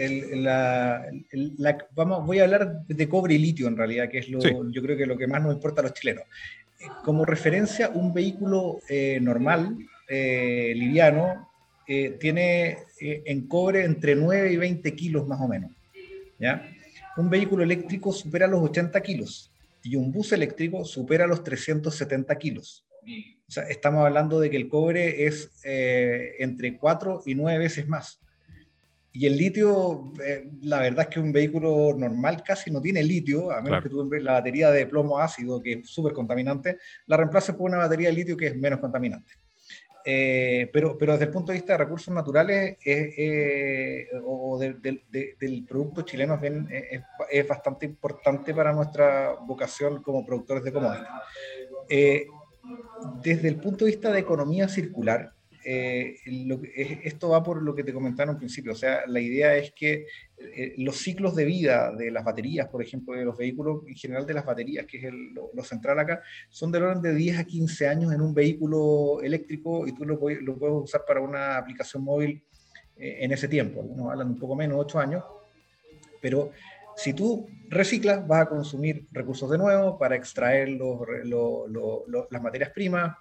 vamos, 1.96 2.26
voy 2.26 2.40
a 2.40 2.44
hablar 2.44 2.86
de 2.88 3.10
cobre 3.10 3.36
y 3.36 3.38
litio 3.38 3.68
en 3.68 3.78
realidad, 3.78 4.10
que 4.10 4.18
es 4.18 4.28
lo, 4.28 4.42
yo 4.42 4.82
creo 4.82 4.98
que 4.98 5.06
lo 5.06 5.18
que 5.18 5.28
más 5.28 5.42
nos 5.42 5.54
importa 5.54 5.80
a 5.80 5.84
los 5.84 5.94
chilenos. 5.94 6.26
Como 7.06 7.24
referencia, 7.24 7.90
un 7.90 8.14
vehículo 8.14 8.80
eh, 8.90 9.18
normal, 9.22 9.78
liviano, 10.10 11.50
tiene 11.86 12.80
en 13.00 13.48
cobre 13.48 13.86
entre 13.86 14.16
9 14.16 14.52
y 14.52 14.58
20 14.58 14.96
kilos 14.96 15.26
más 15.26 15.40
o 15.40 15.48
menos. 15.48 15.72
¿ya? 16.40 16.75
Un 17.18 17.30
vehículo 17.30 17.64
eléctrico 17.64 18.12
supera 18.12 18.48
los 18.48 18.62
80 18.62 19.02
kilos 19.02 19.52
y 19.82 19.96
un 19.96 20.12
bus 20.12 20.32
eléctrico 20.34 20.84
supera 20.84 21.28
los 21.28 21.44
370 21.44 22.38
kilos. 22.38 22.86
O 23.48 23.52
sea, 23.52 23.64
estamos 23.64 24.04
hablando 24.04 24.40
de 24.40 24.50
que 24.50 24.58
el 24.58 24.68
cobre 24.68 25.28
es 25.28 25.52
eh, 25.64 26.34
entre 26.40 26.78
4 26.78 27.22
y 27.26 27.36
9 27.36 27.60
veces 27.60 27.88
más. 27.88 28.20
Y 29.12 29.28
el 29.28 29.38
litio, 29.38 30.12
eh, 30.26 30.50
la 30.62 30.82
verdad 30.82 31.08
es 31.08 31.14
que 31.14 31.20
un 31.20 31.32
vehículo 31.32 31.96
normal 31.98 32.44
casi 32.44 32.70
no 32.72 32.82
tiene 32.82 33.02
litio, 33.04 33.52
a 33.52 33.62
menos 33.62 33.82
que 33.82 33.90
tú 33.90 34.04
la 34.12 34.34
batería 34.34 34.72
de 34.72 34.88
plomo 34.88 35.20
ácido, 35.20 35.62
que 35.62 35.74
es 35.74 35.90
súper 35.90 36.12
contaminante, 36.12 36.80
la 37.06 37.16
reemplaces 37.16 37.56
por 37.56 37.70
una 37.70 37.78
batería 37.78 38.10
de 38.10 38.16
litio 38.16 38.36
que 38.36 38.48
es 38.48 38.58
menos 38.58 38.80
contaminante. 38.80 39.34
Eh, 40.08 40.70
pero, 40.72 40.96
pero 40.98 41.14
desde 41.14 41.26
el 41.26 41.32
punto 41.32 41.52
de 41.52 41.58
vista 41.58 41.74
de 41.74 41.80
recursos 41.80 42.14
naturales 42.14 42.78
eh, 42.86 44.08
o 44.24 44.60
del 44.60 45.66
producto 45.68 46.04
chileno 46.04 46.40
es, 46.44 47.02
es, 47.32 47.48
bastante 47.48 47.88
importante 47.88 48.54
para 48.54 48.72
nuestra 48.72 49.34
vocación 49.48 50.04
como 50.04 50.24
productores 50.24 50.64
de 50.64 50.72
commodities. 50.72 51.08
Eh, 51.90 52.28
desde 53.24 53.48
el 53.48 53.58
punto 53.58 53.86
de 53.86 53.92
vista 53.92 54.12
de 54.12 54.20
economía 54.20 54.68
circular, 54.68 55.34
eh, 55.68 56.20
esto 57.04 57.30
va 57.30 57.42
por 57.42 57.64
lo 57.64 57.74
que 57.74 57.84
te 57.84 57.92
comentaron 57.92 58.36
al 58.36 58.40
principio, 58.40 58.74
o 58.74 58.76
sea, 58.76 59.02
la 59.08 59.20
idea 59.20 59.58
es 59.58 59.72
que 59.72 60.06
eh, 60.38 60.76
los 60.78 60.98
ciclos 60.98 61.36
de 61.36 61.44
vida 61.44 61.92
de 61.92 62.12
las 62.12 62.24
baterías, 62.24 62.68
por 62.68 62.84
ejemplo, 62.84 63.16
de 63.16 63.26
los 63.26 63.36
vehículos, 63.36 63.82
en 63.88 63.96
general 63.96 64.28
de 64.28 64.36
las 64.36 64.46
baterías, 64.46 64.86
que 64.86 65.08
es 65.08 65.12
lo, 65.12 65.64
central 65.64 65.98
acá, 65.98 66.22
son 66.50 66.72
del 66.72 66.84
orden 66.84 67.02
de 67.02 67.16
10 67.16 67.40
a 67.40 67.44
15 67.46 67.88
años 67.88 68.14
en 68.14 68.22
un 68.22 68.36
vehículo 68.36 69.22
eléctrico 69.24 69.88
y 69.88 69.96
tú 69.96 70.06
lo, 70.06 70.20
puedes 70.20 70.40
usar 70.44 71.02
para 71.08 71.22
una 71.22 71.58
aplicación 71.58 72.04
móvil 72.04 72.44
eh, 72.98 73.18
en 73.22 73.32
ese 73.32 73.48
tiempo. 73.48 73.82
Algunos 73.82 74.12
hablan 74.12 74.30
un 74.30 74.40
poco 74.40 74.56
menos, 74.56 74.78
8 74.80 75.00
años, 75.00 75.24
pero 76.22 76.52
si 76.96 77.14
tú 77.14 77.48
reciclas, 77.70 78.26
vas 78.28 78.44
a 78.44 78.50
consumir 78.50 79.08
recursos 79.12 79.50
de 79.50 79.58
nuevo 79.58 79.98
para 79.98 80.16
extraer 80.16 80.70
las 80.70 82.42
materias 82.44 82.70
primas, 82.70 83.18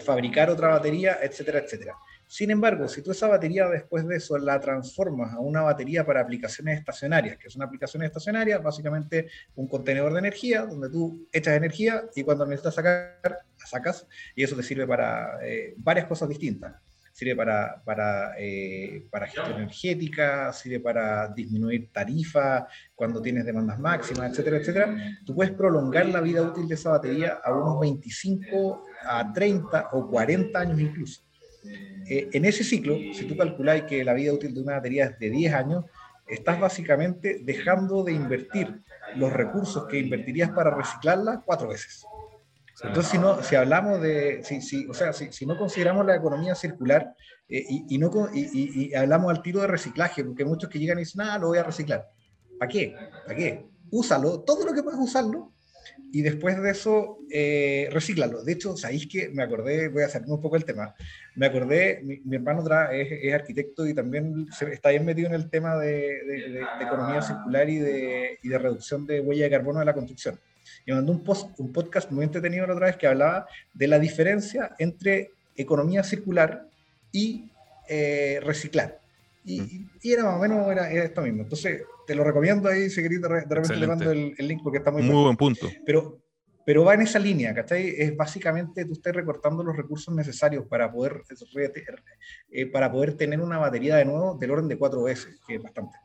fabricar 0.00 0.50
otra 0.50 0.68
batería, 0.68 1.18
etcétera, 1.22 1.60
etcétera. 1.60 1.94
Sin 2.26 2.50
embargo, 2.50 2.88
si 2.88 3.02
tú 3.02 3.10
esa 3.10 3.28
batería 3.28 3.68
después 3.68 4.06
de 4.06 4.16
eso 4.16 4.36
la 4.38 4.58
transformas 4.58 5.34
a 5.34 5.40
una 5.40 5.62
batería 5.62 6.04
para 6.04 6.20
aplicaciones 6.20 6.78
estacionarias, 6.78 7.36
que 7.36 7.48
es 7.48 7.56
una 7.56 7.66
aplicación 7.66 8.02
estacionaria, 8.02 8.58
básicamente 8.58 9.28
un 9.54 9.68
contenedor 9.68 10.12
de 10.12 10.20
energía 10.20 10.62
donde 10.62 10.88
tú 10.88 11.28
echas 11.32 11.56
energía 11.56 12.04
y 12.14 12.24
cuando 12.24 12.46
necesitas 12.46 12.74
sacar, 12.74 13.20
la 13.22 13.66
sacas 13.66 14.06
y 14.34 14.42
eso 14.42 14.56
te 14.56 14.62
sirve 14.62 14.86
para 14.86 15.38
eh, 15.44 15.74
varias 15.76 16.06
cosas 16.06 16.28
distintas. 16.28 16.74
Sirve 17.14 17.36
para, 17.36 17.80
para, 17.84 18.34
eh, 18.40 19.06
para 19.08 19.28
gestión 19.28 19.52
energética, 19.52 20.52
sirve 20.52 20.80
para 20.80 21.28
disminuir 21.28 21.92
tarifa 21.92 22.66
cuando 22.92 23.22
tienes 23.22 23.46
demandas 23.46 23.78
máximas, 23.78 24.32
etcétera, 24.32 24.56
etcétera. 24.56 24.96
Tú 25.24 25.32
puedes 25.32 25.52
prolongar 25.52 26.06
la 26.06 26.20
vida 26.20 26.42
útil 26.42 26.66
de 26.66 26.74
esa 26.74 26.90
batería 26.90 27.38
a 27.44 27.52
unos 27.54 27.78
25 27.78 28.82
a 29.06 29.32
30 29.32 29.90
o 29.92 30.10
40 30.10 30.58
años 30.58 30.80
incluso. 30.80 31.22
Eh, 32.08 32.30
en 32.32 32.44
ese 32.46 32.64
ciclo, 32.64 32.96
si 33.12 33.26
tú 33.26 33.36
calculas 33.36 33.82
que 33.82 34.02
la 34.02 34.12
vida 34.12 34.32
útil 34.32 34.52
de 34.52 34.60
una 34.60 34.72
batería 34.72 35.04
es 35.04 35.18
de 35.20 35.30
10 35.30 35.54
años, 35.54 35.84
estás 36.26 36.58
básicamente 36.58 37.42
dejando 37.44 38.02
de 38.02 38.12
invertir 38.12 38.82
los 39.14 39.32
recursos 39.32 39.86
que 39.86 40.00
invertirías 40.00 40.50
para 40.50 40.74
reciclarla 40.74 41.42
cuatro 41.46 41.68
veces. 41.68 42.04
Entonces, 42.82 43.12
si, 43.12 43.18
no, 43.18 43.42
si 43.42 43.54
hablamos 43.54 44.00
de, 44.00 44.42
si, 44.42 44.60
si, 44.60 44.86
o 44.86 44.94
sea, 44.94 45.12
si, 45.12 45.32
si, 45.32 45.46
no 45.46 45.56
consideramos 45.56 46.04
la 46.04 46.16
economía 46.16 46.54
circular 46.54 47.14
eh, 47.48 47.64
y, 47.68 47.94
y, 47.94 47.98
no, 47.98 48.10
y, 48.32 48.88
y, 48.90 48.94
hablamos 48.94 49.30
al 49.30 49.42
tiro 49.42 49.60
de 49.60 49.68
reciclaje, 49.68 50.24
porque 50.24 50.44
muchos 50.44 50.68
que 50.68 50.78
llegan 50.78 50.98
y 50.98 51.02
dicen, 51.02 51.20
ah, 51.20 51.38
lo 51.38 51.48
voy 51.48 51.58
a 51.58 51.62
reciclar. 51.62 52.08
¿Para 52.58 52.68
qué? 52.68 52.94
¿Para 53.26 53.38
qué? 53.38 53.66
Úsalo, 53.90 54.40
todo 54.40 54.66
lo 54.66 54.74
que 54.74 54.82
puedas 54.82 54.98
usarlo, 54.98 55.54
y 56.12 56.22
después 56.22 56.60
de 56.62 56.70
eso, 56.70 57.18
eh, 57.30 57.88
recíclalo. 57.90 58.42
De 58.42 58.52
hecho, 58.52 58.76
sabéis 58.76 59.08
que 59.08 59.28
me 59.30 59.42
acordé, 59.42 59.88
voy 59.88 60.02
a 60.02 60.06
hacer 60.06 60.22
un 60.26 60.40
poco 60.40 60.56
el 60.56 60.64
tema, 60.64 60.94
me 61.34 61.46
acordé, 61.46 62.00
mi, 62.02 62.36
hermano 62.36 62.62
es, 62.92 63.08
es, 63.10 63.34
arquitecto 63.34 63.86
y 63.86 63.94
también 63.94 64.46
está 64.70 64.90
bien 64.90 65.04
metido 65.04 65.28
en 65.28 65.34
el 65.34 65.50
tema 65.50 65.76
de, 65.76 65.90
de, 66.24 66.64
economía 66.80 67.20
circular 67.20 67.68
y 67.68 67.78
de, 67.78 68.38
y 68.42 68.48
de, 68.48 68.58
reducción 68.58 69.06
de 69.06 69.20
huella 69.20 69.44
de 69.44 69.50
carbono 69.50 69.80
de 69.80 69.84
la 69.84 69.94
construcción. 69.94 70.38
Y 70.86 70.92
mandó 70.92 71.12
un, 71.12 71.24
post, 71.24 71.58
un 71.58 71.72
podcast 71.72 72.10
muy 72.10 72.24
entretenido 72.24 72.66
la 72.66 72.74
otra 72.74 72.86
vez 72.86 72.96
que 72.96 73.06
hablaba 73.06 73.46
de 73.72 73.88
la 73.88 73.98
diferencia 73.98 74.74
entre 74.78 75.30
economía 75.56 76.02
circular 76.02 76.68
y 77.12 77.50
eh, 77.88 78.40
reciclar. 78.42 79.00
Y, 79.44 79.86
y, 80.02 80.12
era 80.12 80.24
más 80.24 80.36
o 80.36 80.38
menos 80.38 80.70
era, 80.70 80.90
era 80.90 81.04
esto 81.04 81.22
mismo. 81.22 81.42
Entonces, 81.42 81.82
te 82.06 82.14
lo 82.14 82.24
recomiendo 82.24 82.68
ahí, 82.68 82.90
si 82.90 83.02
querés, 83.02 83.20
de, 83.20 83.28
repente 83.28 83.76
le 83.76 83.86
mando 83.86 84.10
el, 84.10 84.34
link 84.38 84.62
porque 84.62 84.78
está 84.78 84.90
muy, 84.90 85.02
muy 85.02 85.22
buen 85.22 85.36
punto. 85.36 85.68
Pero, 85.84 86.18
pero 86.64 86.84
va 86.84 86.94
en 86.94 87.02
esa 87.02 87.18
línea, 87.18 87.54
¿cachai? 87.54 87.94
Es 87.96 88.16
básicamente 88.16 88.84
tú 88.84 88.92
estás 88.92 89.14
recortando 89.14 89.62
los 89.62 89.76
recursos 89.76 90.14
necesarios 90.14 90.66
para 90.66 90.90
poder, 90.90 91.22
eh, 92.50 92.66
para 92.66 92.90
poder 92.90 93.14
tener 93.16 93.40
una 93.40 93.58
batería 93.58 93.96
de 93.96 94.04
nuevo 94.06 94.36
del 94.38 94.50
orden 94.50 94.68
de 94.68 94.78
cuatro 94.78 95.02
veces, 95.02 95.40
que 95.46 95.56
es 95.56 95.62
bastante. 95.62 95.96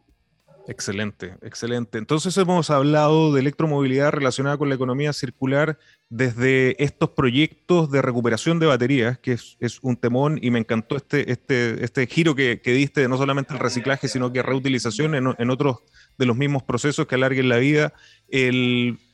Excelente, 0.70 1.36
excelente. 1.42 1.98
Entonces 1.98 2.38
hemos 2.38 2.70
hablado 2.70 3.34
de 3.34 3.42
electromovilidad 3.42 4.12
relacionada 4.12 4.56
con 4.60 4.70
la 4.70 4.76
economía 4.76 5.14
circular 5.14 5.80
desde 6.10 6.82
estos 6.84 7.10
proyectos 7.10 7.90
de 7.90 8.04
recuperación 8.04 8.60
de 8.60 8.68
baterías, 8.68 9.18
que 9.18 9.32
es, 9.32 9.80
un 9.82 9.98
temón 9.98 10.38
y 10.40 10.52
me 10.52 10.60
encantó 10.60 10.96
este, 10.96 11.32
este, 11.32 11.84
este 11.84 12.06
giro 12.06 12.36
que, 12.36 12.62
diste 12.64 13.02
de 13.02 13.08
no 13.08 13.18
solamente 13.18 13.52
el 13.52 13.60
reciclaje, 13.60 14.08
sino 14.08 14.32
que 14.32 14.44
reutilización 14.44 15.16
en, 15.16 15.34
en 15.40 15.50
otros 15.50 15.78
de 16.20 16.28
los 16.28 16.38
mismos 16.38 16.62
procesos 16.62 17.08
que 17.08 17.16
alarguen 17.16 17.50
la 17.50 17.58
vida. 17.58 17.94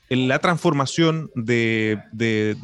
En 0.09 0.27
la 0.27 0.39
transformación 0.39 1.31
de, 1.35 1.99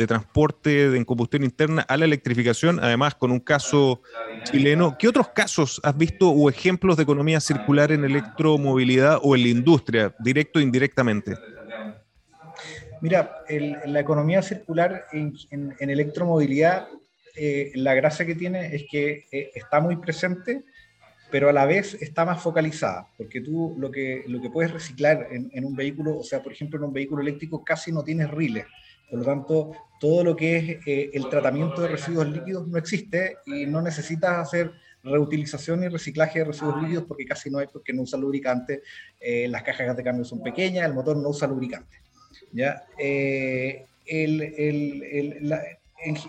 transporte 0.07 0.95
en 0.95 1.05
combustión 1.05 1.43
interna 1.43 1.81
a 1.87 1.97
la 1.97 2.05
electrificación, 2.05 2.79
además 2.81 3.15
con 3.15 3.31
un 3.31 3.39
caso 3.39 4.01
chileno. 4.43 4.95
¿Qué 4.97 5.07
otros 5.07 5.29
casos 5.29 5.81
has 5.83 5.97
visto 5.97 6.29
o 6.29 6.49
ejemplos 6.49 6.97
de 6.97 7.03
economía 7.03 7.39
circular 7.39 7.91
en 7.91 8.03
electromovilidad 8.03 9.19
o 9.23 9.35
en 9.35 9.43
la 9.43 9.49
industria, 9.49 10.15
directo 10.19 10.59
e 10.59 10.63
indirectamente? 10.63 11.35
Mira, 13.01 13.37
la 13.85 13.99
economía 13.99 14.43
circular 14.43 15.05
en, 15.11 15.33
electromovilidad, 15.79 16.87
eh, 17.35 17.71
la 17.73 17.95
gracia 17.95 18.25
que 18.25 18.35
tiene 18.35 18.75
es 18.75 18.83
que 18.91 19.25
eh, 19.31 19.51
está 19.55 19.79
muy 19.79 19.95
presente 19.95 20.63
pero 21.31 21.49
a 21.49 21.53
la 21.53 21.65
vez 21.65 21.95
está 22.01 22.25
más 22.25 22.41
focalizada, 22.41 23.07
porque 23.17 23.41
tú 23.41 23.75
lo 23.79 23.89
que, 23.89 24.23
lo 24.27 24.41
que 24.41 24.49
puedes 24.49 24.71
reciclar 24.71 25.27
en, 25.31 25.65
un 25.65 25.75
vehículo, 25.75 26.17
o 26.17 26.23
sea, 26.23 26.43
por 26.43 26.51
ejemplo, 26.51 26.77
en 26.77 26.85
un 26.85 26.93
vehículo 26.93 27.21
eléctrico 27.21 27.63
casi 27.63 27.91
no 27.91 28.03
tienes 28.03 28.29
riles, 28.29 28.65
por 29.09 29.19
lo 29.19 29.25
tanto, 29.25 29.71
todo 29.99 30.23
lo 30.23 30.35
que 30.35 30.57
es 30.57 30.87
eh, 30.87 31.09
el 31.13 31.29
tratamiento 31.29 31.81
de 31.81 31.89
residuos 31.89 32.29
líquidos 32.29 32.67
no 32.67 32.77
existe 32.77 33.37
y 33.45 33.65
no 33.65 33.81
necesitas 33.81 34.37
hacer 34.37 34.71
reutilización 35.03 35.83
y 35.83 35.87
reciclaje 35.87 36.39
de 36.39 36.45
residuos 36.45 36.81
líquidos 36.81 37.05
porque 37.07 37.25
casi 37.25 37.49
no 37.49 37.57
hay, 37.59 37.67
porque 37.67 37.93
no 37.93 38.03
usa 38.03 38.19
lubricante, 38.19 38.83
eh, 39.19 39.47
las 39.47 39.63
cajas 39.63 39.95
de 39.97 40.03
cambio 40.03 40.25
son 40.25 40.43
pequeñas, 40.43 40.85
el 40.85 40.93
motor 40.93 41.17
no 41.17 41.29
usa 41.29 41.47
lubricante. 41.47 41.97
¿ya? 42.51 42.85
Eh, 42.97 43.85
el, 44.05 44.41
el, 44.41 45.49
la, 45.49 45.61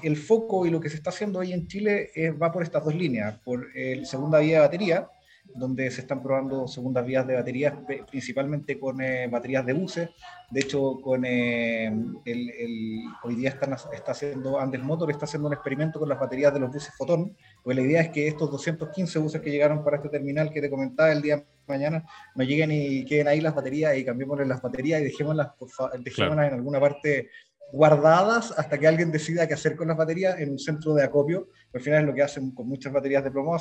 el 0.03 0.17
foco 0.17 0.67
y 0.67 0.71
lo 0.71 0.81
que 0.81 0.89
se 0.89 0.97
está 0.97 1.11
haciendo 1.11 1.39
hoy 1.39 1.53
en 1.53 1.67
Chile 1.67 2.11
va 2.41 2.53
por 2.53 2.63
estas 2.63 2.85
dos 2.85 2.95
líneas, 2.95 3.39
por 3.45 3.69
el 3.75 4.07
segunda 4.07 4.39
vía 4.39 4.57
de 4.57 4.61
batería, 4.61 5.09
donde 5.55 5.91
se 5.91 6.03
están 6.03 6.23
probando 6.23 6.67
segundas 6.67 7.05
vías 7.05 7.27
de 7.27 7.35
baterías, 7.35 7.75
principalmente 8.11 8.79
con 8.79 9.01
eh, 9.01 9.27
baterías 9.29 9.67
de 9.67 9.73
buses. 9.73 10.11
De 10.51 10.61
hecho, 10.61 11.01
con 11.03 11.25
eh, 11.25 11.87
el, 12.25 13.03
hoy 13.23 13.35
día 13.35 13.51
están, 13.51 13.75
está 13.93 14.13
haciendo 14.13 14.59
Andes 14.59 14.83
Motor, 14.83 15.11
está 15.11 15.25
haciendo 15.25 15.49
un 15.49 15.55
experimento 15.55 15.99
con 15.99 16.09
las 16.09 16.19
baterías 16.19 16.55
de 16.55 16.61
los 16.61 16.73
buses 16.73 16.95
Fotón, 16.97 17.37
pues 17.63 17.77
la 17.77 17.83
idea 17.83 18.03
es 18.03 18.11
que 18.11 18.29
estos 18.29 18.51
215 18.51 19.19
buses 19.19 19.41
que 19.41 19.51
llegaron 19.51 19.85
para 19.85 19.97
este 19.97 20.09
terminal 20.09 20.51
que 20.51 20.61
te 20.61 20.71
comentaba 20.71 21.13
el 21.13 21.23
día 21.23 21.37
de 21.37 21.47
mañana, 21.67 22.05
no 22.35 22.45
lleguen 22.45 22.71
y 22.73 23.05
queden 23.05 23.29
ahí 23.29 23.41
las 23.41 23.55
baterías 23.55 23.97
y 23.97 24.05
cambiémosle 24.05 24.47
las 24.47 24.61
baterías 24.61 25.01
y 25.01 25.05
dejémoslas, 25.05 25.53
dejémoslas 26.01 26.49
en 26.49 26.55
alguna 26.55 26.81
parte 26.81 27.31
guardadas 27.73 28.53
hasta 28.57 28.79
que 28.79 28.87
alguien 28.87 29.11
decida 29.11 29.49
qué 29.49 29.55
hacer 29.55 29.77
con 29.77 29.89
las 29.89 29.97
baterías 29.97 30.39
en 30.39 30.51
un 30.51 30.59
centro 30.59 30.95
de 30.95 31.03
acopio, 31.03 31.49
al 31.73 31.81
final 31.81 32.01
es 32.03 32.07
lo 32.07 32.15
que 32.15 32.23
hacen 32.23 32.51
con 32.51 32.69
muchas 32.69 32.93
baterías 32.93 33.25
de 33.25 33.31
plomo 33.31 33.57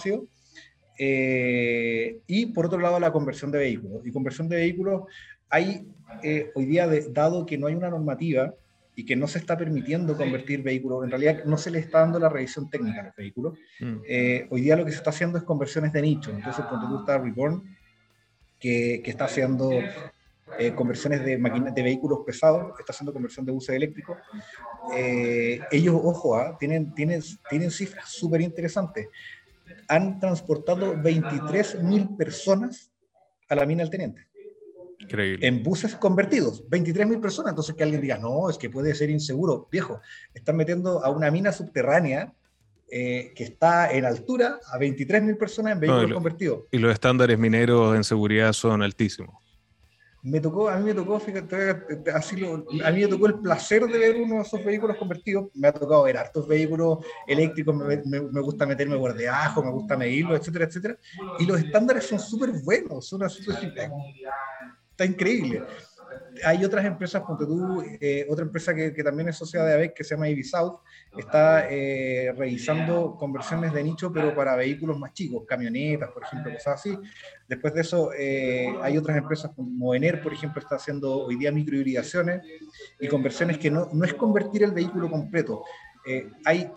Eh, 0.99 2.19
y 2.27 2.45
por 2.47 2.65
otro 2.65 2.79
lado, 2.79 2.99
la 2.99 3.11
conversión 3.11 3.51
de 3.51 3.59
vehículos. 3.59 4.05
Y 4.05 4.11
conversión 4.11 4.49
de 4.49 4.57
vehículos, 4.57 5.03
hay 5.49 5.87
eh, 6.21 6.51
hoy 6.53 6.65
día, 6.65 6.89
dado 7.09 7.45
que 7.45 7.57
no 7.57 7.67
hay 7.67 7.75
una 7.75 7.89
normativa 7.89 8.53
y 8.95 9.05
que 9.05 9.15
no 9.15 9.27
se 9.27 9.39
está 9.39 9.57
permitiendo 9.57 10.17
convertir 10.17 10.61
vehículos, 10.61 11.05
en 11.05 11.11
realidad 11.11 11.45
no 11.45 11.57
se 11.57 11.71
le 11.71 11.79
está 11.79 12.01
dando 12.01 12.19
la 12.19 12.27
revisión 12.27 12.69
técnica 12.69 12.99
a 12.99 13.03
los 13.05 13.15
vehículos, 13.15 13.57
mm. 13.79 13.95
eh, 14.05 14.47
hoy 14.49 14.61
día 14.61 14.75
lo 14.75 14.83
que 14.83 14.91
se 14.91 14.97
está 14.97 15.11
haciendo 15.11 15.37
es 15.37 15.45
conversiones 15.45 15.93
de 15.93 16.01
nicho. 16.01 16.31
Entonces, 16.31 16.65
cuando 16.65 16.89
tú 16.89 16.99
estás 16.99 17.21
Reborn, 17.21 17.63
que, 18.59 19.01
que 19.03 19.09
está 19.09 19.25
haciendo 19.25 19.71
conversiones 20.75 21.23
de, 21.23 21.37
de 21.37 21.83
vehículos 21.83 22.19
pesados, 22.25 22.79
está 22.79 22.91
haciendo 22.91 23.13
conversión 23.13 23.45
de 23.45 23.51
buses 23.51 23.75
eléctricos. 23.75 24.17
ellos, 24.91 25.95
ojo, 26.03 26.35
¿ah? 26.35 26.57
tienen, 26.59 26.93
tienen, 26.93 27.21
tienen 27.49 27.71
cifras 27.71 28.09
súper 28.09 28.41
interesantes 28.41 29.07
han 29.87 30.19
transportado 30.19 30.95
23.000 30.95 32.17
personas 32.17 32.91
a 33.49 33.55
la 33.55 33.65
mina 33.65 33.83
del 33.83 33.89
Teniente. 33.89 34.27
Increíble. 34.99 35.47
En 35.47 35.63
buses 35.63 35.95
convertidos, 35.95 36.67
23.000 36.69 37.19
personas. 37.19 37.51
Entonces 37.51 37.75
que 37.75 37.83
alguien 37.83 38.01
diga, 38.01 38.17
no, 38.17 38.49
es 38.49 38.57
que 38.57 38.69
puede 38.69 38.93
ser 38.93 39.09
inseguro. 39.09 39.67
Viejo, 39.71 39.99
están 40.33 40.55
metiendo 40.55 41.03
a 41.03 41.09
una 41.09 41.31
mina 41.31 41.51
subterránea 41.51 42.33
eh, 42.89 43.33
que 43.35 43.43
está 43.43 43.91
en 43.91 44.05
altura 44.05 44.59
a 44.71 44.77
23.000 44.77 45.37
personas 45.37 45.73
en 45.73 45.79
vehículos 45.79 46.13
convertidos. 46.13 46.63
Y 46.71 46.77
los 46.77 46.93
estándares 46.93 47.39
mineros 47.39 47.95
en 47.95 48.03
seguridad 48.03 48.53
son 48.53 48.83
altísimos 48.83 49.40
me 50.23 50.39
tocó, 50.39 50.69
a 50.69 50.77
mí 50.77 50.85
me 50.85 50.93
tocó, 50.93 51.15
así 52.13 52.45
a 52.45 52.91
mí 52.91 53.01
me 53.01 53.07
tocó 53.07 53.27
el 53.27 53.39
placer 53.39 53.85
de 53.85 53.97
ver 53.97 54.15
uno 54.17 54.35
de 54.35 54.41
esos 54.41 54.63
vehículos 54.63 54.97
convertidos. 54.97 55.49
Me 55.55 55.67
ha 55.67 55.73
tocado 55.73 56.03
ver 56.03 56.17
hartos 56.17 56.47
vehículos 56.47 56.99
eléctricos, 57.27 57.75
me, 57.75 57.97
me, 58.05 58.41
gusta 58.41 58.65
meterme 58.65 58.97
por 58.97 59.15
debajo, 59.15 59.63
me 59.63 59.71
gusta 59.71 59.97
medirlos, 59.97 60.39
etcétera, 60.39 60.65
etcétera. 60.65 60.97
Y 61.39 61.45
los 61.45 61.59
estándares 61.59 62.05
son 62.05 62.19
súper 62.19 62.51
buenos, 62.63 63.07
son 63.07 63.27
súper 63.29 63.73
Está 64.91 65.05
increíble 65.05 65.63
hay 66.43 66.63
otras 66.63 66.85
empresas, 66.85 67.21
ponte 67.23 67.45
tú, 67.45 67.83
eh, 67.99 68.25
otra 68.29 68.45
empresa 68.45 68.73
que, 68.73 68.93
que, 68.93 69.03
también 69.03 69.29
es 69.29 69.37
sociedad 69.37 69.65
de 69.65 69.73
AVEC, 69.73 69.93
que 69.93 70.03
se 70.03 70.15
llama 70.15 70.27
South 70.43 70.79
está 71.17 71.67
eh, 71.69 72.33
revisando 72.37 73.15
conversiones 73.17 73.73
de 73.73 73.83
nicho, 73.83 74.11
pero 74.11 74.33
para 74.33 74.55
vehículos 74.55 74.97
más 74.97 75.13
chicos, 75.13 75.43
camionetas, 75.47 76.09
por 76.11 76.23
ejemplo, 76.23 76.53
cosas 76.53 76.75
así. 76.75 76.97
Después 77.47 77.73
de 77.73 77.81
eso, 77.81 78.11
eh, 78.13 78.73
hay 78.81 78.97
otras 78.97 79.17
empresas 79.17 79.51
como 79.55 79.93
Ener, 79.93 80.21
por 80.21 80.33
ejemplo, 80.33 80.61
está 80.61 80.75
haciendo 80.75 81.25
hoy 81.25 81.35
día 81.35 81.51
microhibridaciones 81.51 82.41
y 82.99 83.07
conversiones 83.07 83.57
que 83.57 83.69
no, 83.69 83.89
no 83.91 84.05
es 84.05 84.13
convertir 84.13 84.63
el 84.63 84.71
vehículo 84.71 85.09
completo. 85.09 85.63
hay 86.45 86.71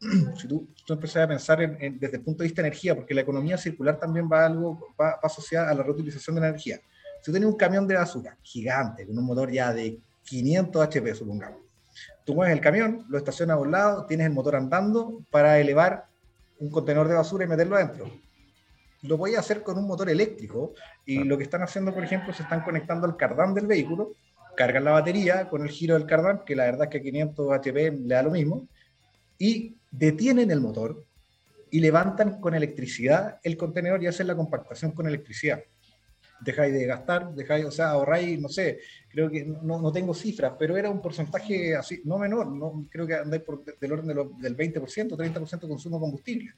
si 0.36 0.48
tú, 0.48 0.68
tú 0.84 0.94
a 0.94 1.26
pensar 1.28 1.58
desde 1.78 2.16
el 2.16 2.22
punto 2.22 2.42
de 2.42 2.48
vista 2.48 2.62
de 2.62 2.68
energía, 2.68 2.94
porque 2.94 3.14
la 3.14 3.20
economía 3.20 3.56
circular 3.56 3.98
también 3.98 4.28
va, 4.30 4.46
algo, 4.46 4.94
va, 5.00 5.10
va 5.10 5.20
asociada 5.22 5.70
a 5.70 5.74
la 5.74 5.82
reutilización 5.82 6.34
de 6.36 6.40
la 6.40 6.48
energía. 6.48 6.80
Si 7.22 7.26
tú 7.26 7.32
tienes 7.34 7.48
un 7.48 7.56
camión 7.56 7.86
de 7.86 7.94
basura 7.94 8.36
gigante, 8.42 9.06
con 9.06 9.16
un 9.16 9.24
motor 9.24 9.48
ya 9.48 9.72
de 9.72 10.00
500 10.24 10.82
HP, 10.82 11.14
supongamos, 11.14 11.60
tú 12.24 12.34
mueves 12.34 12.52
el 12.52 12.60
camión, 12.60 13.06
lo 13.08 13.16
estacionas 13.16 13.58
a 13.58 13.60
un 13.60 13.70
lado, 13.70 14.06
tienes 14.06 14.26
el 14.26 14.32
motor 14.32 14.56
andando 14.56 15.22
para 15.30 15.56
elevar 15.60 16.06
un 16.58 16.68
contenedor 16.68 17.06
de 17.06 17.14
basura 17.14 17.44
y 17.44 17.46
meterlo 17.46 17.76
adentro. 17.76 18.10
Lo 19.02 19.16
voy 19.16 19.36
a 19.36 19.38
hacer 19.38 19.62
con 19.62 19.78
un 19.78 19.86
motor 19.86 20.10
eléctrico 20.10 20.74
y 21.06 21.22
lo 21.22 21.38
que 21.38 21.44
están 21.44 21.62
haciendo, 21.62 21.94
por 21.94 22.02
ejemplo, 22.02 22.34
se 22.34 22.42
están 22.42 22.64
conectando 22.64 23.06
al 23.06 23.16
cardán 23.16 23.54
del 23.54 23.68
vehículo, 23.68 24.10
cargan 24.56 24.82
la 24.82 24.90
batería 24.90 25.48
con 25.48 25.62
el 25.62 25.70
giro 25.70 25.94
del 25.94 26.06
cardán, 26.06 26.42
que 26.44 26.56
la 26.56 26.64
verdad 26.64 26.86
es 26.86 26.90
que 26.90 26.98
a 26.98 27.02
500 27.02 27.52
HP 27.52 27.90
le 27.92 28.14
da 28.16 28.24
lo 28.24 28.32
mismo, 28.32 28.66
y 29.38 29.76
detienen 29.92 30.50
el 30.50 30.60
motor 30.60 31.04
y 31.70 31.78
levantan 31.78 32.40
con 32.40 32.52
electricidad 32.56 33.38
el 33.44 33.56
contenedor 33.56 34.02
y 34.02 34.08
hacen 34.08 34.26
la 34.26 34.34
compactación 34.34 34.90
con 34.90 35.06
electricidad 35.06 35.62
dejáis 36.44 36.72
de 36.72 36.86
gastar, 36.86 37.34
dejáis, 37.34 37.64
o 37.64 37.70
sea, 37.70 37.90
ahorráis, 37.90 38.40
no 38.40 38.48
sé, 38.48 38.80
creo 39.08 39.30
que 39.30 39.44
no, 39.44 39.80
no, 39.80 39.92
tengo 39.92 40.14
cifras, 40.14 40.54
pero 40.58 40.76
era 40.76 40.90
un 40.90 41.00
porcentaje 41.00 41.76
así, 41.76 42.02
no 42.04 42.18
menor, 42.18 42.48
no, 42.48 42.86
creo 42.90 43.06
que 43.06 43.14
andáis 43.14 43.42
por 43.42 43.64
del 43.64 43.92
orden 43.92 44.06
del 44.38 44.56
20%, 44.56 45.16
30% 45.16 45.60
de 45.60 45.68
consumo 45.68 45.96
de 45.96 46.00
combustible. 46.00 46.54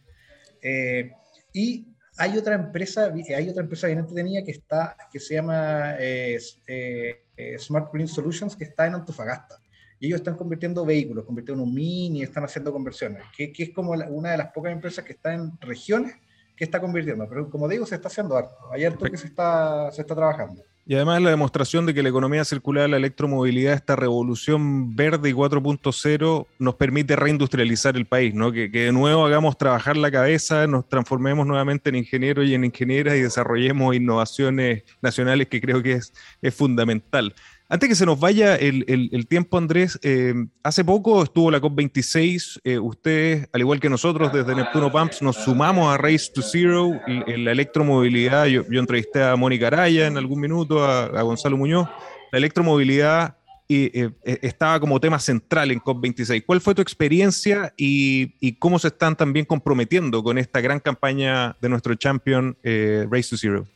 Eh, 0.62 1.12
y 1.52 1.86
hay 2.16 2.38
otra 2.38 2.54
empresa, 2.54 3.12
hay 3.36 3.48
otra 3.48 3.62
empresa 3.62 3.86
bien 3.86 3.98
entretenida 3.98 4.42
que 4.42 4.52
está, 4.52 4.96
que 5.12 5.20
se 5.20 5.34
llama 5.34 5.96
eh, 5.98 6.38
eh, 6.66 7.56
Smart 7.58 7.92
Green 7.92 8.08
Solutions, 8.08 8.56
que 8.56 8.64
está 8.64 8.86
en 8.86 8.94
Antofagasta. 8.94 9.60
Y 10.00 10.06
ellos 10.06 10.20
están 10.20 10.36
convirtiendo 10.36 10.84
vehículos, 10.84 11.24
convirtiendo 11.24 11.62
un 11.62 11.72
mini, 11.72 12.22
están 12.22 12.44
haciendo 12.44 12.72
conversiones, 12.72 13.22
que, 13.36 13.52
que 13.52 13.64
es 13.64 13.70
como 13.70 13.92
una 13.92 14.32
de 14.32 14.38
las 14.38 14.52
pocas 14.52 14.72
empresas 14.72 15.04
que 15.04 15.12
está 15.12 15.34
en 15.34 15.58
regiones 15.60 16.14
que 16.56 16.64
está 16.64 16.80
convirtiendo. 16.80 17.28
Pero 17.28 17.50
como 17.50 17.68
digo, 17.68 17.86
se 17.86 17.96
está 17.96 18.08
haciendo 18.08 18.36
harto. 18.36 18.56
Hay 18.72 18.84
harto 18.84 19.04
que 19.04 19.16
se 19.16 19.26
está, 19.26 19.90
se 19.90 20.02
está 20.02 20.14
trabajando. 20.14 20.62
Y 20.86 20.94
además 20.96 21.22
la 21.22 21.30
demostración 21.30 21.86
de 21.86 21.94
que 21.94 22.02
la 22.02 22.10
economía 22.10 22.44
circular, 22.44 22.90
la 22.90 22.98
electromovilidad, 22.98 23.72
esta 23.72 23.96
revolución 23.96 24.94
verde 24.94 25.30
y 25.30 25.32
4.0 25.32 26.46
nos 26.58 26.74
permite 26.74 27.16
reindustrializar 27.16 27.96
el 27.96 28.04
país, 28.04 28.34
¿no? 28.34 28.52
Que, 28.52 28.68
de 28.68 28.92
nuevo 28.92 29.24
hagamos 29.24 29.56
trabajar 29.56 29.96
la 29.96 30.10
cabeza, 30.10 30.66
nos 30.66 30.86
transformemos 30.86 31.46
nuevamente 31.46 31.88
en 31.88 31.96
ingenieros 31.96 32.44
y 32.46 32.54
en 32.54 32.64
ingenieras 32.64 33.14
y 33.14 33.22
desarrollemos 33.22 33.96
innovaciones 33.96 34.82
nacionales 35.00 35.48
que 35.48 35.62
creo 35.62 35.82
que 35.82 35.92
es, 35.92 36.12
es 36.42 36.54
fundamental. 36.54 37.34
Antes 37.66 37.88
que 37.88 37.94
se 37.94 38.04
nos 38.04 38.20
vaya 38.20 38.56
el, 38.56 39.26
tiempo, 39.26 39.56
Andrés, 39.56 39.98
eh, 40.02 40.34
hace 40.62 40.84
poco 40.84 41.22
estuvo 41.22 41.50
la 41.50 41.62
COP26. 41.62 42.60
Eh, 42.62 42.78
ustedes, 42.78 43.48
al 43.52 43.62
igual 43.62 43.80
que 43.80 43.88
nosotros, 43.88 44.32
desde 44.32 44.54
Neptuno 44.54 44.92
Pumps, 44.92 45.22
nos 45.22 45.36
sumamos 45.36 45.92
a 45.92 45.96
Race 45.96 46.30
to 46.32 46.42
Zero, 46.42 47.00
la 47.06 47.52
electromovilidad. 47.52 48.44
Yo, 48.46 48.64
entrevisté 48.68 49.22
a 49.22 49.34
Mónica 49.36 49.68
Araya 49.68 50.06
en 50.06 50.18
algún 50.18 50.40
minuto, 50.40 50.84
a, 50.84 51.22
Gonzalo 51.22 51.56
Muñoz. 51.56 51.88
La 52.30 52.38
electromovilidad 52.38 53.38
eh, 53.70 54.10
estaba 54.42 54.78
como 54.78 55.00
tema 55.00 55.18
central 55.18 55.70
en 55.70 55.80
COP26. 55.80 56.44
¿Cuál 56.44 56.60
fue 56.60 56.74
tu 56.74 56.82
experiencia 56.82 57.72
y, 57.78 58.34
y, 58.40 58.58
cómo 58.58 58.78
se 58.78 58.88
están 58.88 59.16
también 59.16 59.46
comprometiendo 59.46 60.22
con 60.22 60.36
esta 60.36 60.60
gran 60.60 60.80
campaña 60.80 61.56
de 61.62 61.70
nuestro 61.70 61.94
champion 61.94 62.58
Race 62.62 63.30
to 63.30 63.38
Zero? 63.38 63.66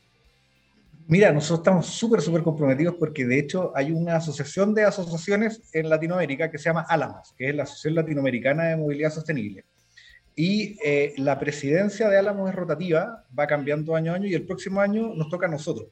Mira, 1.10 1.32
nosotros 1.32 1.60
estamos 1.60 1.86
súper, 1.86 2.20
súper 2.20 2.42
comprometidos 2.42 2.96
porque 2.96 3.24
de 3.24 3.38
hecho 3.38 3.72
hay 3.74 3.92
una 3.92 4.16
asociación 4.16 4.74
de 4.74 4.84
asociaciones 4.84 5.62
en 5.72 5.88
Latinoamérica 5.88 6.50
que 6.50 6.58
se 6.58 6.64
llama 6.64 6.84
ALAMAS, 6.86 7.32
que 7.34 7.48
es 7.48 7.54
la 7.54 7.62
Asociación 7.62 7.94
Latinoamericana 7.94 8.64
de 8.64 8.76
Movilidad 8.76 9.10
Sostenible. 9.10 9.64
Y 10.36 10.76
eh, 10.84 11.14
la 11.16 11.38
presidencia 11.38 12.10
de 12.10 12.18
Álamos 12.18 12.50
es 12.50 12.54
rotativa, 12.54 13.24
va 13.36 13.46
cambiando 13.46 13.96
año 13.96 14.12
a 14.12 14.16
año 14.16 14.26
y 14.26 14.34
el 14.34 14.44
próximo 14.44 14.82
año 14.82 15.14
nos 15.14 15.30
toca 15.30 15.46
a 15.46 15.50
nosotros. 15.50 15.88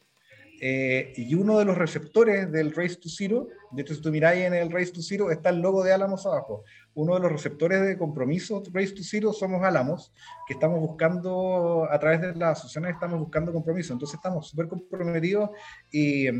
Eh, 0.61 1.13
y 1.17 1.35
uno 1.35 1.59
de 1.59 1.65
los 1.65 1.77
receptores 1.77 2.51
del 2.51 2.75
Race 2.75 2.97
to 2.97 3.09
Zero, 3.09 3.49
de 3.73 3.83
hecho 3.83 3.95
si 3.95 4.01
tú 4.01 4.11
miráis 4.11 4.45
en 4.45 4.55
el 4.55 4.71
Race 4.71 4.93
to 4.93 5.03
Zero 5.03 5.31
está 5.31 5.51
el 5.51 5.61
logo 5.61 5.85
de 5.85 5.93
Álamos 5.93 6.25
abajo 6.27 6.65
uno 6.97 7.15
de 7.15 7.21
los 7.21 7.31
receptores 7.31 7.83
de 7.83 7.99
compromiso 7.99 8.63
Race 8.73 8.93
to 8.93 9.03
Zero 9.03 9.33
somos 9.35 9.63
Álamos, 9.63 10.13
que 10.49 10.55
estamos 10.55 10.81
buscando, 10.81 11.87
a 11.91 11.99
través 11.99 12.23
de 12.23 12.35
las 12.35 12.59
asociaciones 12.59 12.95
estamos 12.95 13.21
buscando 13.21 13.53
compromiso. 13.53 13.93
Entonces 13.93 14.15
estamos 14.15 14.49
súper 14.49 14.67
comprometidos 14.67 15.51
y, 15.93 16.31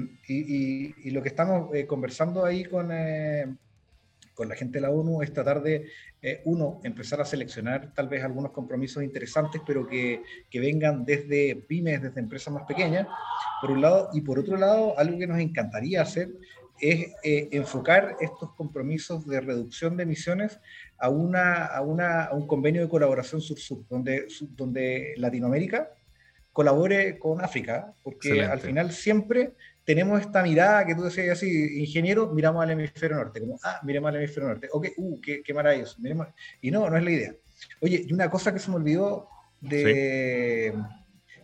lo 1.11 1.23
que 1.23 1.29
estamos 1.29 1.75
eh, 1.75 1.87
conversando 1.87 2.45
ahí 2.45 2.65
con, 2.65 2.91
eh, 2.91 3.55
con 4.37 4.49
la 4.49 4.55
gente 4.55 4.79
de 4.79 4.83
la 4.83 4.91
ONU 4.91 5.23
es 5.23 5.33
tratar 5.33 5.63
de, 5.63 5.89
eh, 6.21 6.43
uno, 6.45 6.81
empezar 6.85 7.21
a 7.21 7.25
seleccionar 7.25 7.93
tal 7.95 8.09
vez 8.09 8.23
algunos 8.23 8.53
compromisos 8.53 9.03
interesantes, 9.03 9.63
pero 9.67 9.87
que, 9.87 10.23
que 10.51 10.61
vengan 10.61 11.05
desde 11.05 11.57
pymes, 11.57 12.03
desde 12.03 12.21
empresas 12.21 12.53
más 12.53 12.65
pequeñas, 12.65 13.09
por 13.61 13.71
un 13.71 13.81
lado, 13.81 14.11
y 14.13 14.21
por 14.21 14.39
otro 14.39 14.59
lado, 14.59 14.97
algo 14.99 15.19
que 15.19 15.27
nos 15.27 15.39
encantaría 15.39 16.03
hacer 16.03 16.29
es 16.79 17.15
eh, 17.25 17.49
enfocar 17.53 18.17
estos 18.21 18.53
compromisos 18.53 19.27
de 19.27 19.41
reducción 19.41 19.97
de 19.97 20.03
emisiones 20.03 20.61
a, 20.99 21.09
una, 21.09 21.65
a, 21.65 21.81
una, 21.81 22.25
a 22.25 22.35
un 22.35 22.47
convenio 22.47 22.83
de 22.83 22.89
colaboración 22.91 23.41
sur-sur, 23.41 23.87
donde, 23.89 24.27
donde 24.51 25.15
Latinoamérica 25.17 25.91
colabore 26.53 27.19
con 27.19 27.43
África, 27.43 27.95
porque 28.03 28.43
al 28.43 28.61
final 28.61 28.91
siempre 28.93 29.53
tenemos 29.87 30.21
esta 30.21 30.43
mirada 30.43 30.85
que 30.85 30.95
tú 30.95 31.03
decías 31.05 31.31
así, 31.31 31.81
ingeniero, 31.81 32.31
miramos 32.35 32.63
al 32.63 32.73
hemisferio 32.73 33.17
norte, 33.17 33.41
como, 33.41 33.59
ah, 33.63 33.81
miremos 33.85 34.11
al 34.11 34.17
hemisferio 34.17 34.51
norte, 34.51 34.69
ok, 34.71 34.89
uh, 34.99 35.21
qué, 35.23 35.43
qué 35.43 35.55
maravilloso, 35.55 35.97
miremos. 36.01 36.27
y 36.61 36.71
no, 36.71 36.91
no 36.91 36.97
es 36.99 37.05
la 37.05 37.11
idea. 37.11 37.35
Oye, 37.81 38.05
y 38.07 38.13
una 38.13 38.29
cosa 38.29 38.53
que 38.53 38.59
se 38.59 38.69
me 38.71 38.77
olvidó 38.77 39.29
de, 39.63 40.75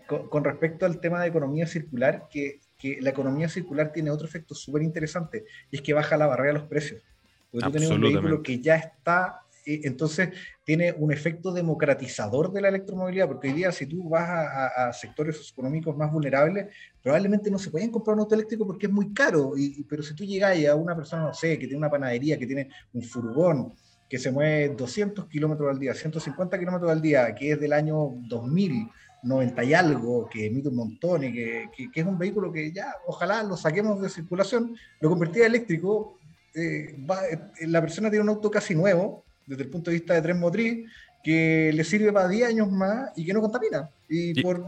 con, 0.06 0.28
con, 0.28 0.44
respecto 0.44 0.84
al 0.84 1.00
tema 1.00 1.22
de 1.22 1.28
economía 1.28 1.66
circular, 1.66 2.28
que 2.30 2.60
que 2.82 2.98
la 3.00 3.10
economía 3.10 3.48
circular 3.48 3.92
tiene 3.92 4.10
otro 4.10 4.26
efecto 4.26 4.56
súper 4.56 4.82
interesante, 4.82 5.44
y 5.70 5.76
es 5.76 5.82
que 5.82 5.94
baja 5.94 6.16
la 6.16 6.26
barrera 6.26 6.48
de 6.48 6.58
los 6.58 6.68
precios. 6.68 7.00
Porque 7.48 7.66
tú 7.66 7.70
tienes 7.70 7.90
un 7.90 8.00
vehículo 8.00 8.42
que 8.42 8.60
ya 8.60 8.74
está, 8.74 9.41
entonces 9.64 10.30
tiene 10.64 10.92
un 10.92 11.12
efecto 11.12 11.52
democratizador 11.52 12.52
de 12.52 12.60
la 12.60 12.68
electromovilidad, 12.68 13.28
porque 13.28 13.48
hoy 13.48 13.54
día 13.54 13.72
si 13.72 13.86
tú 13.86 14.08
vas 14.08 14.28
a, 14.28 14.92
sectores 14.92 15.50
económicos 15.50 15.96
más 15.96 16.12
vulnerables, 16.12 16.66
probablemente 17.02 17.50
no 17.50 17.58
se 17.58 17.70
pueden 17.70 17.90
comprar 17.90 18.14
un 18.14 18.20
auto 18.20 18.34
eléctrico 18.34 18.66
porque 18.66 18.86
es 18.86 18.92
muy 18.92 19.12
caro, 19.12 19.52
y, 19.56 19.84
pero 19.84 20.02
si 20.02 20.14
tú 20.14 20.24
llegas 20.24 20.56
a 20.66 20.74
una 20.74 20.96
persona, 20.96 21.22
no 21.24 21.34
sé, 21.34 21.58
que 21.58 21.66
tiene 21.66 21.78
una 21.78 21.90
panadería, 21.90 22.38
que 22.38 22.46
tiene 22.46 22.68
un 22.92 23.02
furgón, 23.02 23.72
que 24.08 24.18
se 24.18 24.30
mueve 24.30 24.74
200 24.76 25.26
kilómetros 25.26 25.70
al 25.70 25.78
día, 25.78 25.94
150 25.94 26.58
kilómetros 26.58 26.90
al 26.90 27.00
día, 27.00 27.34
que 27.34 27.52
es 27.52 27.60
del 27.60 27.72
año 27.72 28.10
2000, 28.28 28.90
90 29.22 29.64
y 29.64 29.74
algo, 29.74 30.28
que 30.28 30.46
emite 30.46 30.68
un 30.68 30.76
montón 30.76 31.24
y 31.24 31.32
que, 31.32 31.70
que, 31.92 32.00
es 32.00 32.06
un 32.06 32.18
vehículo 32.18 32.52
que 32.52 32.72
ya, 32.72 32.94
ojalá 33.06 33.42
lo 33.42 33.56
saquemos 33.56 34.00
de 34.02 34.08
circulación, 34.08 34.76
lo 35.00 35.08
convertía 35.08 35.46
eléctrico, 35.46 36.18
eh, 36.54 36.94
eh, 37.30 37.66
la 37.66 37.80
persona 37.80 38.10
tiene 38.10 38.24
un 38.24 38.28
auto 38.28 38.50
casi 38.50 38.74
nuevo, 38.74 39.24
desde 39.46 39.64
el 39.64 39.70
punto 39.70 39.90
de 39.90 39.96
vista 39.96 40.14
de 40.14 40.22
tren 40.22 40.38
motriz, 40.38 40.86
que 41.22 41.70
le 41.72 41.84
sirve 41.84 42.12
para 42.12 42.28
10 42.28 42.48
años 42.48 42.70
más 42.70 43.10
y 43.16 43.24
que 43.24 43.32
no 43.32 43.40
contamina. 43.40 43.88
Y, 44.08 44.42
por 44.42 44.62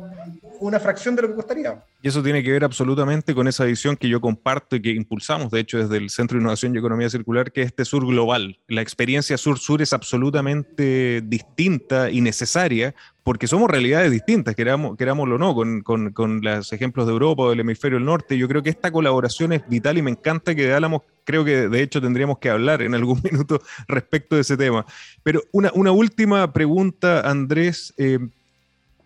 una 0.60 0.80
fracción 0.80 1.14
de 1.14 1.22
lo 1.22 1.28
que 1.28 1.34
costaría. 1.34 1.82
Y 2.00 2.08
eso 2.08 2.22
tiene 2.22 2.42
que 2.42 2.50
ver 2.50 2.64
absolutamente 2.64 3.34
con 3.34 3.46
esa 3.46 3.64
visión 3.64 3.94
que 3.94 4.08
yo 4.08 4.18
comparto 4.18 4.76
y 4.76 4.80
que 4.80 4.90
impulsamos, 4.90 5.50
de 5.50 5.60
hecho, 5.60 5.76
desde 5.78 5.98
el 5.98 6.08
Centro 6.08 6.38
de 6.38 6.42
Innovación 6.42 6.74
y 6.74 6.78
Economía 6.78 7.10
Circular, 7.10 7.52
que 7.52 7.60
es 7.60 7.66
este 7.66 7.84
sur 7.84 8.06
global. 8.06 8.58
La 8.68 8.80
experiencia 8.80 9.36
sur-sur 9.36 9.82
es 9.82 9.92
absolutamente 9.92 11.20
distinta 11.22 12.10
y 12.10 12.22
necesaria 12.22 12.94
porque 13.24 13.46
somos 13.46 13.70
realidades 13.70 14.12
distintas, 14.12 14.54
queramos, 14.54 14.96
querámoslo 14.96 15.36
o 15.36 15.38
no, 15.38 15.54
con, 15.54 15.80
con, 15.80 16.12
con, 16.12 16.42
los 16.42 16.72
ejemplos 16.72 17.06
de 17.06 17.12
Europa 17.12 17.44
o 17.44 17.50
del 17.50 17.60
hemisferio 17.60 17.98
del 17.98 18.04
norte. 18.04 18.36
Yo 18.36 18.46
creo 18.46 18.62
que 18.62 18.70
esta 18.70 18.92
colaboración 18.92 19.52
es 19.54 19.66
vital 19.66 19.98
y 19.98 20.02
me 20.02 20.10
encanta 20.10 20.54
que 20.54 20.66
de 20.66 20.74
Álamos, 20.74 21.02
creo 21.24 21.42
que 21.42 21.68
de 21.68 21.82
hecho 21.82 22.02
tendríamos 22.02 22.38
que 22.38 22.50
hablar 22.50 22.82
en 22.82 22.94
algún 22.94 23.20
minuto 23.24 23.62
respecto 23.88 24.36
de 24.36 24.42
ese 24.42 24.58
tema. 24.58 24.84
Pero 25.22 25.42
una, 25.52 25.72
una 25.74 25.90
última 25.90 26.52
pregunta, 26.52 27.28
Andrés. 27.28 27.94
Eh, 27.96 28.18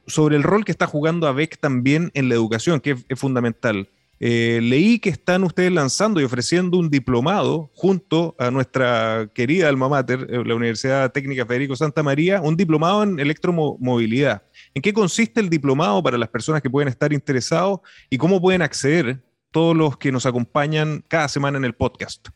sobre 0.08 0.36
el 0.36 0.42
rol 0.42 0.64
que 0.64 0.72
está 0.72 0.86
jugando 0.86 1.26
ABEC 1.26 1.58
también 1.58 2.10
en 2.14 2.28
la 2.28 2.34
educación, 2.34 2.80
que 2.80 2.96
es, 3.08 3.18
fundamental. 3.18 3.88
Eh, 4.20 4.58
leí 4.62 4.98
que 4.98 5.10
están 5.10 5.44
ustedes 5.44 5.70
lanzando 5.70 6.20
y 6.20 6.24
ofreciendo 6.24 6.76
un 6.78 6.90
diplomado 6.90 7.70
junto 7.74 8.34
a 8.38 8.50
nuestra 8.50 9.30
querida 9.32 9.68
alma 9.68 9.88
mater, 9.88 10.26
eh, 10.28 10.42
la 10.44 10.56
Universidad 10.56 11.12
Técnica 11.12 11.46
Federico 11.46 11.76
Santa 11.76 12.02
María, 12.02 12.40
un 12.40 12.56
diplomado 12.56 13.04
en 13.04 13.20
electromovilidad. 13.20 14.42
¿En 14.74 14.82
qué 14.82 14.92
consiste 14.92 15.40
el 15.40 15.48
diplomado 15.48 16.02
para 16.02 16.18
las 16.18 16.28
personas 16.28 16.62
que 16.62 16.70
pueden 16.70 16.88
estar 16.88 17.12
interesados 17.12 17.80
y 18.10 18.18
cómo 18.18 18.40
pueden 18.40 18.62
acceder 18.62 19.22
todos 19.52 19.76
los 19.76 19.96
que 19.96 20.10
nos 20.10 20.26
acompañan 20.26 21.04
cada 21.06 21.28
semana 21.28 21.58
en 21.58 21.64
el 21.64 21.74
podcast? 21.74 22.28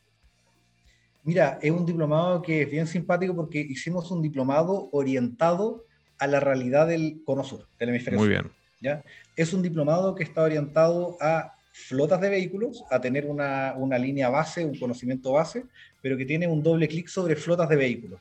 Mira, 1.24 1.58
es 1.62 1.70
un 1.70 1.84
diplomado 1.84 2.42
que 2.42 2.62
es 2.62 2.70
bien 2.70 2.86
simpático 2.86 3.34
porque 3.34 3.60
hicimos 3.60 4.10
un 4.10 4.22
diplomado 4.22 4.88
orientado 4.92 5.84
a 6.18 6.28
la 6.28 6.38
realidad 6.38 6.86
del 6.86 7.22
cono 7.24 7.42
sur, 7.42 7.66
del 7.78 7.88
hemisferio 7.88 8.20
Muy 8.20 8.28
bien. 8.28 8.50
¿ya? 8.80 9.02
Es 9.36 9.52
un 9.52 9.62
diplomado 9.62 10.14
que 10.14 10.22
está 10.22 10.42
orientado 10.42 11.16
a 11.20 11.54
flotas 11.72 12.20
de 12.20 12.28
vehículos, 12.28 12.84
a 12.90 13.00
tener 13.00 13.26
una, 13.26 13.74
una 13.76 13.98
línea 13.98 14.28
base, 14.28 14.64
un 14.64 14.78
conocimiento 14.78 15.32
base, 15.32 15.64
pero 16.00 16.16
que 16.16 16.26
tiene 16.26 16.46
un 16.46 16.62
doble 16.62 16.88
clic 16.88 17.08
sobre 17.08 17.36
flotas 17.36 17.68
de 17.68 17.76
vehículos. 17.76 18.20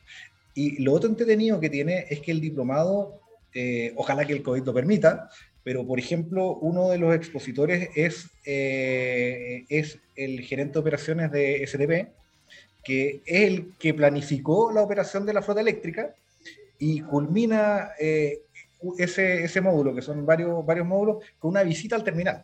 Y 0.53 0.81
lo 0.81 0.93
otro 0.93 1.09
entretenido 1.09 1.59
que 1.59 1.69
tiene 1.69 2.05
es 2.09 2.19
que 2.21 2.31
el 2.31 2.41
diplomado, 2.41 3.21
eh, 3.53 3.93
ojalá 3.95 4.25
que 4.25 4.33
el 4.33 4.43
COVID 4.43 4.63
lo 4.63 4.73
permita, 4.73 5.29
pero 5.63 5.85
por 5.85 5.99
ejemplo, 5.99 6.55
uno 6.55 6.89
de 6.89 6.97
los 6.97 7.15
expositores 7.15 7.89
es, 7.95 8.29
eh, 8.45 9.65
es 9.69 9.99
el 10.15 10.41
gerente 10.41 10.73
de 10.73 10.79
operaciones 10.79 11.31
de 11.31 11.65
SDP, 11.65 12.11
que 12.83 13.21
es 13.25 13.41
el 13.47 13.73
que 13.77 13.93
planificó 13.93 14.71
la 14.71 14.81
operación 14.81 15.25
de 15.25 15.33
la 15.33 15.41
flota 15.41 15.61
eléctrica 15.61 16.15
y 16.79 17.01
culmina 17.01 17.91
eh, 17.99 18.39
ese, 18.97 19.43
ese, 19.43 19.61
módulo, 19.61 19.93
que 19.93 20.01
son 20.01 20.25
varios, 20.25 20.65
varios 20.65 20.87
módulos, 20.87 21.23
con 21.37 21.51
una 21.51 21.63
visita 21.63 21.95
al 21.95 22.03
terminal. 22.03 22.43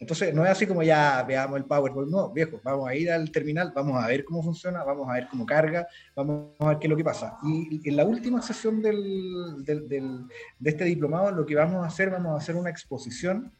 Entonces, 0.00 0.32
no 0.32 0.44
es 0.44 0.50
así 0.50 0.66
como 0.66 0.82
ya 0.82 1.24
veamos 1.24 1.56
el 1.56 1.64
PowerPoint, 1.64 2.10
no, 2.10 2.30
viejo, 2.30 2.60
vamos 2.62 2.88
a 2.88 2.94
ir 2.94 3.10
al 3.10 3.30
terminal, 3.30 3.72
vamos 3.74 4.02
a 4.02 4.06
ver 4.06 4.24
cómo 4.24 4.42
funciona, 4.42 4.84
vamos 4.84 5.08
a 5.08 5.14
ver 5.14 5.28
cómo 5.28 5.44
carga, 5.44 5.88
vamos 6.14 6.52
a 6.60 6.68
ver 6.68 6.78
qué 6.78 6.86
es 6.86 6.90
lo 6.90 6.96
que 6.96 7.04
pasa. 7.04 7.36
Y 7.42 7.88
en 7.88 7.96
la 7.96 8.04
última 8.04 8.40
sesión 8.40 8.80
del, 8.80 9.64
del, 9.64 9.88
de 9.88 10.70
este 10.70 10.84
diplomado, 10.84 11.32
lo 11.32 11.44
que 11.44 11.56
vamos 11.56 11.84
a 11.84 11.88
hacer, 11.88 12.10
vamos 12.10 12.32
a 12.32 12.36
hacer 12.36 12.54
una 12.54 12.70
exposición 12.70 13.52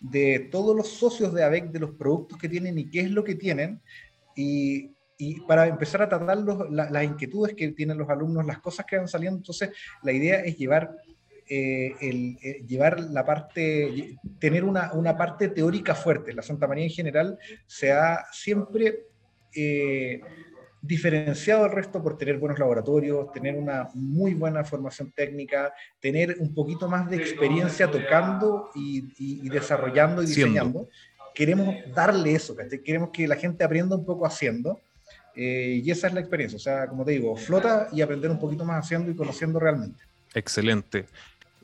de 0.00 0.48
todos 0.50 0.74
los 0.74 0.88
socios 0.88 1.32
de 1.34 1.44
ABEC, 1.44 1.70
de 1.70 1.80
los 1.80 1.90
productos 1.92 2.38
que 2.38 2.48
tienen 2.48 2.78
y 2.78 2.90
qué 2.90 3.00
es 3.00 3.10
lo 3.10 3.22
que 3.22 3.34
tienen, 3.34 3.80
y 4.34 4.92
y 5.22 5.40
para 5.42 5.68
empezar 5.68 6.02
a 6.02 6.08
tratar 6.08 6.38
las 6.70 7.04
inquietudes 7.04 7.54
que 7.54 7.68
tienen 7.68 7.96
los 7.96 8.08
alumnos, 8.08 8.44
las 8.44 8.58
cosas 8.58 8.84
que 8.84 8.96
van 8.96 9.06
saliendo. 9.06 9.38
Entonces, 9.38 9.70
la 10.02 10.10
idea 10.10 10.40
es 10.40 10.56
llevar, 10.56 10.96
eh, 11.48 11.94
el, 12.00 12.38
eh, 12.42 12.64
llevar 12.66 13.00
la 13.00 13.24
parte, 13.24 14.16
tener 14.38 14.64
una, 14.64 14.92
una, 14.92 15.16
parte 15.16 15.48
teórica 15.48 15.94
fuerte. 15.94 16.32
La 16.32 16.42
Santa 16.42 16.66
María 16.66 16.84
en 16.84 16.90
general 16.90 17.38
se 17.66 17.92
ha 17.92 18.24
siempre 18.32 19.06
eh, 19.54 20.20
diferenciado 20.80 21.62
del 21.62 21.72
resto 21.72 22.02
por 22.02 22.18
tener 22.18 22.38
buenos 22.38 22.58
laboratorios, 22.58 23.30
tener 23.32 23.54
una 23.54 23.88
muy 23.94 24.34
buena 24.34 24.64
formación 24.64 25.12
técnica, 25.12 25.72
tener 26.00 26.36
un 26.40 26.52
poquito 26.54 26.88
más 26.88 27.08
de 27.08 27.16
experiencia 27.16 27.88
tocando 27.88 28.70
y, 28.74 29.48
desarrollando 29.48 30.22
y 30.22 30.26
diseñando. 30.26 30.88
Queremos 31.34 31.76
darle 31.94 32.34
eso, 32.34 32.56
queremos 32.84 33.10
que 33.10 33.28
la 33.28 33.36
gente 33.36 33.62
aprenda 33.62 33.96
un 33.96 34.04
poco 34.04 34.26
haciendo 34.26 34.80
eh, 35.34 35.80
y 35.82 35.90
esa 35.90 36.08
es 36.08 36.14
la 36.14 36.20
experiencia, 36.20 36.56
o 36.56 36.60
sea, 36.60 36.86
como 36.88 37.04
te 37.04 37.12
digo, 37.12 37.36
flota 37.36 37.88
y 37.92 38.02
aprender 38.02 38.30
un 38.30 38.38
poquito 38.38 38.64
más 38.64 38.84
haciendo 38.84 39.10
y 39.10 39.14
conociendo 39.14 39.58
realmente. 39.58 40.02
Excelente. 40.34 41.06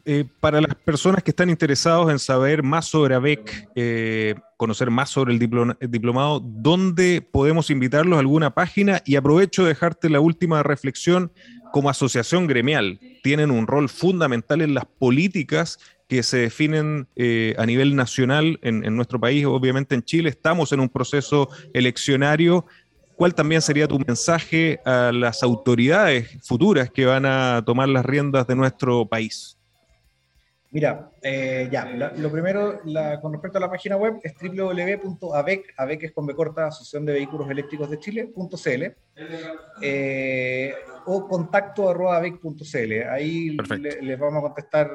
Eh, 0.05 0.25
para 0.41 0.61
las 0.61 0.75
personas 0.75 1.23
que 1.23 1.31
están 1.31 1.51
interesados 1.51 2.11
en 2.11 2.19
saber 2.19 2.63
más 2.63 2.87
sobre 2.87 3.15
ABEC, 3.15 3.69
eh, 3.75 4.35
conocer 4.57 4.91
más 4.91 5.11
sobre 5.11 5.33
el, 5.33 5.39
diplomado, 5.39 6.41
¿dónde 6.41 7.23
podemos 7.23 7.71
invitarlos 7.71 8.17
a 8.17 8.21
alguna 8.21 8.55
página? 8.55 9.03
Y 9.05 9.17
aprovecho 9.17 9.63
de 9.63 9.69
dejarte 9.71 10.11
la 10.11 10.21
última 10.21 10.63
reflexión. 10.63 11.33
Como 11.71 11.91
asociación 11.91 12.47
gremial, 12.47 12.99
tienen 13.23 13.51
un 13.51 13.67
rol 13.67 13.91
fundamental 13.91 14.63
en 14.63 14.73
las 14.73 14.87
políticas 14.87 15.79
que 16.09 16.23
se 16.23 16.39
definen 16.39 17.07
a 17.59 17.67
nivel 17.67 17.95
nacional 17.95 18.59
en, 18.63 18.97
nuestro 18.97 19.21
país, 19.21 19.45
obviamente 19.45 19.95
en 19.95 20.03
Chile. 20.03 20.31
Estamos 20.31 20.73
en 20.73 20.81
un 20.81 20.89
proceso 20.89 21.51
eleccionario 21.75 22.65
¿Cuál 23.19 23.35
también 23.35 23.61
sería 23.61 23.89
tu 23.89 23.99
mensaje 23.99 24.79
a 24.85 25.11
las 25.13 25.43
autoridades 25.43 26.39
futuras 26.41 26.89
que 26.89 27.05
van 27.05 27.27
a 27.27 27.65
tomar 27.67 27.89
las 27.89 28.07
riendas 28.07 28.47
de 28.47 28.55
nuestro 28.55 29.07
país? 29.07 29.58
Mira, 30.71 31.11
eh, 31.23 31.69
ya, 31.73 31.87
lo 32.17 32.31
primero 32.31 32.81
con 33.23 33.33
respecto 33.33 33.57
a 33.57 33.61
la 33.61 33.71
página 33.71 33.97
web 33.97 34.21
es 34.23 34.35
www.avec, 34.41 35.75
avec 35.77 36.03
es 36.03 36.13
con 36.13 36.27
B 36.27 36.35
corta, 36.35 36.67
Asociación 36.67 37.07
de 37.07 37.15
Vehículos 37.15 37.51
Eléctricos 37.51 37.89
de 37.89 37.99
Chile.cl 37.99 38.95
eh, 39.81 40.75
o 41.07 41.27
contacto 41.27 41.89
arroba 41.89 42.19
avec.cl. 42.19 43.09
Ahí 43.11 43.57
les 44.03 44.19
vamos 44.19 44.39
a 44.39 44.49
contestar 44.49 44.91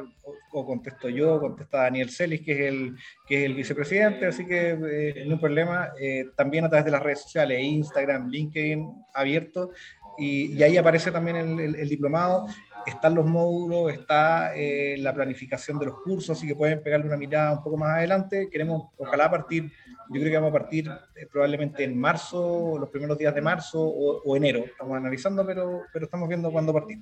o 0.52 0.66
contesto 0.66 1.10
yo, 1.10 1.40
contesta 1.40 1.80
Daniel 1.80 2.12
Celis, 2.12 2.42
que 2.42 2.52
es 2.52 2.60
el, 2.72 2.96
que 3.28 3.40
es 3.40 3.46
el 3.46 3.56
vicepresidente, 3.56 4.28
así 4.28 4.46
que 4.46 4.72
eh, 4.72 5.24
no 5.26 5.34
hay 5.34 5.40
problema. 5.40 5.90
Eh, 6.00 6.26
también 6.36 6.66
a 6.66 6.70
través 6.70 6.86
de 6.86 6.92
las 6.92 7.02
redes 7.02 7.22
sociales, 7.22 7.60
Instagram, 7.62 8.30
LinkedIn, 8.30 8.88
abierto, 9.14 9.72
y, 10.18 10.62
ahí 10.62 10.78
aparece 10.78 11.12
también 11.12 11.38
el, 11.38 11.90
diplomado. 11.90 12.48
Están 12.86 13.16
los 13.16 13.26
módulos, 13.26 13.94
está 13.94 14.56
eh, 14.56 14.98
la 14.98 15.14
planificación 15.14 15.80
de 15.80 15.86
los 15.86 16.02
cursos, 16.02 16.38
así 16.38 16.48
que 16.48 16.56
pueden 16.56 16.84
pegarle 16.84 17.08
una 17.08 17.18
mirada 17.18 17.54
un 17.54 17.64
poco 17.64 17.78
más 17.78 17.98
adelante. 17.98 18.50
Queremos, 18.52 18.90
ojalá, 18.98 19.32
partir, 19.32 19.72
yo 20.10 20.20
creo 20.20 20.32
que 20.32 20.38
vamos 20.38 20.50
a 20.50 20.60
partir 20.60 20.92
probablemente 21.32 21.84
en 21.84 21.98
marzo, 21.98 22.78
los 22.78 22.90
primeros 22.90 23.18
días 23.18 23.34
de 23.34 23.42
marzo 23.42 23.82
o, 23.82 24.36
enero. 24.36 24.66
Estamos 24.66 24.98
analizando, 24.98 25.46
pero, 25.46 25.82
pero 25.94 26.06
estamos 26.06 26.28
viendo 26.28 26.52
cuándo 26.52 26.74
partir. 26.74 27.00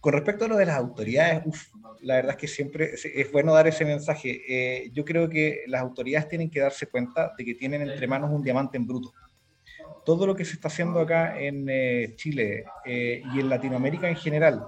Con 0.00 0.14
respecto 0.14 0.46
a 0.46 0.48
lo 0.48 0.56
de 0.56 0.64
las 0.64 0.76
autoridades, 0.76 1.44
la 2.00 2.14
verdad 2.14 2.30
es 2.30 2.36
que 2.38 2.48
siempre 2.48 2.92
es 2.94 3.30
bueno 3.30 3.52
dar 3.52 3.66
ese 3.66 3.84
mensaje. 3.84 4.40
Eh, 4.48 4.90
yo 4.94 5.04
creo 5.04 5.28
que 5.28 5.64
las 5.66 5.82
autoridades 5.82 6.26
tienen 6.26 6.50
que 6.50 6.60
darse 6.60 6.86
cuenta 6.86 7.34
de 7.36 7.44
que 7.44 7.54
tienen 7.54 7.82
entre 7.82 8.06
manos 8.06 8.30
un 8.30 8.42
diamante 8.42 8.78
en 8.78 8.86
bruto. 8.86 9.12
Todo 10.10 10.26
lo 10.26 10.34
que 10.34 10.44
se 10.44 10.54
está 10.54 10.66
haciendo 10.66 10.98
acá 10.98 11.40
en 11.40 11.68
eh, 11.68 12.14
Chile 12.16 12.64
eh, 12.84 13.22
y 13.32 13.38
en 13.38 13.48
Latinoamérica 13.48 14.08
en 14.08 14.16
general, 14.16 14.66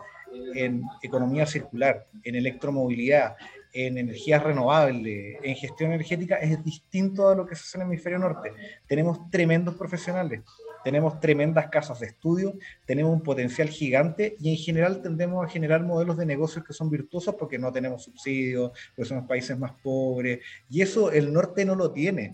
en 0.55 0.85
economía 1.03 1.47
circular, 1.47 2.07
en 2.23 2.37
electromovilidad, 2.37 3.35
en 3.73 3.99
energías 3.99 4.41
renovables, 4.41 5.39
en 5.43 5.57
gestión 5.57 5.91
energética, 5.91 6.37
es 6.37 6.63
distinto 6.63 7.29
a 7.29 7.35
lo 7.35 7.45
que 7.45 7.57
se 7.57 7.63
hace 7.63 7.77
en 7.79 7.83
el 7.83 7.89
hemisferio 7.89 8.21
norte. 8.21 8.53
Tenemos 8.87 9.29
tremendos 9.31 9.75
profesionales 9.75 10.43
tenemos 10.83 11.21
tremendas 11.21 11.69
casas 11.69 12.01
de 12.01 12.07
estudio, 12.07 12.55
tenemos 12.87 13.13
un 13.13 13.23
potencial 13.23 13.69
gigante 13.69 14.37
y 14.41 14.51
en 14.51 14.57
general 14.57 15.03
tendemos 15.03 15.45
a 15.45 15.49
generar 15.49 15.83
modelos 15.83 16.17
de 16.17 16.27
negocios 16.27 16.65
que 16.65 16.73
son 16.73 16.91
virtuosos 16.91 17.35
porque 17.37 17.59
no 17.59 17.73
tenemos 17.73 18.03
subsidios, 18.03 18.73
porque 18.95 19.09
somos 19.09 19.27
países 19.27 19.59
más 19.59 19.73
pobres 19.83 20.41
y 20.69 20.83
eso 20.83 21.11
el 21.11 21.33
norte 21.33 21.65
no 21.65 21.75
lo 21.75 21.93
tiene. 21.93 22.33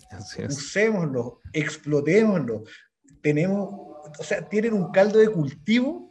Usémoslo, 0.49 1.41
explotémoslo. 1.53 2.65
Tenemos, 3.23 3.69
o 4.19 4.23
sea, 4.23 4.49
tienen 4.49 4.73
un 4.73 4.91
caldo 4.91 5.19
de 5.19 5.29
cultivo 5.29 6.09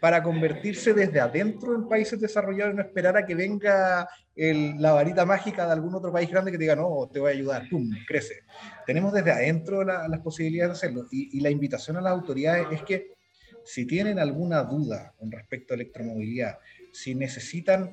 para 0.00 0.22
convertirse 0.22 0.92
desde 0.94 1.20
adentro 1.20 1.74
en 1.74 1.88
países 1.88 2.20
desarrollados 2.20 2.74
y 2.74 2.76
no 2.76 2.82
esperar 2.82 3.16
a 3.16 3.24
que 3.24 3.34
venga 3.34 4.08
la 4.36 4.92
varita 4.92 5.24
mágica 5.24 5.66
de 5.66 5.72
algún 5.72 5.94
otro 5.94 6.12
país 6.12 6.30
grande 6.30 6.50
que 6.50 6.58
te 6.58 6.64
diga, 6.64 6.76
no, 6.76 7.08
te 7.10 7.18
voy 7.18 7.30
a 7.30 7.34
ayudar, 7.34 7.68
¡pum!, 7.70 7.90
crece. 8.06 8.44
Tenemos 8.86 9.12
desde 9.12 9.32
adentro 9.32 9.82
las 9.84 10.20
posibilidades 10.20 10.72
de 10.72 10.76
hacerlo 10.76 11.08
y, 11.10 11.40
la 11.40 11.50
invitación 11.50 11.96
a 11.96 12.00
las 12.00 12.12
autoridades 12.12 12.66
es 12.70 12.82
que 12.82 13.14
si 13.64 13.86
tienen 13.86 14.18
alguna 14.18 14.62
duda 14.62 15.14
con 15.18 15.30
respecto 15.32 15.72
a 15.72 15.76
electromovilidad, 15.76 16.58
si 16.92 17.14
necesitan 17.14 17.90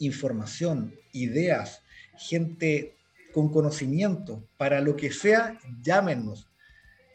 información, 0.00 0.94
ideas, 1.12 1.82
gente 2.18 2.96
con 3.32 3.50
conocimiento, 3.50 4.46
para 4.56 4.80
lo 4.80 4.96
que 4.96 5.10
sea, 5.10 5.58
llámenos. 5.80 6.50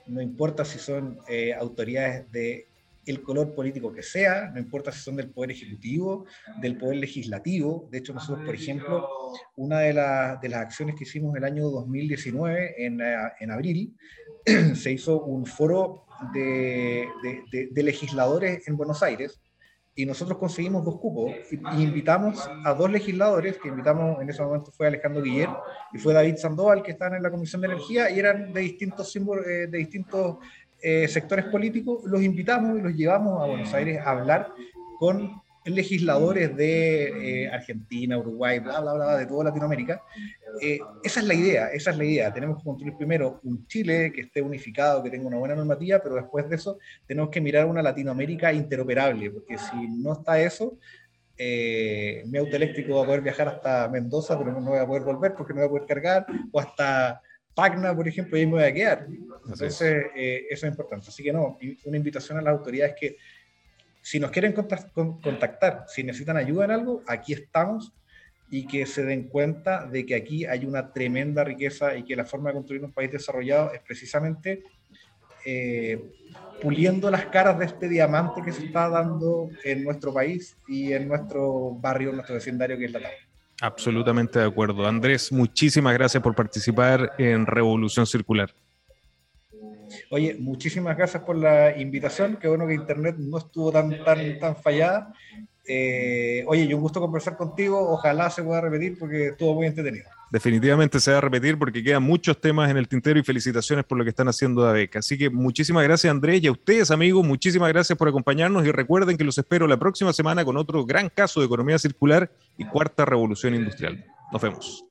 No 0.08 0.22
importa 0.22 0.66
si 0.66 0.80
son 0.80 1.20
eh, 1.28 1.54
autoridades 1.54 2.32
de 2.32 2.68
el 3.06 3.22
color 3.24 3.56
político 3.56 3.92
que 3.92 4.04
sea, 4.04 4.52
no 4.54 4.60
importa 4.60 4.92
si 4.92 5.00
son 5.02 5.16
del 5.16 5.30
Poder 5.30 5.52
Ejecutivo, 5.52 6.26
del 6.60 6.78
Poder 6.78 6.98
Legislativo. 6.98 7.88
De 7.92 7.98
hecho, 7.98 8.14
nosotros, 8.14 8.46
por 8.46 8.54
ejemplo, 8.54 9.10
una 9.56 9.80
de, 9.80 9.94
de 10.42 10.50
las 10.50 10.62
acciones 10.62 10.96
que 10.96 11.04
hicimos 11.04 11.36
el 11.36 11.44
año 11.44 11.70
2019, 11.70 12.86
en, 12.86 13.02
eh, 13.02 13.16
en 13.40 13.52
abril, 13.52 13.96
se 14.76 14.92
hizo 14.92 15.24
un 15.24 15.46
foro 15.46 16.06
de, 16.34 17.08
de, 17.72 17.84
legisladores 17.84 18.68
en 18.68 18.78
Buenos 18.78 19.02
Aires 19.02 19.40
y 19.94 20.06
nosotros 20.06 20.38
conseguimos 20.38 20.86
dos 20.86 20.98
cupos 21.00 21.32
y, 21.52 21.84
invitamos 21.84 22.50
a 22.66 22.74
dos 22.74 22.90
legisladores, 22.90 23.58
que 23.58 23.68
invitamos 23.68 24.22
en 24.22 24.30
ese 24.30 24.42
momento 24.42 24.72
fue 24.72 24.88
Alejandro 24.88 25.22
Guiller 25.22 25.50
y 25.94 25.98
fue 25.98 26.14
David 26.14 26.38
Sandoval, 26.38 26.82
que 26.82 26.92
estaban 26.92 27.16
en 27.16 27.24
la 27.24 27.32
Comisión 27.32 27.62
de 27.62 27.68
Energía 27.68 28.10
y 28.10 28.20
eran 28.20 28.54
de 28.54 28.62
distintos, 28.62 29.12
símbolos, 29.12 29.46
eh, 29.46 29.68
de 29.68 29.78
distintos 29.78 30.38
eh, 30.82 31.08
sectores 31.08 31.46
políticos, 31.46 32.04
los 32.06 32.22
invitamos 32.22 32.80
y 32.80 32.82
los 32.82 32.94
llevamos 32.94 33.42
a 33.42 33.46
Buenos 33.46 33.74
Aires 33.74 34.00
a 34.04 34.12
hablar 34.12 34.54
con 34.98 35.42
legisladores 35.66 36.56
de 36.56 37.44
eh, 37.44 37.50
Argentina, 37.50 38.18
Uruguay, 38.18 38.60
bla, 38.60 38.80
bla, 38.82 38.94
bla, 38.94 39.18
de 39.18 39.26
toda 39.26 39.46
Latinoamérica. 39.46 40.02
Eh, 40.62 40.80
esa 41.04 41.20
es 41.20 41.26
la 41.28 41.34
idea, 41.34 41.68
esa 41.72 41.92
es 41.92 41.98
la 41.98 42.06
idea. 42.06 42.34
Tenemos 42.34 42.58
que 42.58 42.64
construir 42.64 42.96
primero 42.98 43.40
un 43.44 43.68
Chile 43.68 44.12
que 44.14 44.22
esté 44.22 44.42
unificado, 44.42 45.04
que 45.04 45.10
tenga 45.10 45.28
una 45.28 45.38
buena 45.38 45.56
normativa, 45.56 46.00
pero 46.02 46.16
después 46.16 46.50
de 46.50 46.56
eso 46.56 46.80
tenemos 47.06 47.30
que 47.30 47.42
mirar 47.42 47.66
una 47.66 47.82
Latinoamérica 47.82 48.52
interoperable, 48.52 49.30
porque 49.32 49.58
si 49.58 49.88
no 49.88 50.14
está 50.14 50.42
eso, 50.42 50.78
mi 51.38 52.38
auto 52.38 52.56
eléctrico 52.56 52.96
va 52.96 53.04
a 53.04 53.06
poder 53.06 53.22
viajar 53.22 53.48
hasta 53.48 53.88
Mendoza, 53.88 54.38
pero 54.38 54.60
no 54.60 54.70
voy 54.70 54.80
a 54.80 54.86
poder 54.86 55.04
volver 55.04 55.34
porque 55.36 55.54
no 55.54 55.60
voy 55.60 55.68
a 55.68 55.70
poder 55.70 55.86
cargar, 55.88 56.26
o 56.52 56.60
hasta 56.60 57.22
Pagna, 57.54 57.96
por 57.96 58.08
ejemplo, 58.08 58.38
y 58.38 58.42
ahí 58.42 58.46
me 58.46 58.54
voy 58.54 58.64
a 58.64 58.74
quedar. 58.74 59.08
Entonces, 59.46 60.06
eh, 60.16 60.46
eso 60.50 60.66
es 60.66 60.72
importante. 60.72 61.08
Así 61.10 61.22
que 61.24 61.34
no, 61.34 61.58
una 61.86 61.98
invitación 61.98 62.38
a 62.38 62.42
las 62.42 62.54
autoridades 62.54 62.96
que 63.00 63.18
si 64.02 64.20
nos 64.20 64.32
quieren 64.32 64.54
contactar, 64.54 65.86
si 65.88 66.04
necesitan 66.04 66.38
ayuda 66.38 66.66
en 66.66 66.72
algo, 66.72 67.04
aquí 67.08 67.34
estamos 67.34 67.94
y 68.50 68.68
que 68.68 68.86
se 68.86 69.04
den 69.04 69.30
cuenta 69.30 69.86
de 69.86 70.06
que 70.06 70.16
aquí 70.16 70.46
hay 70.46 70.66
una 70.66 70.92
tremenda 70.92 71.44
riqueza 71.44 71.96
y 71.96 72.04
que 72.04 72.16
la 72.16 72.26
forma 72.26 72.50
de 72.50 72.56
construir 72.56 72.84
un 72.84 72.92
país 72.92 73.12
desarrollado 73.12 73.72
es 73.74 73.82
precisamente 73.82 74.64
eh, 75.46 76.00
puliendo 76.62 77.10
las 77.10 77.26
caras 77.28 77.58
de 77.58 77.66
este 77.66 77.88
diamante 77.88 78.42
que 78.44 78.52
se 78.52 78.66
está 78.66 78.90
dando 78.90 79.50
en 79.64 79.84
nuestro 79.84 80.14
país 80.14 80.58
y 80.68 80.92
en 80.92 81.08
nuestro 81.08 81.72
barrio, 81.72 82.10
en 82.10 82.16
nuestro 82.18 82.36
vecindario 82.36 82.78
que 82.78 82.86
es 82.86 82.92
la 82.92 83.00
tarde. 83.00 83.16
Absolutamente 83.62 84.40
de 84.40 84.46
acuerdo. 84.46 84.86
Andrés, 84.88 85.32
muchísimas 85.32 85.94
gracias 85.94 86.22
por 86.22 86.36
participar 86.36 87.14
en 87.18 87.46
Revolución 87.46 88.06
Circular. 88.06 88.54
Oye, 90.12 90.36
muchísimas 90.40 90.96
gracias 90.96 91.24
por 91.24 91.36
la 91.36 91.76
invitación. 91.78 92.38
Qué 92.40 92.48
bueno 92.48 92.68
que 92.68 92.76
Internet 92.76 93.16
no 93.18 93.40
estuvo 93.40 93.72
tan, 93.72 94.04
tan, 94.04 94.38
tan 94.40 94.56
fallada. 94.56 95.14
Eh, 95.66 96.44
oye, 96.48 96.68
yo 96.68 96.76
un 96.76 96.84
gusto 96.84 97.02
conversar 97.02 97.38
contigo. 97.38 97.92
Ojalá 97.92 98.30
se 98.30 98.44
pueda 98.44 98.62
repetir 98.62 99.00
porque 99.00 99.28
estuvo 99.30 99.56
muy 99.56 99.66
entretenido 99.68 100.10
definitivamente 100.32 101.00
se 101.00 101.12
va 101.12 101.18
a 101.20 101.22
repetir 101.22 101.60
porque 101.60 101.84
quedan 101.84 102.04
muchos 102.04 102.40
temas 102.40 102.72
en 102.72 102.78
el 102.78 102.88
tintero 102.88 103.20
y 103.20 103.24
felicitaciones 103.24 103.86
por 103.86 103.98
lo 103.98 104.04
que 104.04 104.10
están 104.10 104.30
haciendo 104.30 104.66
de 104.66 104.74
beca. 104.74 105.00
Así 105.00 105.18
que 105.18 105.30
muchísimas 105.30 105.84
gracias 105.84 106.10
Andrés 106.10 106.42
y 106.42 106.48
a 106.48 106.52
ustedes 106.52 106.90
amigos, 106.90 107.26
muchísimas 107.26 107.70
gracias 107.70 107.98
por 107.98 108.08
acompañarnos 108.08 108.66
y 108.66 108.72
recuerden 108.72 109.18
que 109.18 109.24
los 109.24 109.38
espero 109.38 109.68
la 109.68 109.78
próxima 109.78 110.14
semana 110.14 110.44
con 110.46 110.58
otro 110.58 110.86
gran 110.86 111.10
caso 111.10 111.42
de 111.42 111.46
economía 111.46 111.78
circular 111.78 112.32
y 112.58 112.66
cuarta 112.66 113.06
revolución 113.06 113.54
industrial. 113.54 114.04
Nos 114.32 114.42
vemos. 114.42 114.91